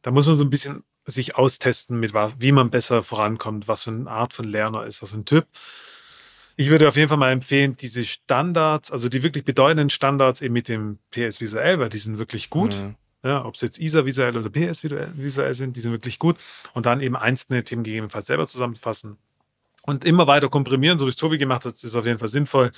Da 0.00 0.12
muss 0.12 0.26
man 0.26 0.34
so 0.34 0.44
ein 0.44 0.50
bisschen 0.50 0.84
sich 1.04 1.36
austesten, 1.36 2.00
mit 2.00 2.14
was, 2.14 2.36
wie 2.38 2.52
man 2.52 2.70
besser 2.70 3.02
vorankommt, 3.02 3.68
was 3.68 3.82
für 3.82 3.90
eine 3.90 4.10
Art 4.10 4.32
von 4.32 4.46
Lerner 4.46 4.86
ist, 4.86 5.02
was 5.02 5.10
für 5.10 5.18
ein 5.18 5.26
Typ. 5.26 5.46
Ich 6.56 6.68
würde 6.70 6.88
auf 6.88 6.96
jeden 6.96 7.08
Fall 7.08 7.18
mal 7.18 7.32
empfehlen, 7.32 7.76
diese 7.76 8.04
Standards, 8.04 8.90
also 8.92 9.08
die 9.08 9.22
wirklich 9.22 9.44
bedeutenden 9.44 9.90
Standards 9.90 10.40
eben 10.42 10.52
mit 10.52 10.68
dem 10.68 10.98
PS 11.10 11.40
visuell, 11.40 11.78
weil 11.78 11.88
die 11.88 11.98
sind 11.98 12.18
wirklich 12.18 12.50
gut. 12.50 12.74
Mhm. 12.76 12.94
Ja, 13.24 13.44
ob 13.44 13.54
es 13.54 13.60
jetzt 13.60 13.78
ISA 13.78 14.04
visuell 14.04 14.36
oder 14.36 14.50
PS 14.50 14.82
visuell- 14.82 15.54
sind, 15.54 15.76
die 15.76 15.80
sind 15.80 15.92
wirklich 15.92 16.18
gut. 16.18 16.36
Und 16.74 16.86
dann 16.86 17.00
eben 17.00 17.16
einzelne 17.16 17.62
Themen 17.64 17.84
gegebenenfalls 17.84 18.26
selber 18.26 18.46
zusammenfassen. 18.46 19.16
Und 19.82 20.04
immer 20.04 20.26
weiter 20.26 20.48
komprimieren, 20.48 20.98
so 20.98 21.06
wie 21.06 21.10
es 21.10 21.16
Tobi 21.16 21.38
gemacht 21.38 21.64
hat, 21.64 21.82
ist 21.82 21.96
auf 21.96 22.04
jeden 22.06 22.18
Fall 22.18 22.28
sinnvoll, 22.28 22.70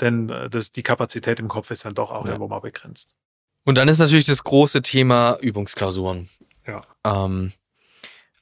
denn 0.00 0.28
äh, 0.28 0.48
das, 0.50 0.72
die 0.72 0.82
Kapazität 0.82 1.38
im 1.38 1.48
Kopf 1.48 1.70
ist 1.70 1.84
dann 1.84 1.94
doch 1.94 2.10
auch 2.10 2.24
Ja. 2.24 2.32
irgendwo 2.32 2.48
mal 2.48 2.58
begrenzt. 2.60 3.14
Und 3.64 3.76
dann 3.76 3.86
ist 3.88 3.98
natürlich 3.98 4.24
das 4.26 4.42
große 4.42 4.82
Thema 4.82 5.36
Übungsklausuren. 5.40 6.28
Ja. 6.66 6.80
Ähm, 7.04 7.52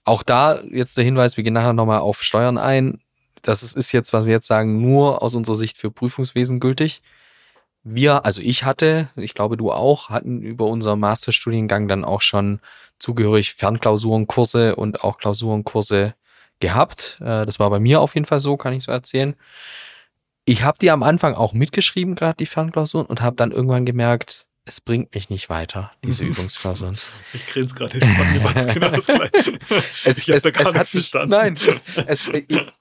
auch 0.04 0.22
da 0.22 0.62
jetzt 0.62 0.96
der 0.96 1.04
Hinweis, 1.04 1.36
wir 1.36 1.44
gehen 1.44 1.52
nachher 1.54 1.72
nochmal 1.72 1.98
auf 1.98 2.22
Steuern 2.22 2.58
ein. 2.58 3.00
Das 3.48 3.62
ist- 3.62 3.92
jetzt, 3.92 4.12
was 4.12 4.24
wir 4.26 4.32
jetzt 4.32 4.46
sagen, 4.46 4.80
nur 4.80 5.22
aus 5.22 5.34
unserer 5.34 5.56
Sicht 5.56 5.78
für 5.78 5.90
Prüfungswesen 5.90 6.60
gültig. 6.60 7.02
Wir, 7.84 8.24
also 8.26 8.40
ich 8.40 8.64
hatte, 8.64 9.08
ich 9.16 9.34
glaube 9.34 9.56
du 9.56 9.70
auch, 9.70 10.08
hatten 10.10 10.42
über 10.42 10.66
unseren 10.66 10.98
Masterstudiengang 11.00 11.86
dann 11.88 12.04
auch 12.04 12.20
schon 12.22 12.60
zugehörig 12.98 13.54
Fernklausurenkurse 13.54 14.74
und 14.76 15.04
auch 15.04 15.18
Klausurenkurse 15.18 16.14
gehabt. 16.60 17.18
Äh, 17.20 17.46
Das 17.46 17.60
war 17.60 17.70
bei 17.70 17.78
mir 17.80 18.00
auf 18.00 18.14
jeden 18.14 18.26
Fall 18.26 18.40
so, 18.40 18.56
kann 18.56 18.72
ich 18.72 18.84
so 18.84 18.92
erzählen. 18.92 19.36
Ich 20.44 20.62
habe 20.62 20.78
die 20.80 20.90
am 20.90 21.02
Anfang 21.02 21.34
auch 21.34 21.52
mitgeschrieben, 21.52 22.14
gerade 22.14 22.36
die 22.38 22.46
Fernklausuren, 22.46 23.06
und 23.06 23.20
habe 23.20 23.36
dann 23.36 23.52
irgendwann 23.52 23.84
gemerkt, 23.86 24.45
es 24.68 24.80
bringt 24.80 25.14
mich 25.14 25.30
nicht 25.30 25.48
weiter, 25.48 25.92
diese 26.04 26.24
Mhm. 26.24 26.30
Übungsklausuren. 26.32 26.98
Ich 27.32 27.46
grinse 27.46 27.74
gerade, 27.74 28.00
war 28.00 28.56
es 28.56 28.66
genau 28.74 28.90
das 28.90 29.06
Gleiche. 29.06 29.58
Es, 30.04 30.18
ich 30.18 30.28
habe 30.28 30.36
es, 30.36 30.42
da 30.42 30.50
gar 30.50 30.72
nichts 30.72 30.88
verstanden. 30.90 31.30
Nein, 31.30 31.56
es, 31.56 31.82
es, 32.06 32.26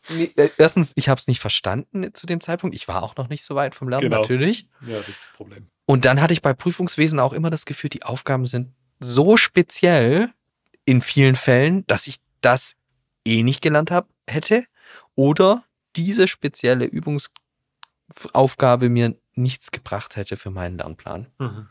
ich, 0.09 0.37
äh, 0.37 0.49
erstens, 0.57 0.93
ich 0.95 1.07
habe 1.09 1.19
es 1.19 1.27
nicht 1.27 1.39
verstanden 1.39 2.11
zu 2.13 2.25
dem 2.25 2.41
Zeitpunkt. 2.41 2.75
Ich 2.75 2.87
war 2.87 3.03
auch 3.03 3.15
noch 3.15 3.29
nicht 3.29 3.43
so 3.43 3.55
weit 3.55 3.75
vom 3.75 3.87
Lernen, 3.87 4.09
Genau. 4.09 4.21
natürlich. 4.21 4.67
Ja, 4.85 4.97
das 4.97 5.09
ist 5.09 5.25
das 5.27 5.33
Problem. 5.37 5.67
Und 5.85 6.05
dann 6.05 6.21
hatte 6.21 6.33
ich 6.33 6.41
bei 6.41 6.53
Prüfungswesen 6.53 7.19
auch 7.19 7.33
immer 7.33 7.51
das 7.51 7.65
Gefühl, 7.65 7.89
die 7.91 8.03
Aufgaben 8.03 8.45
sind 8.45 8.73
so 8.99 9.37
speziell 9.37 10.31
in 10.85 11.01
vielen 11.01 11.35
Fällen, 11.35 11.85
dass 11.87 12.07
ich 12.07 12.17
das 12.41 12.75
eh 13.25 13.43
nicht 13.43 13.61
gelernt 13.61 13.91
habe, 13.91 14.07
hätte. 14.27 14.65
Oder 15.13 15.63
diese 15.95 16.27
spezielle 16.27 16.85
Übungsaufgabe 16.85 18.89
mir 18.89 19.15
nichts 19.35 19.71
gebracht 19.71 20.15
hätte 20.15 20.37
für 20.37 20.49
meinen 20.49 20.77
Lernplan. 20.77 21.27
Mhm. 21.39 21.67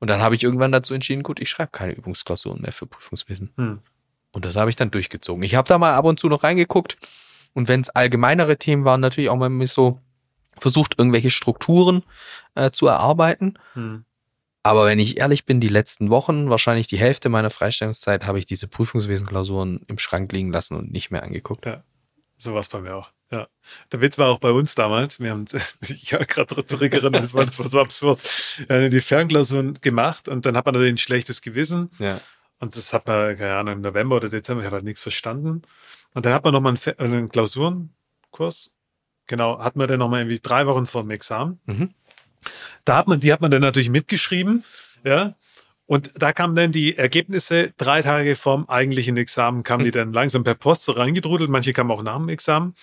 Und 0.00 0.08
dann 0.08 0.22
habe 0.22 0.34
ich 0.34 0.44
irgendwann 0.44 0.72
dazu 0.72 0.94
entschieden, 0.94 1.22
gut, 1.22 1.40
ich 1.40 1.50
schreibe 1.50 1.72
keine 1.72 1.92
Übungsklausuren 1.92 2.62
mehr 2.62 2.72
für 2.72 2.86
Prüfungswissen. 2.86 3.50
Hm. 3.56 3.80
Und 4.32 4.44
das 4.44 4.56
habe 4.56 4.70
ich 4.70 4.76
dann 4.76 4.90
durchgezogen. 4.90 5.42
Ich 5.42 5.54
habe 5.54 5.68
da 5.68 5.78
mal 5.78 5.94
ab 5.94 6.04
und 6.04 6.20
zu 6.20 6.28
noch 6.28 6.44
reingeguckt. 6.44 6.96
Und 7.54 7.68
wenn 7.68 7.80
es 7.80 7.90
allgemeinere 7.90 8.56
Themen 8.56 8.84
waren, 8.84 9.00
natürlich 9.00 9.30
auch 9.30 9.36
mal 9.36 9.66
so 9.66 10.00
versucht, 10.58 10.94
irgendwelche 10.98 11.30
Strukturen 11.30 12.04
äh, 12.54 12.70
zu 12.70 12.86
erarbeiten. 12.86 13.54
Hm. 13.74 14.04
Aber 14.62 14.86
wenn 14.86 14.98
ich 14.98 15.18
ehrlich 15.18 15.46
bin, 15.46 15.60
die 15.60 15.68
letzten 15.68 16.10
Wochen, 16.10 16.50
wahrscheinlich 16.50 16.86
die 16.88 16.98
Hälfte 16.98 17.28
meiner 17.28 17.50
Freistellungszeit, 17.50 18.26
habe 18.26 18.38
ich 18.38 18.46
diese 18.46 18.68
Prüfungswesenklausuren 18.68 19.80
im 19.86 19.98
Schrank 19.98 20.30
liegen 20.32 20.52
lassen 20.52 20.74
und 20.74 20.92
nicht 20.92 21.10
mehr 21.10 21.22
angeguckt. 21.22 21.64
So 22.38 22.54
war 22.54 22.60
es 22.60 22.68
bei 22.68 22.80
mir 22.80 22.94
auch. 22.94 23.10
Ja. 23.30 23.48
Der 23.92 24.00
Witz 24.00 24.16
war 24.16 24.28
auch 24.28 24.38
bei 24.38 24.50
uns 24.50 24.74
damals. 24.74 25.20
Wir 25.20 25.30
haben, 25.30 25.44
ich 25.82 26.14
habe 26.14 26.24
gerade 26.24 26.64
zurückerinnert, 26.64 27.22
das 27.22 27.34
war, 27.34 27.44
das 27.44 27.58
war 27.58 27.68
so 27.68 27.80
absurd. 27.80 28.20
Wir 28.66 28.76
haben 28.76 28.90
die 28.90 29.00
Fernklausuren 29.00 29.74
gemacht 29.80 30.28
und 30.28 30.46
dann 30.46 30.56
hat 30.56 30.64
man 30.64 30.74
natürlich 30.74 30.94
ein 30.94 30.98
schlechtes 30.98 31.42
Gewissen. 31.42 31.90
Ja. 31.98 32.20
Und 32.60 32.76
das 32.76 32.92
hat 32.92 33.06
man, 33.06 33.36
keine 33.36 33.56
Ahnung, 33.56 33.74
im 33.74 33.80
November 33.82 34.16
oder 34.16 34.28
Dezember, 34.28 34.62
ich 34.62 34.66
habe 34.66 34.76
halt 34.76 34.84
nichts 34.84 35.00
verstanden. 35.00 35.62
Und 36.14 36.26
dann 36.26 36.32
hat 36.32 36.44
man 36.44 36.52
nochmal 36.52 36.74
einen, 36.74 37.12
einen 37.12 37.28
Klausurenkurs. 37.28 38.74
Genau, 39.26 39.58
hat 39.58 39.76
man 39.76 39.88
dann 39.88 39.98
nochmal 39.98 40.20
irgendwie 40.20 40.40
drei 40.40 40.66
Wochen 40.66 40.86
vor 40.86 41.02
dem 41.02 41.10
Examen. 41.10 41.60
Mhm. 41.66 41.94
Da 42.84 42.96
hat 42.96 43.08
man, 43.08 43.20
die 43.20 43.32
hat 43.32 43.40
man 43.40 43.50
dann 43.50 43.60
natürlich 43.60 43.90
mitgeschrieben, 43.90 44.64
ja. 45.04 45.34
Und 45.88 46.10
da 46.16 46.34
kamen 46.34 46.54
dann 46.54 46.70
die 46.70 46.98
Ergebnisse 46.98 47.72
drei 47.78 48.02
Tage 48.02 48.36
vom 48.36 48.68
eigentlichen 48.68 49.16
Examen, 49.16 49.62
kamen 49.62 49.84
die 49.84 49.90
dann 49.90 50.12
langsam 50.12 50.44
per 50.44 50.54
Post 50.54 50.82
so 50.84 50.92
reingedrudelt. 50.92 51.48
Manche 51.48 51.72
kamen 51.72 51.90
auch 51.90 52.02
nach 52.02 52.18
dem 52.18 52.28
Examen. 52.28 52.74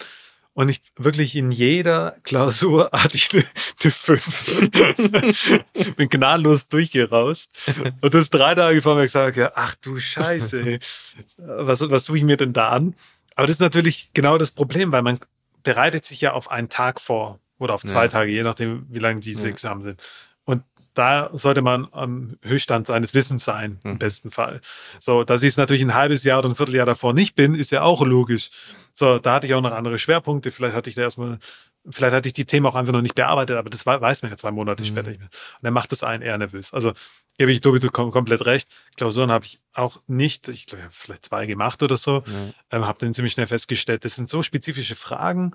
Und 0.53 0.69
ich 0.69 0.81
wirklich 0.97 1.35
in 1.35 1.51
jeder 1.51 2.15
Klausur 2.23 2.89
hatte 2.93 3.15
ich 3.15 3.31
eine, 3.31 3.43
eine 3.83 3.91
5. 3.91 4.69
Bin 5.97 6.09
gnadenlos 6.09 6.67
durchgerauscht. 6.67 7.49
Und 8.01 8.15
das 8.15 8.31
drei 8.31 8.55
Tage 8.55 8.81
vor 8.81 8.95
mir 8.95 9.03
gesagt, 9.03 9.37
ja, 9.37 9.51
ach 9.53 9.75
du 9.75 9.99
Scheiße, 9.99 10.79
was, 11.37 11.87
was 11.87 12.05
tue 12.05 12.17
ich 12.17 12.23
mir 12.23 12.37
denn 12.37 12.53
da 12.53 12.69
an? 12.69 12.95
Aber 13.35 13.45
das 13.45 13.57
ist 13.57 13.61
natürlich 13.61 14.09
genau 14.15 14.39
das 14.39 14.49
Problem, 14.49 14.91
weil 14.91 15.03
man 15.03 15.19
bereitet 15.61 16.05
sich 16.05 16.21
ja 16.21 16.33
auf 16.33 16.49
einen 16.49 16.69
Tag 16.69 16.99
vor 16.99 17.39
oder 17.59 17.75
auf 17.75 17.83
zwei 17.83 18.05
ja. 18.05 18.07
Tage, 18.07 18.31
je 18.31 18.41
nachdem, 18.41 18.87
wie 18.89 18.97
lange 18.99 19.19
diese 19.19 19.43
ja. 19.43 19.49
Examen 19.49 19.83
sind. 19.83 20.01
Da 20.95 21.29
sollte 21.33 21.61
man 21.61 21.87
am 21.91 22.37
Höchststand 22.41 22.87
seines 22.87 23.13
Wissens 23.13 23.43
sein, 23.43 23.79
im 23.83 23.91
hm. 23.91 23.99
besten 23.99 24.31
Fall. 24.31 24.61
So, 24.99 25.23
dass 25.23 25.43
ich 25.43 25.49
es 25.49 25.57
natürlich 25.57 25.83
ein 25.83 25.93
halbes 25.93 26.23
Jahr 26.23 26.39
oder 26.39 26.49
ein 26.49 26.55
Vierteljahr 26.55 26.85
davor 26.85 27.13
nicht 27.13 27.35
bin, 27.35 27.53
ist 27.53 27.71
ja 27.71 27.83
auch 27.83 28.03
logisch. 28.03 28.49
So, 28.93 29.19
da 29.19 29.35
hatte 29.35 29.45
ich 29.45 29.53
auch 29.53 29.61
noch 29.61 29.73
andere 29.73 29.99
Schwerpunkte. 29.99 30.51
Vielleicht 30.51 30.73
hatte 30.73 30.89
ich 30.89 30.95
da 30.95 31.01
erstmal, 31.01 31.37
vielleicht 31.89 32.15
hatte 32.15 32.29
ich 32.29 32.33
die 32.33 32.45
Themen 32.45 32.65
auch 32.65 32.75
einfach 32.75 32.93
noch 32.93 33.01
nicht 33.01 33.15
bearbeitet, 33.15 33.57
aber 33.57 33.69
das 33.69 33.85
weiß 33.85 34.21
man 34.21 34.31
ja 34.31 34.37
zwei 34.37 34.51
Monate 34.51 34.83
mhm. 34.83 34.87
später 34.87 35.09
nicht 35.09 35.19
mehr. 35.19 35.29
Und 35.29 35.63
dann 35.63 35.73
macht 35.73 35.91
das 35.91 36.01
einen 36.01 36.23
eher 36.23 36.37
nervös. 36.37 36.73
Also 36.73 36.93
gebe 37.37 37.51
ich 37.51 37.59
Tobi 37.59 37.79
komplett 37.89 38.45
recht. 38.45 38.69
Klausuren 38.95 39.31
habe 39.31 39.45
ich 39.45 39.59
auch 39.73 40.01
nicht, 40.07 40.47
ich 40.47 40.65
glaube, 40.65 40.85
vielleicht 40.91 41.25
zwei 41.25 41.45
gemacht 41.45 41.83
oder 41.83 41.97
so. 41.97 42.23
Mhm. 42.25 42.53
Ähm, 42.71 42.87
habe 42.87 42.99
dann 42.99 43.13
ziemlich 43.13 43.33
schnell 43.33 43.47
festgestellt, 43.47 44.05
das 44.05 44.15
sind 44.15 44.29
so 44.29 44.43
spezifische 44.43 44.95
Fragen, 44.95 45.53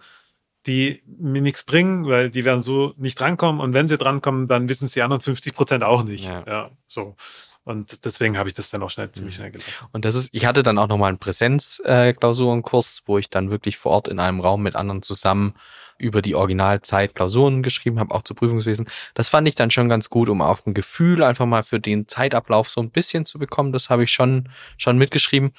die 0.67 1.03
mir 1.07 1.41
nichts 1.41 1.65
bringen, 1.65 2.07
weil 2.07 2.31
die 2.31 2.45
werden 2.45 2.63
so 2.63 2.93
nicht 2.97 3.19
drankommen. 3.19 3.61
Und 3.61 3.73
wenn 3.73 3.89
sie 3.89 3.99
drankommen, 3.99 4.49
dann 4.49 4.69
wissen 4.69 4.87
es 4.87 4.93
die 4.93 5.03
anderen 5.03 5.23
50 5.23 5.55
Prozent 5.55 5.85
auch 5.85 6.05
nicht. 6.05 6.27
Ja. 6.27 6.45
ja, 6.47 6.71
so. 6.87 7.17
Und 7.65 8.05
deswegen 8.05 8.39
habe 8.39 8.49
ich 8.49 8.55
das 8.55 8.71
dann 8.71 8.83
auch 8.83 8.91
schnell, 8.91 9.13
ziemlich 9.13 9.37
schnell 9.37 9.51
gelassen. 9.51 9.71
Und 9.93 10.05
das 10.05 10.15
ist, 10.15 10.31
ich 10.33 10.47
hatte 10.47 10.63
dann 10.63 10.79
auch 10.79 10.89
nochmal 10.89 11.11
einen 11.11 11.19
Präsenzklausurenkurs, 11.19 13.03
wo 13.07 13.19
ich 13.19 13.31
dann 13.31 13.51
wirklich 13.51 13.77
vor 13.77 13.93
Ort 13.93 14.09
in 14.09 14.19
einem 14.19 14.41
Raum 14.41 14.63
mit 14.63 14.77
anderen 14.77 15.03
zusammen 15.03 15.55
über 15.99 16.23
die 16.23 16.35
Originalzeit 16.35 17.15
Klausuren 17.15 17.63
geschrieben 17.63 18.01
habe, 18.01 18.15
auch 18.15 18.23
zu 18.23 18.35
Prüfungswesen. 18.35 18.89
Das 19.15 19.29
fand 19.29 19.47
ich 19.47 19.55
dann 19.55 19.71
schon 19.71 19.91
ganz 19.91 20.09
gut, 20.09 20.31
um 20.31 20.41
auch 20.41 20.65
ein 20.67 20.73
Gefühl 20.73 21.23
einfach 21.23 21.45
mal 21.45 21.63
für 21.63 21.79
den 21.79 22.09
Zeitablauf 22.09 22.71
so 22.71 22.81
ein 22.81 22.91
bisschen 22.91 23.27
zu 23.27 23.39
bekommen. 23.39 23.73
Das 23.73 23.91
habe 23.91 24.05
ich 24.05 24.11
schon, 24.11 24.49
schon 24.79 24.97
mitgeschrieben. 24.97 25.53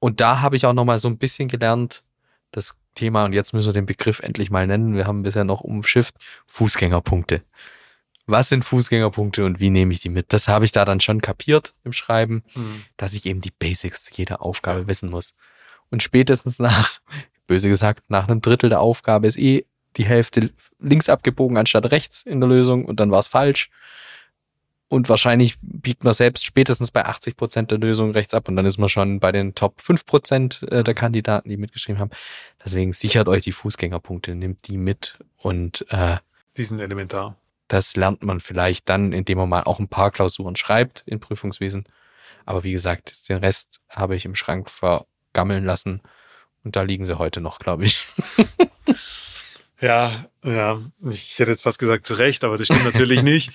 Und 0.00 0.20
da 0.20 0.40
habe 0.40 0.56
ich 0.56 0.66
auch 0.66 0.72
nochmal 0.72 0.98
so 0.98 1.08
ein 1.08 1.18
bisschen 1.18 1.48
gelernt, 1.48 2.02
das 2.50 2.76
Thema, 2.94 3.24
und 3.24 3.32
jetzt 3.32 3.52
müssen 3.52 3.68
wir 3.68 3.72
den 3.72 3.86
Begriff 3.86 4.20
endlich 4.20 4.50
mal 4.50 4.66
nennen, 4.66 4.94
wir 4.94 5.06
haben 5.06 5.22
bisher 5.22 5.44
noch 5.44 5.60
umschifft, 5.60 6.16
Fußgängerpunkte 6.46 7.42
was 8.28 8.50
sind 8.50 8.64
Fußgängerpunkte 8.64 9.44
und 9.44 9.58
wie 9.58 9.70
nehme 9.70 9.92
ich 9.92 10.00
die 10.00 10.10
mit? 10.10 10.32
Das 10.34 10.48
habe 10.48 10.66
ich 10.66 10.72
da 10.72 10.84
dann 10.84 11.00
schon 11.00 11.22
kapiert 11.22 11.74
im 11.82 11.92
Schreiben, 11.92 12.44
mhm. 12.54 12.84
dass 12.98 13.14
ich 13.14 13.24
eben 13.24 13.40
die 13.40 13.50
Basics 13.50 14.04
zu 14.04 14.14
jeder 14.14 14.42
Aufgabe 14.42 14.86
wissen 14.86 15.10
muss. 15.10 15.34
Und 15.90 16.02
spätestens 16.02 16.58
nach, 16.58 17.00
böse 17.46 17.70
gesagt, 17.70 18.04
nach 18.08 18.28
einem 18.28 18.42
Drittel 18.42 18.68
der 18.68 18.80
Aufgabe 18.80 19.26
ist 19.26 19.38
eh 19.38 19.64
die 19.96 20.04
Hälfte 20.04 20.52
links 20.78 21.08
abgebogen 21.08 21.56
anstatt 21.56 21.90
rechts 21.90 22.22
in 22.22 22.40
der 22.40 22.48
Lösung 22.48 22.84
und 22.84 23.00
dann 23.00 23.10
war 23.10 23.20
es 23.20 23.26
falsch. 23.26 23.70
Und 24.88 25.10
wahrscheinlich 25.10 25.56
biegt 25.60 26.02
man 26.02 26.14
selbst 26.14 26.44
spätestens 26.44 26.90
bei 26.90 27.04
80 27.04 27.36
Prozent 27.36 27.70
der 27.70 27.78
Lösung 27.78 28.12
rechts 28.12 28.32
ab 28.32 28.48
und 28.48 28.56
dann 28.56 28.64
ist 28.64 28.78
man 28.78 28.88
schon 28.88 29.20
bei 29.20 29.32
den 29.32 29.54
Top 29.54 29.82
5 29.82 30.06
Prozent 30.06 30.62
äh, 30.70 30.82
der 30.82 30.94
Kandidaten, 30.94 31.50
die 31.50 31.58
mitgeschrieben 31.58 32.00
haben. 32.00 32.10
Deswegen 32.64 32.94
sichert 32.94 33.28
euch 33.28 33.44
die 33.44 33.52
Fußgängerpunkte, 33.52 34.34
nimmt 34.34 34.66
die 34.66 34.78
mit 34.78 35.18
und 35.36 35.84
äh, 35.90 36.16
die 36.56 36.64
sind 36.64 36.80
elementar. 36.80 37.36
Das 37.68 37.96
lernt 37.96 38.22
man 38.22 38.40
vielleicht 38.40 38.88
dann, 38.88 39.12
indem 39.12 39.38
man 39.38 39.48
mal 39.50 39.62
auch 39.64 39.78
ein 39.78 39.88
paar 39.88 40.10
Klausuren 40.10 40.56
schreibt 40.56 41.04
in 41.06 41.20
Prüfungswesen. 41.20 41.84
Aber 42.46 42.64
wie 42.64 42.72
gesagt, 42.72 43.28
den 43.28 43.38
Rest 43.38 43.80
habe 43.90 44.16
ich 44.16 44.24
im 44.24 44.34
Schrank 44.34 44.70
vergammeln 44.70 45.66
lassen. 45.66 46.00
Und 46.64 46.76
da 46.76 46.82
liegen 46.82 47.04
sie 47.04 47.18
heute 47.18 47.42
noch, 47.42 47.58
glaube 47.58 47.84
ich. 47.84 48.06
ja, 49.80 50.24
ja. 50.42 50.80
Ich 51.10 51.38
hätte 51.38 51.50
jetzt 51.50 51.62
fast 51.62 51.78
gesagt, 51.78 52.06
zu 52.06 52.14
Recht, 52.14 52.42
aber 52.42 52.56
das 52.56 52.68
stimmt 52.68 52.84
natürlich 52.84 53.22
nicht. 53.22 53.52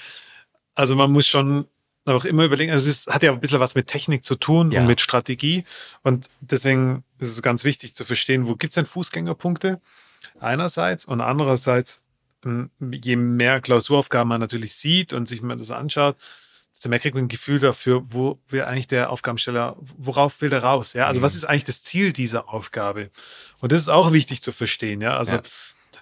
Also 0.75 0.95
man 0.95 1.11
muss 1.11 1.27
schon 1.27 1.67
auch 2.05 2.25
immer 2.25 2.43
überlegen, 2.43 2.71
also 2.71 2.89
es 2.89 3.07
hat 3.07 3.23
ja 3.23 3.31
ein 3.31 3.39
bisschen 3.39 3.59
was 3.59 3.75
mit 3.75 3.87
Technik 3.87 4.25
zu 4.25 4.35
tun 4.35 4.71
ja. 4.71 4.81
und 4.81 4.87
mit 4.87 4.99
Strategie. 4.99 5.63
Und 6.01 6.29
deswegen 6.41 7.03
ist 7.19 7.29
es 7.29 7.41
ganz 7.41 7.63
wichtig 7.63 7.95
zu 7.95 8.03
verstehen, 8.03 8.47
wo 8.47 8.55
gibt 8.55 8.71
es 8.71 8.75
denn 8.75 8.85
Fußgängerpunkte? 8.85 9.79
Einerseits 10.39 11.05
und 11.05 11.21
andererseits 11.21 12.03
je 12.79 13.15
mehr 13.15 13.61
Klausuraufgaben 13.61 14.27
man 14.27 14.41
natürlich 14.41 14.75
sieht 14.75 15.13
und 15.13 15.27
sich 15.27 15.41
mal 15.41 15.57
das 15.57 15.71
anschaut, 15.71 16.17
desto 16.73 16.89
mehr 16.89 16.99
kriegt 16.99 17.15
man 17.15 17.25
ein 17.25 17.29
Gefühl 17.29 17.59
dafür, 17.59 18.03
wo 18.09 18.39
will 18.49 18.63
eigentlich 18.63 18.87
der 18.87 19.09
Aufgabensteller, 19.11 19.77
worauf 19.97 20.41
will 20.41 20.49
der 20.49 20.63
raus? 20.63 20.93
Ja, 20.93 21.07
also 21.07 21.19
mhm. 21.19 21.23
was 21.23 21.35
ist 21.35 21.45
eigentlich 21.45 21.63
das 21.63 21.83
Ziel 21.83 22.11
dieser 22.11 22.49
Aufgabe? 22.49 23.11
Und 23.61 23.71
das 23.71 23.79
ist 23.79 23.89
auch 23.89 24.11
wichtig 24.11 24.41
zu 24.41 24.51
verstehen. 24.51 24.99
Ja, 24.99 25.15
also 25.15 25.35
ja. 25.35 25.41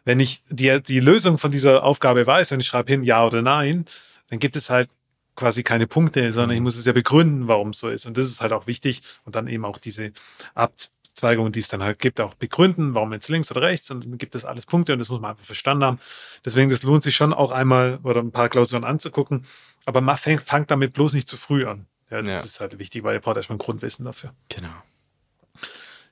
wenn 0.05 0.19
ich 0.19 0.41
die, 0.49 0.81
die 0.81 0.99
Lösung 0.99 1.37
von 1.37 1.51
dieser 1.51 1.83
Aufgabe 1.83 2.25
weiß, 2.25 2.51
wenn 2.51 2.59
ich 2.59 2.67
schreibe 2.67 2.91
hin 2.91 3.03
Ja 3.03 3.25
oder 3.25 3.41
Nein, 3.41 3.85
dann 4.31 4.39
gibt 4.39 4.55
es 4.55 4.71
halt 4.71 4.89
quasi 5.35 5.61
keine 5.61 5.85
Punkte, 5.85 6.33
sondern 6.33 6.49
mhm. 6.49 6.55
ich 6.55 6.61
muss 6.61 6.77
es 6.77 6.85
ja 6.85 6.93
begründen, 6.93 7.47
warum 7.47 7.69
es 7.69 7.79
so 7.79 7.89
ist. 7.89 8.07
Und 8.07 8.17
das 8.17 8.25
ist 8.25 8.41
halt 8.41 8.51
auch 8.51 8.65
wichtig. 8.65 9.01
Und 9.23 9.35
dann 9.35 9.47
eben 9.47 9.63
auch 9.63 9.77
diese 9.77 10.11
Ab 10.55 10.73
Abzweigungen, 11.11 11.51
die 11.51 11.59
es 11.59 11.67
dann 11.67 11.83
halt 11.83 11.99
gibt, 11.99 12.19
auch 12.19 12.33
begründen, 12.33 12.95
warum 12.95 13.13
jetzt 13.13 13.29
links 13.29 13.51
oder 13.51 13.61
rechts 13.61 13.91
und 13.91 14.05
dann 14.05 14.17
gibt 14.17 14.33
es 14.33 14.45
alles 14.45 14.65
Punkte 14.65 14.93
und 14.93 14.99
das 14.99 15.09
muss 15.09 15.19
man 15.19 15.31
einfach 15.31 15.45
verstanden 15.45 15.83
haben. 15.83 15.99
Deswegen, 16.45 16.69
das 16.69 16.83
lohnt 16.83 17.03
sich 17.03 17.15
schon 17.15 17.33
auch 17.33 17.51
einmal 17.51 17.99
oder 18.03 18.21
ein 18.21 18.31
paar 18.31 18.49
Klausuren 18.49 18.83
anzugucken, 18.83 19.45
aber 19.85 20.01
man 20.01 20.17
fängt, 20.17 20.41
fangt 20.41 20.71
damit 20.71 20.93
bloß 20.93 21.13
nicht 21.13 21.27
zu 21.27 21.37
früh 21.37 21.65
an. 21.65 21.85
Ja, 22.09 22.21
das 22.21 22.35
ja. 22.35 22.41
ist 22.41 22.59
halt 22.59 22.79
wichtig, 22.79 23.03
weil 23.03 23.15
ihr 23.15 23.19
braucht 23.19 23.37
erstmal 23.37 23.57
ein 23.57 23.59
Grundwissen 23.59 24.05
dafür. 24.05 24.33
Genau. 24.49 24.73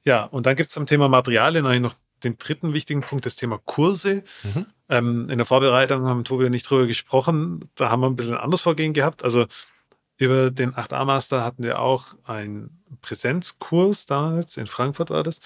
Ja, 0.06 0.24
und 0.26 0.46
dann 0.46 0.56
gibt 0.56 0.70
es 0.70 0.74
zum 0.74 0.86
Thema 0.86 1.10
Materialien 1.10 1.66
eigentlich 1.66 1.82
noch 1.82 1.96
den 2.24 2.38
dritten 2.38 2.74
wichtigen 2.74 3.02
Punkt, 3.02 3.26
das 3.26 3.36
Thema 3.36 3.60
Kurse. 3.66 4.24
Mhm. 4.44 4.66
Ähm, 4.90 5.30
in 5.30 5.38
der 5.38 5.46
Vorbereitung 5.46 6.08
haben 6.08 6.24
Tobi 6.24 6.46
und 6.46 6.54
ich 6.54 6.64
drüber 6.64 6.88
gesprochen. 6.88 7.70
Da 7.76 7.90
haben 7.90 8.02
wir 8.02 8.08
ein 8.08 8.16
bisschen 8.16 8.34
ein 8.34 8.42
anderes 8.42 8.62
Vorgehen 8.62 8.94
gehabt. 8.94 9.24
Also 9.24 9.46
über 10.18 10.52
den 10.52 10.74
8a 10.74 11.06
Master 11.06 11.44
hatten 11.44 11.64
wir 11.64 11.80
auch 11.80 12.16
einen 12.26 12.84
Präsenzkurs 13.02 14.06
damals, 14.06 14.58
in 14.58 14.68
Frankfurt 14.68 15.10
war 15.10 15.24
das. 15.24 15.40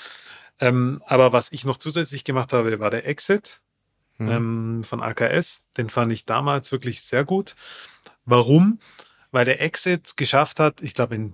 Ähm, 0.60 1.04
aber 1.06 1.32
was 1.34 1.52
ich 1.52 1.66
noch 1.66 1.78
zusätzlich 1.78 2.24
gemacht 2.24 2.54
habe, 2.54 2.80
war 2.80 2.90
der 2.90 3.08
Exit 3.08 3.62
mhm. 4.18 4.30
ähm, 4.30 4.84
von 4.84 5.02
AKS. 5.02 5.70
Den 5.78 5.90
fand 5.90 6.12
ich 6.12 6.26
damals 6.26 6.72
wirklich 6.72 7.02
sehr 7.02 7.24
gut. 7.24 7.56
Warum? 8.26 8.80
Weil 9.32 9.46
der 9.46 9.62
Exit 9.62 10.18
geschafft 10.18 10.60
hat, 10.60 10.82
ich 10.82 10.94
glaube 10.94 11.16
in 11.16 11.34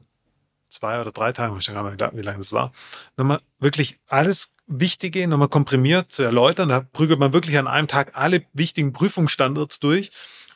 zwei 0.70 1.00
oder 1.02 1.12
drei 1.12 1.32
Tagen, 1.32 1.58
ich 1.58 1.68
weiß 1.68 1.74
gar 1.74 1.90
nicht, 1.90 2.18
wie 2.18 2.22
lange 2.22 2.40
das 2.40 2.52
war, 2.52 2.72
nochmal 3.18 3.42
wirklich 3.60 4.00
alles 4.08 4.54
Wichtige 4.70 5.28
nochmal 5.28 5.50
komprimiert 5.50 6.12
zu 6.12 6.24
erläutern. 6.24 6.70
Da 6.70 6.82
prügelt 6.82 7.20
man 7.20 7.34
wirklich 7.34 7.58
an 7.58 7.68
einem 7.68 7.88
Tag 7.88 8.16
alle 8.16 8.44
wichtigen 8.54 8.94
Prüfungsstandards 8.94 9.80
durch 9.80 10.12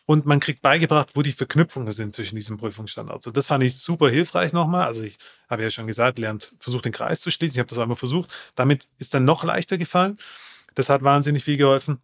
und 0.06 0.26
man 0.26 0.40
kriegt 0.40 0.62
beigebracht, 0.62 1.12
wo 1.14 1.22
die 1.22 1.32
Verknüpfungen 1.32 1.92
sind 1.92 2.14
zwischen 2.14 2.36
diesen 2.36 2.58
Prüfungsstandards. 2.58 3.26
Und 3.26 3.38
das 3.38 3.48
fand 3.48 3.64
ich 3.64 3.78
super 3.78 4.10
hilfreich 4.10 4.52
nochmal. 4.52 4.86
Also 4.86 5.04
ich 5.04 5.18
habe 5.50 5.64
ja 5.64 5.70
schon 5.70 5.88
gesagt, 5.88 6.20
lernt, 6.20 6.54
versucht 6.60 6.86
den 6.86 6.92
Kreis 6.92 7.22
zu 7.22 7.32
schließen. 7.32 7.56
Ich 7.56 7.60
habe 7.60 7.70
das 7.70 7.80
einmal 7.80 7.96
versucht. 7.96 8.34
Damit 8.56 8.88
ist 9.00 9.14
dann 9.14 9.24
noch 9.24 9.44
leichter 9.44 9.78
gefallen. 9.78 10.18
Das 10.76 10.90
hat 10.90 11.04
wahnsinnig 11.04 11.44
viel 11.44 11.58
geholfen. 11.58 12.00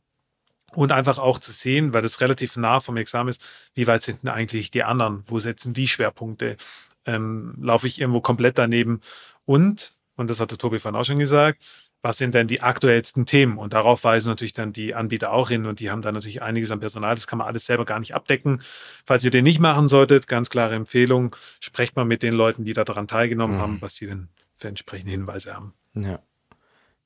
Und 0.73 0.91
einfach 0.91 1.17
auch 1.17 1.39
zu 1.39 1.51
sehen, 1.51 1.93
weil 1.93 2.03
das 2.03 2.21
relativ 2.21 2.55
nah 2.55 2.79
vom 2.79 2.95
Examen 2.95 3.29
ist, 3.29 3.41
wie 3.73 3.87
weit 3.87 4.03
sind 4.03 4.23
denn 4.23 4.29
eigentlich 4.29 4.71
die 4.71 4.83
anderen? 4.83 5.23
Wo 5.25 5.39
setzen 5.39 5.73
die 5.73 5.87
Schwerpunkte? 5.87 6.57
Ähm, 7.05 7.55
laufe 7.59 7.87
ich 7.87 7.99
irgendwo 7.99 8.21
komplett 8.21 8.59
daneben? 8.59 9.01
Und, 9.45 9.95
und 10.15 10.29
das 10.29 10.39
hatte 10.39 10.57
Tobi 10.57 10.79
vorhin 10.79 10.99
auch 10.99 11.05
schon 11.05 11.19
gesagt, 11.19 11.61
was 12.01 12.17
sind 12.17 12.33
denn 12.33 12.47
die 12.47 12.61
aktuellsten 12.61 13.25
Themen? 13.25 13.57
Und 13.57 13.73
darauf 13.73 14.03
weisen 14.03 14.29
natürlich 14.29 14.53
dann 14.53 14.71
die 14.71 14.95
Anbieter 14.95 15.31
auch 15.33 15.49
hin 15.49 15.65
und 15.65 15.79
die 15.79 15.91
haben 15.91 16.01
dann 16.01 16.13
natürlich 16.13 16.41
einiges 16.41 16.71
an 16.71 16.79
Personal. 16.79 17.15
Das 17.15 17.27
kann 17.27 17.39
man 17.39 17.47
alles 17.47 17.65
selber 17.65 17.85
gar 17.85 17.99
nicht 17.99 18.15
abdecken. 18.15 18.61
Falls 19.05 19.23
ihr 19.23 19.31
den 19.31 19.43
nicht 19.43 19.59
machen 19.59 19.87
solltet, 19.87 20.27
ganz 20.27 20.49
klare 20.49 20.75
Empfehlung, 20.75 21.35
sprecht 21.59 21.95
mal 21.95 22.05
mit 22.05 22.23
den 22.23 22.33
Leuten, 22.33 22.63
die 22.63 22.73
daran 22.73 23.07
teilgenommen 23.07 23.57
mhm. 23.57 23.61
haben, 23.61 23.81
was 23.81 23.95
sie 23.95 24.07
denn 24.07 24.29
für 24.55 24.69
entsprechende 24.69 25.11
Hinweise 25.11 25.53
haben. 25.53 25.73
Ja. 25.93 26.19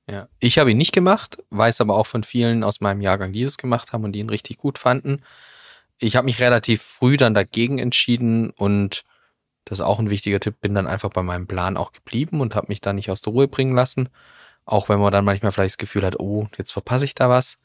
Ja, 0.10 0.28
ich 0.40 0.58
habe 0.60 0.72
ihn 0.72 0.78
nicht 0.78 0.92
gemacht, 0.92 1.42
weiß 1.50 1.80
aber 1.80 1.96
auch 1.96 2.08
von 2.08 2.24
vielen 2.24 2.66
aus 2.66 2.82
meinem 2.82 3.00
Jahrgang, 3.00 3.32
die 3.32 3.44
es 3.44 3.58
gemacht 3.58 3.94
haben 3.94 4.04
und 4.04 4.12
die 4.12 4.20
ihn 4.20 4.30
richtig 4.30 4.58
gut 4.58 4.78
fanden. 4.78 5.22
Ich 5.98 6.18
habe 6.18 6.26
mich 6.26 6.42
relativ 6.42 6.82
früh 6.82 7.16
dann 7.16 7.34
dagegen 7.34 7.80
entschieden 7.80 8.50
und 8.50 9.06
das 9.64 9.80
ist 9.80 9.86
auch 9.86 10.00
ein 10.00 10.10
wichtiger 10.10 10.42
Tipp, 10.42 10.60
bin 10.60 10.76
dann 10.76 10.88
einfach 10.88 11.10
bei 11.10 11.24
meinem 11.24 11.48
Plan 11.48 11.78
auch 11.78 11.94
geblieben 11.94 12.42
und 12.42 12.54
habe 12.54 12.68
mich 12.68 12.82
da 12.82 12.92
nicht 12.92 13.10
aus 13.10 13.22
der 13.22 13.32
Ruhe 13.32 13.48
bringen 13.48 13.76
lassen. 13.76 14.10
Auch 14.66 14.90
wenn 14.90 15.00
man 15.00 15.12
dann 15.12 15.26
manchmal 15.26 15.52
vielleicht 15.52 15.74
das 15.74 15.78
Gefühl 15.78 16.06
hat, 16.06 16.20
oh, 16.20 16.48
jetzt 16.58 16.72
verpasse 16.72 17.06
ich 17.06 17.16
da 17.16 17.30
was. 17.30 17.58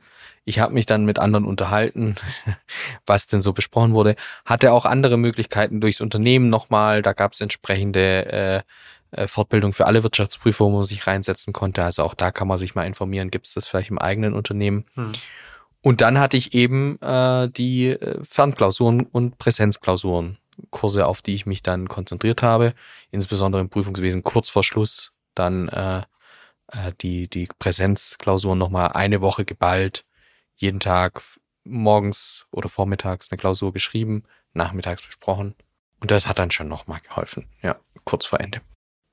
Ich 0.45 0.59
habe 0.59 0.75
mich 0.75 0.87
dann 0.87 1.05
mit 1.05 1.19
anderen 1.19 1.45
unterhalten, 1.45 2.17
was 3.07 3.27
denn 3.27 3.41
so 3.41 3.53
besprochen 3.53 3.93
wurde. 3.93 4.17
Hatte 4.45 4.73
auch 4.73 4.85
andere 4.85 5.17
Möglichkeiten 5.17 5.81
durchs 5.81 6.01
Unternehmen 6.01 6.49
nochmal. 6.49 7.03
Da 7.03 7.13
gab 7.13 7.35
es 7.35 7.41
entsprechende 7.41 8.33
äh, 8.33 8.63
äh, 9.11 9.27
Fortbildung 9.27 9.73
für 9.73 9.87
alle 9.87 10.03
Wirtschaftsprüfer, 10.03 10.65
wo 10.65 10.71
man 10.71 10.85
sich 10.85 11.07
reinsetzen 11.07 11.53
konnte. 11.53 11.85
Also 11.85 12.03
auch 12.03 12.15
da 12.15 12.31
kann 12.31 12.49
man 12.49 12.59
sich 12.59 12.75
mal 12.75 12.87
informieren, 12.87 13.31
gibt 13.31 13.47
es 13.47 13.55
das 13.55 13.67
vielleicht 13.67 13.91
im 13.91 13.99
eigenen 13.99 14.35
Unternehmen. 14.35 14.85
Hm. 14.95 15.13
Und 15.81 16.01
dann 16.01 16.19
hatte 16.19 16.37
ich 16.37 16.55
eben 16.55 17.01
äh, 17.01 17.49
die 17.49 17.91
äh, 17.91 18.23
Fernklausuren 18.23 19.03
und 19.03 19.39
Präsenzklausuren, 19.39 20.39
Kurse, 20.71 21.07
auf 21.07 21.23
die 21.23 21.35
ich 21.35 21.47
mich 21.47 21.63
dann 21.63 21.89
konzentriert 21.89 22.43
habe, 22.43 22.75
insbesondere 23.11 23.63
im 23.63 23.71
Prüfungswesen 23.71 24.25
kurz 24.25 24.49
vor 24.49 24.65
Schluss, 24.65 25.13
dann 25.35 25.69
äh, 25.69 26.03
äh, 26.73 26.93
die, 27.01 27.29
die 27.29 27.49
Präsenzklausuren 27.59 28.59
nochmal 28.59 28.93
eine 28.93 29.21
Woche 29.21 29.45
geballt, 29.45 30.05
jeden 30.55 30.81
Tag 30.81 31.23
morgens 31.65 32.47
oder 32.51 32.69
vormittags 32.69 33.31
eine 33.31 33.39
Klausur 33.39 33.73
geschrieben, 33.73 34.25
nachmittags 34.53 35.03
besprochen. 35.03 35.55
Und 36.01 36.11
das 36.11 36.27
hat 36.27 36.39
dann 36.39 36.51
schon 36.51 36.69
nochmal 36.69 37.01
geholfen, 37.01 37.49
ja, 37.63 37.79
kurz 38.05 38.25
vor 38.25 38.41
Ende. 38.41 38.61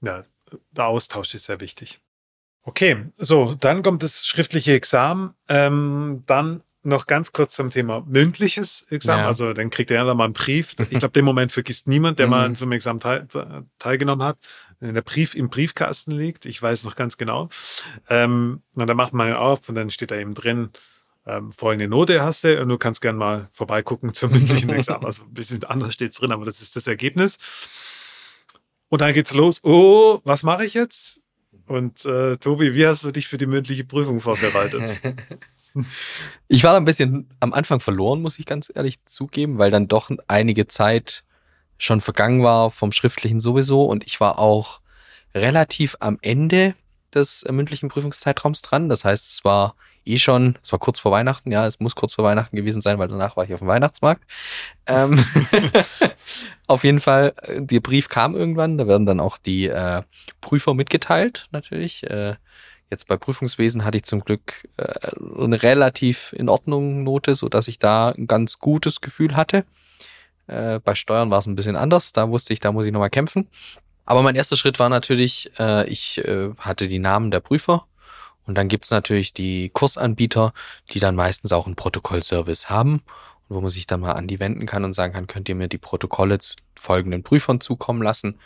Ja, 0.02 0.24
der 0.72 0.86
Austausch 0.86 1.34
ist 1.34 1.46
sehr 1.46 1.60
wichtig. 1.60 2.00
Okay, 2.62 3.12
so, 3.16 3.54
dann 3.56 3.84
kommt 3.84 4.02
das 4.02 4.26
schriftliche 4.26 4.74
Examen. 4.74 5.36
Ähm, 5.50 6.24
dann 6.26 6.64
noch 6.86 7.08
ganz 7.08 7.32
kurz 7.32 7.56
zum 7.56 7.70
Thema 7.70 8.04
mündliches 8.08 8.86
Examen. 8.90 9.22
Ja. 9.22 9.28
Also 9.28 9.54
dann 9.54 9.70
kriegt 9.70 9.92
er 9.92 10.06
ja 10.06 10.14
mal 10.14 10.26
einen 10.26 10.34
Brief. 10.34 10.76
Ich 10.90 11.00
glaube, 11.00 11.14
den 11.14 11.26
Moment 11.26 11.52
vergisst 11.52 11.88
niemand, 11.88 12.20
der 12.20 12.28
mal 12.28 12.46
an 12.46 12.56
so 12.56 12.66
einem 12.66 12.74
Examen 12.74 13.00
teil, 13.00 13.28
teilgenommen 13.80 14.26
hat. 14.26 14.38
Wenn 14.80 14.94
der 14.94 15.02
Brief 15.02 15.36
im 15.36 15.50
Briefkasten 15.50 16.12
liegt, 16.12 16.46
ich 16.46 16.62
weiß 16.62 16.84
noch 16.84 16.96
ganz 16.96 17.18
genau. 17.18 17.50
Ähm, 18.10 18.62
und 18.76 18.88
dann 18.88 18.98
macht 18.98 19.14
man 19.14 19.30
ihn 19.30 19.36
auf 19.36 19.68
und 19.68 19.76
dann 19.76 19.90
steht 19.90 20.12
da 20.12 20.16
eben 20.16 20.34
drin, 20.34 20.70
ähm, 21.26 21.52
folgende 21.52 21.88
Note 21.88 22.22
hast 22.22 22.44
du 22.44 22.62
und 22.62 22.70
du 22.70 22.78
kannst 22.78 23.02
gerne 23.02 23.18
mal 23.18 23.50
vorbeigucken 23.52 24.14
zum 24.14 24.32
mündlichen 24.32 24.70
Examen. 24.72 25.06
Also 25.06 25.24
ein 25.24 25.34
bisschen 25.34 25.64
anders 25.64 25.94
steht 25.94 26.12
es 26.12 26.20
drin, 26.20 26.32
aber 26.32 26.46
das 26.46 26.62
ist 26.62 26.76
das 26.76 26.88
Ergebnis. 26.88 27.38
Und 28.90 29.02
dann 29.02 29.14
geht's 29.14 29.34
los. 29.34 29.64
Oh, 29.64 30.20
was 30.24 30.44
mache 30.44 30.66
ich 30.66 30.74
jetzt? 30.74 31.22
Und 31.68 32.06
äh, 32.06 32.38
Tobi, 32.38 32.76
wie 32.76 32.86
hast 32.86 33.04
du 33.04 33.12
dich 33.12 33.28
für 33.28 33.38
die 33.38 33.48
mündliche 33.48 33.84
Prüfung 33.86 34.20
vorbereitet? 34.20 35.02
Ich 36.48 36.64
war 36.64 36.72
da 36.72 36.78
ein 36.78 36.86
bisschen 36.86 37.30
am 37.40 37.54
Anfang 37.54 37.80
verloren, 37.80 38.22
muss 38.22 38.40
ich 38.40 38.46
ganz 38.46 38.72
ehrlich 38.74 39.04
zugeben, 39.06 39.58
weil 39.58 39.72
dann 39.72 39.88
doch 39.88 40.10
einige 40.28 40.68
Zeit 40.68 41.24
schon 41.78 42.02
vergangen 42.02 42.44
war 42.44 42.72
vom 42.72 42.92
Schriftlichen 42.92 43.40
sowieso 43.40 43.84
und 43.86 44.06
ich 44.06 44.20
war 44.20 44.40
auch 44.40 44.82
relativ 45.34 45.98
am 46.00 46.18
Ende 46.22 46.76
des 47.14 47.44
äh, 47.44 47.52
mündlichen 47.52 47.90
Prüfungszeitraums 47.90 48.62
dran. 48.62 48.90
Das 48.90 49.04
heißt, 49.06 49.30
es 49.30 49.44
war 49.44 49.76
eh 50.06 50.18
schon, 50.18 50.58
es 50.64 50.72
war 50.72 50.80
kurz 50.80 51.00
vor 51.00 51.12
Weihnachten, 51.12 51.52
ja, 51.52 51.66
es 51.66 51.80
muss 51.80 51.96
kurz 51.96 52.14
vor 52.14 52.24
Weihnachten 52.24 52.56
gewesen 52.56 52.82
sein, 52.82 53.00
weil 53.00 53.08
danach 53.08 53.36
war 53.36 53.46
ich 53.46 53.54
auf 53.54 53.60
dem 53.60 53.68
Weihnachtsmarkt. 53.68 54.24
Ähm, 54.86 55.24
auf 56.68 56.84
jeden 56.84 57.00
Fall, 57.00 57.34
äh, 57.42 57.62
der 57.62 57.80
Brief 57.80 58.10
kam 58.10 58.36
irgendwann, 58.36 58.78
da 58.78 58.88
werden 58.88 59.06
dann 59.06 59.20
auch 59.20 59.38
die 59.38 59.68
äh, 59.68 60.04
Prüfer 60.42 60.74
mitgeteilt, 60.74 61.48
natürlich. 61.52 62.04
Äh, 62.10 62.36
Jetzt 62.96 63.10
bei 63.10 63.18
Prüfungswesen 63.18 63.84
hatte 63.84 63.98
ich 63.98 64.06
zum 64.06 64.22
Glück 64.22 64.70
äh, 64.78 65.12
eine 65.38 65.62
relativ 65.62 66.32
in 66.32 66.48
Ordnung 66.48 67.04
Note, 67.04 67.36
so 67.36 67.50
dass 67.50 67.68
ich 67.68 67.78
da 67.78 68.12
ein 68.12 68.26
ganz 68.26 68.60
gutes 68.60 69.02
Gefühl 69.02 69.36
hatte. 69.36 69.66
Äh, 70.48 70.80
bei 70.80 70.96
Steuern 70.96 71.30
war 71.30 71.40
es 71.40 71.46
ein 71.46 71.58
bisschen 71.58 71.76
anders. 71.76 72.14
Da 72.14 72.30
wusste 72.30 72.54
ich, 72.54 72.62
da 72.62 72.72
muss 72.72 72.86
ich 72.86 72.94
nochmal 72.94 73.10
kämpfen. 73.10 73.50
Aber 74.06 74.22
mein 74.22 74.36
erster 74.36 74.56
Schritt 74.56 74.80
war 74.80 74.88
natürlich, 74.88 75.52
äh, 75.60 75.86
ich 75.90 76.20
äh, 76.20 76.52
hatte 76.58 76.88
die 76.88 77.00
Namen 77.00 77.32
der 77.32 77.42
Prüfer. 77.42 77.86
Und 78.46 78.58
dann 78.58 78.70
gibt's 78.70 78.92
natürlich 78.92 79.34
die 79.34 79.72
Kursanbieter, 79.74 80.54
die 80.92 81.02
dann 81.02 81.16
meistens 81.16 81.52
auch 81.52 81.66
einen 81.66 81.76
Protokollservice 81.76 82.70
haben 82.70 83.02
wo 83.48 83.62
man 83.62 83.70
sich 83.70 83.86
dann 83.86 84.00
mal 84.00 84.14
an 84.14 84.28
die 84.28 84.40
wenden 84.40 84.66
kann 84.66 84.84
und 84.84 84.94
sagen 84.94 85.14
kann, 85.14 85.28
könnt 85.28 85.50
ihr 85.50 85.54
mir 85.54 85.68
die 85.68 85.78
Protokolle 85.78 86.40
zu 86.40 86.56
folgenden 86.76 87.22
Prüfern 87.22 87.62
zukommen 87.62 88.02
lassen. 88.02 88.40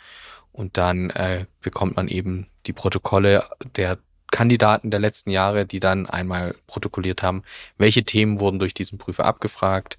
Und 0.52 0.76
dann 0.76 1.08
äh, 1.10 1.46
bekommt 1.62 1.96
man 1.96 2.08
eben 2.08 2.48
die 2.66 2.72
Protokolle 2.72 3.48
der 3.76 3.98
Kandidaten 4.30 4.90
der 4.90 5.00
letzten 5.00 5.30
Jahre, 5.30 5.66
die 5.66 5.80
dann 5.80 6.06
einmal 6.06 6.54
protokolliert 6.66 7.22
haben, 7.22 7.42
welche 7.78 8.04
Themen 8.04 8.40
wurden 8.40 8.58
durch 8.58 8.74
diesen 8.74 8.98
Prüfer 8.98 9.24
abgefragt, 9.24 9.98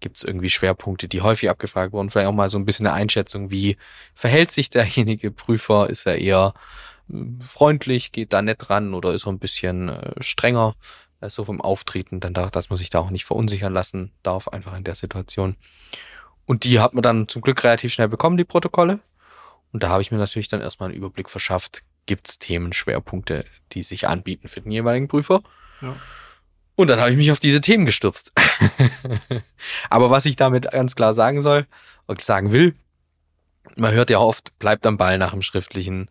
gibt 0.00 0.16
es 0.18 0.22
irgendwie 0.22 0.50
Schwerpunkte, 0.50 1.08
die 1.08 1.22
häufig 1.22 1.48
abgefragt 1.50 1.92
wurden, 1.92 2.10
vielleicht 2.10 2.28
auch 2.28 2.34
mal 2.34 2.50
so 2.50 2.58
ein 2.58 2.64
bisschen 2.64 2.86
eine 2.86 2.94
Einschätzung, 2.94 3.50
wie 3.50 3.76
verhält 4.14 4.50
sich 4.50 4.70
derjenige 4.70 5.30
Prüfer, 5.30 5.88
ist 5.88 6.06
er 6.06 6.18
eher 6.18 6.54
hm, 7.08 7.40
freundlich, 7.40 8.12
geht 8.12 8.32
da 8.32 8.42
nett 8.42 8.70
ran 8.70 8.94
oder 8.94 9.14
ist 9.14 9.26
er 9.26 9.32
ein 9.32 9.38
bisschen 9.38 9.88
äh, 9.88 10.22
strenger, 10.22 10.74
äh, 11.20 11.30
so 11.30 11.44
vom 11.44 11.60
Auftreten, 11.60 12.20
dann 12.20 12.34
da, 12.34 12.50
dass 12.50 12.70
man 12.70 12.76
sich 12.76 12.90
da 12.90 13.00
auch 13.00 13.10
nicht 13.10 13.24
verunsichern 13.24 13.72
lassen 13.72 14.12
darf, 14.22 14.48
einfach 14.48 14.76
in 14.76 14.84
der 14.84 14.94
Situation. 14.94 15.56
Und 16.46 16.64
die 16.64 16.80
hat 16.80 16.94
man 16.94 17.02
dann 17.02 17.28
zum 17.28 17.42
Glück 17.42 17.64
relativ 17.64 17.92
schnell 17.92 18.08
bekommen, 18.08 18.36
die 18.36 18.44
Protokolle. 18.44 19.00
Und 19.72 19.82
da 19.82 19.88
habe 19.88 20.02
ich 20.02 20.10
mir 20.10 20.18
natürlich 20.18 20.48
dann 20.48 20.60
erstmal 20.60 20.90
einen 20.90 20.98
Überblick 20.98 21.30
verschafft, 21.30 21.82
gibt 22.06 22.28
es 22.28 22.38
Themenschwerpunkte, 22.38 23.44
die 23.72 23.82
sich 23.82 24.08
anbieten 24.08 24.48
für 24.48 24.60
den 24.60 24.72
jeweiligen 24.72 25.08
Prüfer. 25.08 25.42
Ja. 25.80 25.96
Und 26.76 26.88
dann 26.88 27.00
habe 27.00 27.10
ich 27.10 27.16
mich 27.16 27.30
auf 27.30 27.38
diese 27.38 27.60
Themen 27.60 27.86
gestürzt. 27.86 28.32
Aber 29.90 30.10
was 30.10 30.26
ich 30.26 30.36
damit 30.36 30.70
ganz 30.70 30.94
klar 30.94 31.14
sagen 31.14 31.40
soll 31.40 31.66
und 32.06 32.22
sagen 32.22 32.52
will, 32.52 32.74
man 33.76 33.92
hört 33.92 34.10
ja 34.10 34.18
oft, 34.18 34.58
bleibt 34.58 34.86
am 34.86 34.96
Ball 34.96 35.18
nach 35.18 35.30
dem 35.30 35.42
Schriftlichen, 35.42 36.10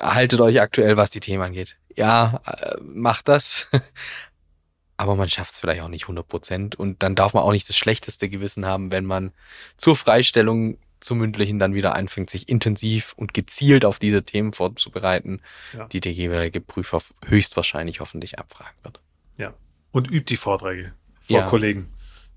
haltet 0.00 0.40
euch 0.40 0.60
aktuell, 0.60 0.96
was 0.96 1.10
die 1.10 1.20
Themen 1.20 1.42
angeht. 1.42 1.76
Ja, 1.96 2.40
äh, 2.46 2.76
macht 2.82 3.28
das. 3.28 3.68
Aber 4.96 5.16
man 5.16 5.30
schafft 5.30 5.52
es 5.52 5.60
vielleicht 5.60 5.82
auch 5.82 5.88
nicht 5.88 6.04
100 6.04 6.28
Prozent. 6.28 6.76
Und 6.76 7.02
dann 7.02 7.14
darf 7.14 7.34
man 7.34 7.42
auch 7.42 7.52
nicht 7.52 7.68
das 7.68 7.76
schlechteste 7.76 8.28
Gewissen 8.28 8.66
haben, 8.66 8.92
wenn 8.92 9.06
man 9.06 9.32
zur 9.76 9.96
Freistellung 9.96 10.78
zum 11.00 11.18
Mündlichen 11.18 11.58
dann 11.58 11.74
wieder 11.74 11.94
anfängt, 11.94 12.30
sich 12.30 12.48
intensiv 12.48 13.14
und 13.16 13.34
gezielt 13.34 13.84
auf 13.84 13.98
diese 13.98 14.22
Themen 14.22 14.52
vorzubereiten, 14.52 15.40
ja. 15.76 15.86
die 15.86 16.00
der 16.00 16.12
jeweilige 16.12 16.60
Prüfer 16.60 17.02
höchstwahrscheinlich 17.24 18.00
hoffentlich 18.00 18.38
abfragen 18.38 18.76
wird. 18.82 19.00
Ja. 19.36 19.54
Und 19.92 20.10
übt 20.10 20.26
die 20.28 20.36
Vorträge 20.36 20.92
vor 21.20 21.38
ja. 21.38 21.46
Kollegen, 21.46 21.88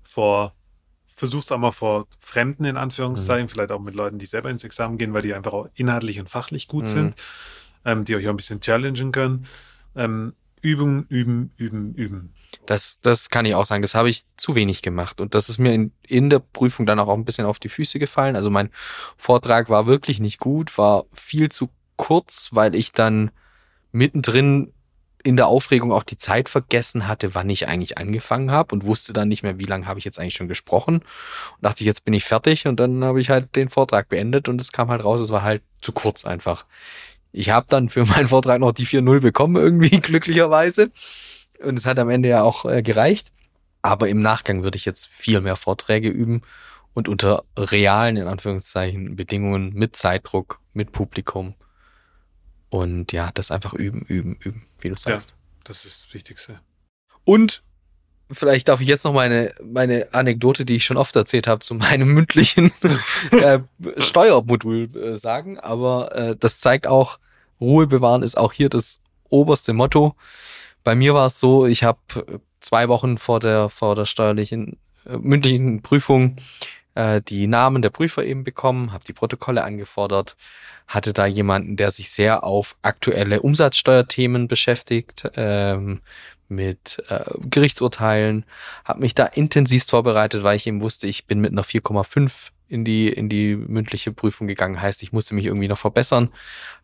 vor 0.02 0.54
versucht 1.14 1.44
es 1.44 1.52
auch 1.52 1.58
mal 1.58 1.72
vor 1.72 2.06
Fremden 2.20 2.64
in 2.64 2.76
Anführungszeichen, 2.76 3.46
mhm. 3.46 3.48
vielleicht 3.48 3.72
auch 3.72 3.80
mit 3.80 3.94
Leuten, 3.94 4.18
die 4.18 4.26
selber 4.26 4.50
ins 4.50 4.64
Examen 4.64 4.98
gehen, 4.98 5.14
weil 5.14 5.22
die 5.22 5.34
einfach 5.34 5.52
auch 5.52 5.68
inhaltlich 5.74 6.18
und 6.18 6.28
fachlich 6.28 6.68
gut 6.68 6.84
mhm. 6.84 6.88
sind, 6.88 7.14
ähm, 7.84 8.04
die 8.04 8.16
euch 8.16 8.26
auch 8.26 8.30
ein 8.30 8.36
bisschen 8.36 8.60
challengen 8.60 9.12
können. 9.12 9.46
Ähm, 9.94 10.34
üben, 10.60 11.06
üben, 11.08 11.52
üben, 11.56 11.94
üben. 11.94 12.34
Das, 12.66 13.00
das 13.00 13.30
kann 13.30 13.44
ich 13.44 13.54
auch 13.54 13.64
sagen. 13.64 13.82
Das 13.82 13.94
habe 13.94 14.10
ich 14.10 14.24
zu 14.36 14.54
wenig 14.54 14.82
gemacht. 14.82 15.20
Und 15.20 15.34
das 15.34 15.48
ist 15.48 15.58
mir 15.58 15.72
in, 15.72 15.92
in 16.06 16.30
der 16.30 16.38
Prüfung 16.38 16.86
dann 16.86 16.98
auch 16.98 17.08
ein 17.12 17.24
bisschen 17.24 17.46
auf 17.46 17.58
die 17.58 17.68
Füße 17.68 17.98
gefallen. 17.98 18.36
Also 18.36 18.50
mein 18.50 18.70
Vortrag 19.16 19.68
war 19.68 19.86
wirklich 19.86 20.20
nicht 20.20 20.40
gut, 20.40 20.76
war 20.78 21.04
viel 21.12 21.50
zu 21.50 21.70
kurz, 21.96 22.50
weil 22.52 22.74
ich 22.74 22.92
dann 22.92 23.30
mittendrin 23.92 24.72
in 25.24 25.36
der 25.36 25.46
Aufregung 25.46 25.90
auch 25.90 26.02
die 26.02 26.18
Zeit 26.18 26.50
vergessen 26.50 27.08
hatte, 27.08 27.34
wann 27.34 27.48
ich 27.48 27.66
eigentlich 27.66 27.96
angefangen 27.96 28.50
habe 28.50 28.74
und 28.74 28.84
wusste 28.84 29.14
dann 29.14 29.28
nicht 29.28 29.42
mehr, 29.42 29.58
wie 29.58 29.64
lange 29.64 29.86
habe 29.86 29.98
ich 29.98 30.04
jetzt 30.04 30.18
eigentlich 30.18 30.34
schon 30.34 30.48
gesprochen. 30.48 30.96
Und 30.96 31.62
dachte 31.62 31.82
ich, 31.82 31.86
jetzt 31.86 32.04
bin 32.04 32.12
ich 32.12 32.24
fertig 32.24 32.66
und 32.66 32.78
dann 32.78 33.02
habe 33.02 33.20
ich 33.20 33.30
halt 33.30 33.56
den 33.56 33.70
Vortrag 33.70 34.10
beendet 34.10 34.50
und 34.50 34.60
es 34.60 34.70
kam 34.70 34.90
halt 34.90 35.02
raus, 35.02 35.20
es 35.20 35.30
war 35.30 35.42
halt 35.42 35.62
zu 35.80 35.92
kurz 35.92 36.26
einfach. 36.26 36.66
Ich 37.32 37.50
habe 37.50 37.66
dann 37.68 37.88
für 37.88 38.04
meinen 38.04 38.28
Vortrag 38.28 38.60
noch 38.60 38.72
die 38.72 38.86
4-0 38.86 39.20
bekommen, 39.20 39.56
irgendwie 39.56 40.00
glücklicherweise. 40.00 40.90
Und 41.64 41.78
es 41.78 41.86
hat 41.86 41.98
am 41.98 42.10
Ende 42.10 42.28
ja 42.28 42.42
auch 42.42 42.64
äh, 42.64 42.82
gereicht. 42.82 43.32
Aber 43.82 44.08
im 44.08 44.20
Nachgang 44.20 44.62
würde 44.62 44.76
ich 44.76 44.84
jetzt 44.84 45.06
viel 45.08 45.40
mehr 45.40 45.56
Vorträge 45.56 46.08
üben 46.08 46.42
und 46.94 47.08
unter 47.08 47.44
realen, 47.56 48.16
in 48.16 48.26
Anführungszeichen, 48.26 49.16
Bedingungen 49.16 49.74
mit 49.74 49.96
Zeitdruck, 49.96 50.60
mit 50.72 50.92
Publikum. 50.92 51.54
Und 52.70 53.12
ja, 53.12 53.30
das 53.34 53.50
einfach 53.50 53.74
üben, 53.74 54.02
üben, 54.02 54.36
üben, 54.40 54.66
wie 54.80 54.88
du 54.88 54.96
sagst. 54.96 55.30
Ja, 55.30 55.36
das 55.64 55.84
ist 55.84 56.06
das 56.06 56.14
Wichtigste. 56.14 56.60
Und 57.24 57.62
vielleicht 58.30 58.68
darf 58.68 58.80
ich 58.80 58.88
jetzt 58.88 59.04
noch 59.04 59.12
meine, 59.12 59.54
meine 59.62 60.08
Anekdote, 60.12 60.64
die 60.64 60.76
ich 60.76 60.84
schon 60.84 60.96
oft 60.96 61.14
erzählt 61.14 61.46
habe, 61.46 61.60
zu 61.60 61.74
meinem 61.74 62.08
mündlichen 62.08 62.72
äh, 63.32 63.60
Steuermodul 63.98 64.96
äh, 64.96 65.16
sagen. 65.16 65.58
Aber 65.58 66.14
äh, 66.14 66.36
das 66.38 66.58
zeigt 66.58 66.86
auch, 66.86 67.18
Ruhe 67.60 67.86
bewahren 67.86 68.22
ist 68.22 68.36
auch 68.36 68.52
hier 68.52 68.68
das 68.68 69.00
oberste 69.28 69.72
Motto. 69.72 70.16
Bei 70.84 70.94
mir 70.94 71.14
war 71.14 71.26
es 71.26 71.40
so, 71.40 71.66
ich 71.66 71.82
habe 71.82 71.98
zwei 72.60 72.88
Wochen 72.88 73.18
vor 73.18 73.40
der, 73.40 73.70
vor 73.70 73.94
der 73.94 74.04
steuerlichen, 74.04 74.78
äh, 75.06 75.16
mündlichen 75.16 75.82
Prüfung 75.82 76.36
äh, 76.94 77.20
die 77.22 77.46
Namen 77.46 77.82
der 77.82 77.90
Prüfer 77.90 78.24
eben 78.24 78.44
bekommen, 78.44 78.92
habe 78.92 79.04
die 79.04 79.12
Protokolle 79.12 79.64
angefordert, 79.64 80.36
hatte 80.86 81.12
da 81.12 81.26
jemanden, 81.26 81.76
der 81.76 81.90
sich 81.90 82.10
sehr 82.10 82.44
auf 82.44 82.76
aktuelle 82.82 83.40
Umsatzsteuerthemen 83.40 84.46
beschäftigt, 84.46 85.28
ähm, 85.36 86.00
mit 86.48 87.02
äh, 87.08 87.24
Gerichtsurteilen, 87.50 88.44
habe 88.84 89.00
mich 89.00 89.14
da 89.14 89.24
intensivst 89.24 89.90
vorbereitet, 89.90 90.42
weil 90.42 90.56
ich 90.56 90.66
eben 90.66 90.82
wusste, 90.82 91.06
ich 91.06 91.26
bin 91.26 91.40
mit 91.40 91.52
einer 91.52 91.64
4,5 91.64 92.50
in 92.68 92.84
die, 92.84 93.08
in 93.08 93.28
die 93.28 93.56
mündliche 93.56 94.12
Prüfung 94.12 94.46
gegangen. 94.46 94.80
Heißt, 94.80 95.02
ich 95.02 95.12
musste 95.12 95.34
mich 95.34 95.46
irgendwie 95.46 95.68
noch 95.68 95.78
verbessern. 95.78 96.30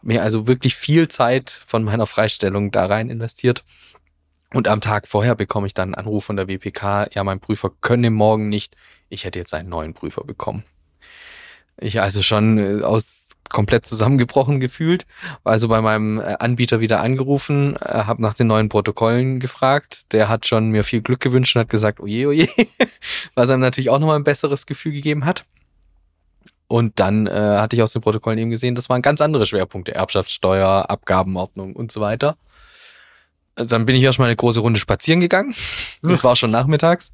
Mir 0.02 0.22
also 0.22 0.46
wirklich 0.46 0.76
viel 0.76 1.08
Zeit 1.08 1.50
von 1.66 1.84
meiner 1.84 2.06
Freistellung 2.06 2.70
da 2.70 2.86
rein 2.86 3.10
investiert. 3.10 3.64
Und 4.52 4.66
am 4.66 4.80
Tag 4.80 5.06
vorher 5.06 5.34
bekomme 5.34 5.66
ich 5.66 5.74
dann 5.74 5.94
einen 5.94 6.06
Anruf 6.06 6.24
von 6.24 6.36
der 6.36 6.48
WPK, 6.48 7.08
ja, 7.12 7.22
mein 7.22 7.40
Prüfer 7.40 7.70
könne 7.80 8.10
morgen 8.10 8.48
nicht. 8.48 8.76
Ich 9.08 9.24
hätte 9.24 9.38
jetzt 9.38 9.54
einen 9.54 9.68
neuen 9.68 9.94
Prüfer 9.94 10.24
bekommen. 10.24 10.64
Ich 11.78 12.00
also 12.00 12.22
schon 12.22 12.58
äh, 12.58 12.82
aus 12.82 13.20
komplett 13.48 13.84
zusammengebrochen 13.84 14.60
gefühlt. 14.60 15.06
Also 15.44 15.68
bei 15.68 15.80
meinem 15.80 16.20
äh, 16.20 16.36
Anbieter 16.38 16.80
wieder 16.80 17.00
angerufen, 17.00 17.76
äh, 17.76 17.80
habe 17.80 18.22
nach 18.22 18.34
den 18.34 18.46
neuen 18.46 18.68
Protokollen 18.68 19.40
gefragt. 19.40 20.12
Der 20.12 20.28
hat 20.28 20.46
schon 20.46 20.70
mir 20.70 20.84
viel 20.84 21.02
Glück 21.02 21.20
gewünscht 21.20 21.56
und 21.56 21.60
hat 21.60 21.68
gesagt, 21.68 22.00
oje, 22.00 22.28
oje, 22.28 22.48
was 23.34 23.50
einem 23.50 23.60
natürlich 23.60 23.90
auch 23.90 23.98
nochmal 23.98 24.16
ein 24.16 24.24
besseres 24.24 24.66
Gefühl 24.66 24.92
gegeben 24.92 25.24
hat. 25.24 25.44
Und 26.68 27.00
dann 27.00 27.26
äh, 27.26 27.32
hatte 27.32 27.74
ich 27.74 27.82
aus 27.82 27.92
den 27.92 28.02
Protokollen 28.02 28.38
eben 28.38 28.50
gesehen, 28.50 28.76
das 28.76 28.88
waren 28.88 29.02
ganz 29.02 29.20
andere 29.20 29.44
Schwerpunkte, 29.44 29.92
Erbschaftssteuer, 29.92 30.88
Abgabenordnung 30.88 31.74
und 31.74 31.90
so 31.90 32.00
weiter. 32.00 32.36
Dann 33.54 33.86
bin 33.86 33.96
ich 33.96 34.02
erstmal 34.02 34.28
eine 34.28 34.36
große 34.36 34.60
Runde 34.60 34.80
spazieren 34.80 35.20
gegangen. 35.20 35.54
Das 36.02 36.24
war 36.24 36.36
schon 36.36 36.50
nachmittags. 36.50 37.12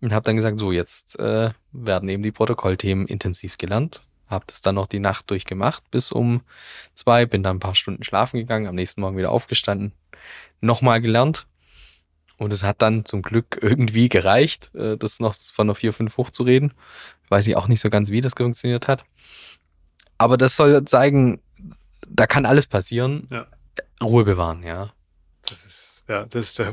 Und 0.00 0.12
habe 0.12 0.24
dann 0.24 0.36
gesagt, 0.36 0.58
so, 0.58 0.72
jetzt 0.72 1.18
äh, 1.18 1.50
werden 1.72 2.08
eben 2.08 2.22
die 2.22 2.32
Protokollthemen 2.32 3.06
intensiv 3.06 3.56
gelernt. 3.58 4.02
Habe 4.26 4.44
das 4.46 4.60
dann 4.60 4.74
noch 4.74 4.86
die 4.86 5.00
Nacht 5.00 5.30
durchgemacht 5.30 5.90
bis 5.90 6.12
um 6.12 6.42
zwei, 6.94 7.26
bin 7.26 7.42
dann 7.42 7.56
ein 7.56 7.60
paar 7.60 7.74
Stunden 7.74 8.02
schlafen 8.02 8.38
gegangen, 8.38 8.66
am 8.66 8.74
nächsten 8.74 9.00
Morgen 9.00 9.16
wieder 9.16 9.30
aufgestanden, 9.30 9.92
nochmal 10.60 11.00
gelernt. 11.00 11.46
Und 12.36 12.52
es 12.52 12.62
hat 12.62 12.82
dann 12.82 13.04
zum 13.04 13.22
Glück 13.22 13.58
irgendwie 13.60 14.08
gereicht, 14.08 14.72
äh, 14.74 14.96
das 14.96 15.18
noch 15.18 15.34
von 15.34 15.66
der 15.66 15.74
4, 15.74 15.92
5 15.92 16.16
hochzureden. 16.16 16.72
Weiß 17.28 17.46
ich 17.48 17.56
auch 17.56 17.66
nicht 17.66 17.80
so 17.80 17.90
ganz, 17.90 18.10
wie 18.10 18.20
das 18.20 18.34
funktioniert 18.36 18.86
hat. 18.86 19.04
Aber 20.18 20.36
das 20.36 20.56
soll 20.56 20.84
zeigen, 20.84 21.40
da 22.08 22.26
kann 22.26 22.46
alles 22.46 22.66
passieren. 22.66 23.26
Ja. 23.30 23.46
Ruhe 24.02 24.24
bewahren, 24.24 24.62
ja. 24.62 24.90
Das 25.48 25.64
ist, 25.64 26.04
ja, 26.08 26.24
das 26.24 26.46
ist 26.48 26.58
der, 26.58 26.72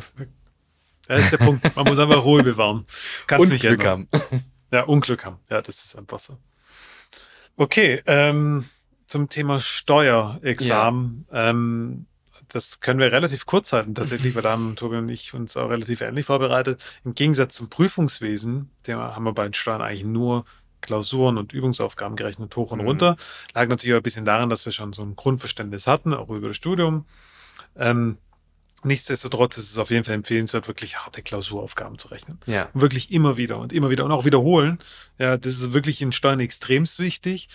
das 1.08 1.22
ist 1.24 1.32
der 1.32 1.38
Punkt. 1.38 1.76
Man 1.76 1.86
muss 1.86 2.00
einfach 2.00 2.24
Ruhe 2.24 2.44
bewahren. 2.44 2.86
Kann's 3.28 3.44
Und 3.44 3.50
nicht 3.50 3.62
Glück 3.62 3.84
ändern. 3.84 4.08
haben. 4.12 4.44
Ja, 4.72 4.82
Unglück 4.82 5.24
haben. 5.24 5.38
Ja, 5.50 5.62
das 5.62 5.86
ist 5.86 5.96
einfach 5.96 6.20
so. 6.20 6.38
Okay, 7.56 8.02
ähm, 8.08 8.66
zum 9.08 9.30
Thema 9.30 9.62
Steuerexamen. 9.62 11.28
Ähm, 11.32 12.06
das 12.50 12.80
können 12.80 13.00
wir 13.00 13.12
relativ 13.12 13.46
kurz 13.46 13.72
halten, 13.74 13.96
tatsächlich, 13.96 14.36
weil 14.36 14.42
da 14.42 14.52
haben 14.52 14.76
Tobi 14.76 14.98
und 14.98 15.08
ich 15.10 15.34
uns 15.34 15.56
auch 15.56 15.70
relativ 15.70 16.02
ähnlich 16.02 16.26
vorbereitet. 16.26 16.84
Im 17.06 17.16
Gegensatz 17.16 17.56
zum 17.56 17.70
Prüfungswesen, 17.70 18.70
dem 18.88 18.98
haben 19.00 19.24
wir 19.24 19.34
bei 19.34 19.44
den 19.46 19.54
Steuern 19.54 19.82
eigentlich 19.82 20.04
nur 20.04 20.46
Klausuren 20.82 21.38
und 21.38 21.54
Übungsaufgaben 21.54 22.16
gerechnet, 22.16 22.56
hoch 22.56 22.72
und 22.72 22.82
Mhm. 22.82 22.88
runter. 22.88 23.18
Lag 23.54 23.68
natürlich 23.68 23.94
auch 23.94 24.00
ein 24.00 24.04
bisschen 24.04 24.26
daran, 24.26 24.50
dass 24.50 24.66
wir 24.66 24.72
schon 24.72 24.94
so 24.94 25.02
ein 25.04 25.16
Grundverständnis 25.16 25.88
hatten, 25.88 26.14
auch 26.14 26.30
über 26.30 26.50
das 26.50 26.58
Studium. 26.58 27.06
Ähm, 27.78 28.18
nichtsdestotrotz 28.86 29.58
ist 29.58 29.72
es 29.72 29.78
auf 29.78 29.90
jeden 29.90 30.04
Fall 30.04 30.16
empfehlenswert, 30.16 30.68
wirklich 30.68 30.98
harte 30.98 31.22
Klausuraufgaben 31.22 31.98
zu 31.98 32.10
rechnen. 32.10 32.40
Ja. 32.46 32.70
Und 32.74 32.82
wirklich 32.82 33.12
immer 33.12 33.38
wieder 33.38 33.58
und 33.58 33.74
immer 33.74 33.90
wieder 33.90 34.06
und 34.06 34.12
auch 34.12 34.26
wiederholen. 34.26 34.80
Ja, 35.18 35.38
das 35.38 35.54
ist 35.54 35.74
wirklich 35.74 36.02
in 36.02 36.12
Steuern 36.12 36.40
extremst 36.40 37.00
wichtig, 37.00 37.50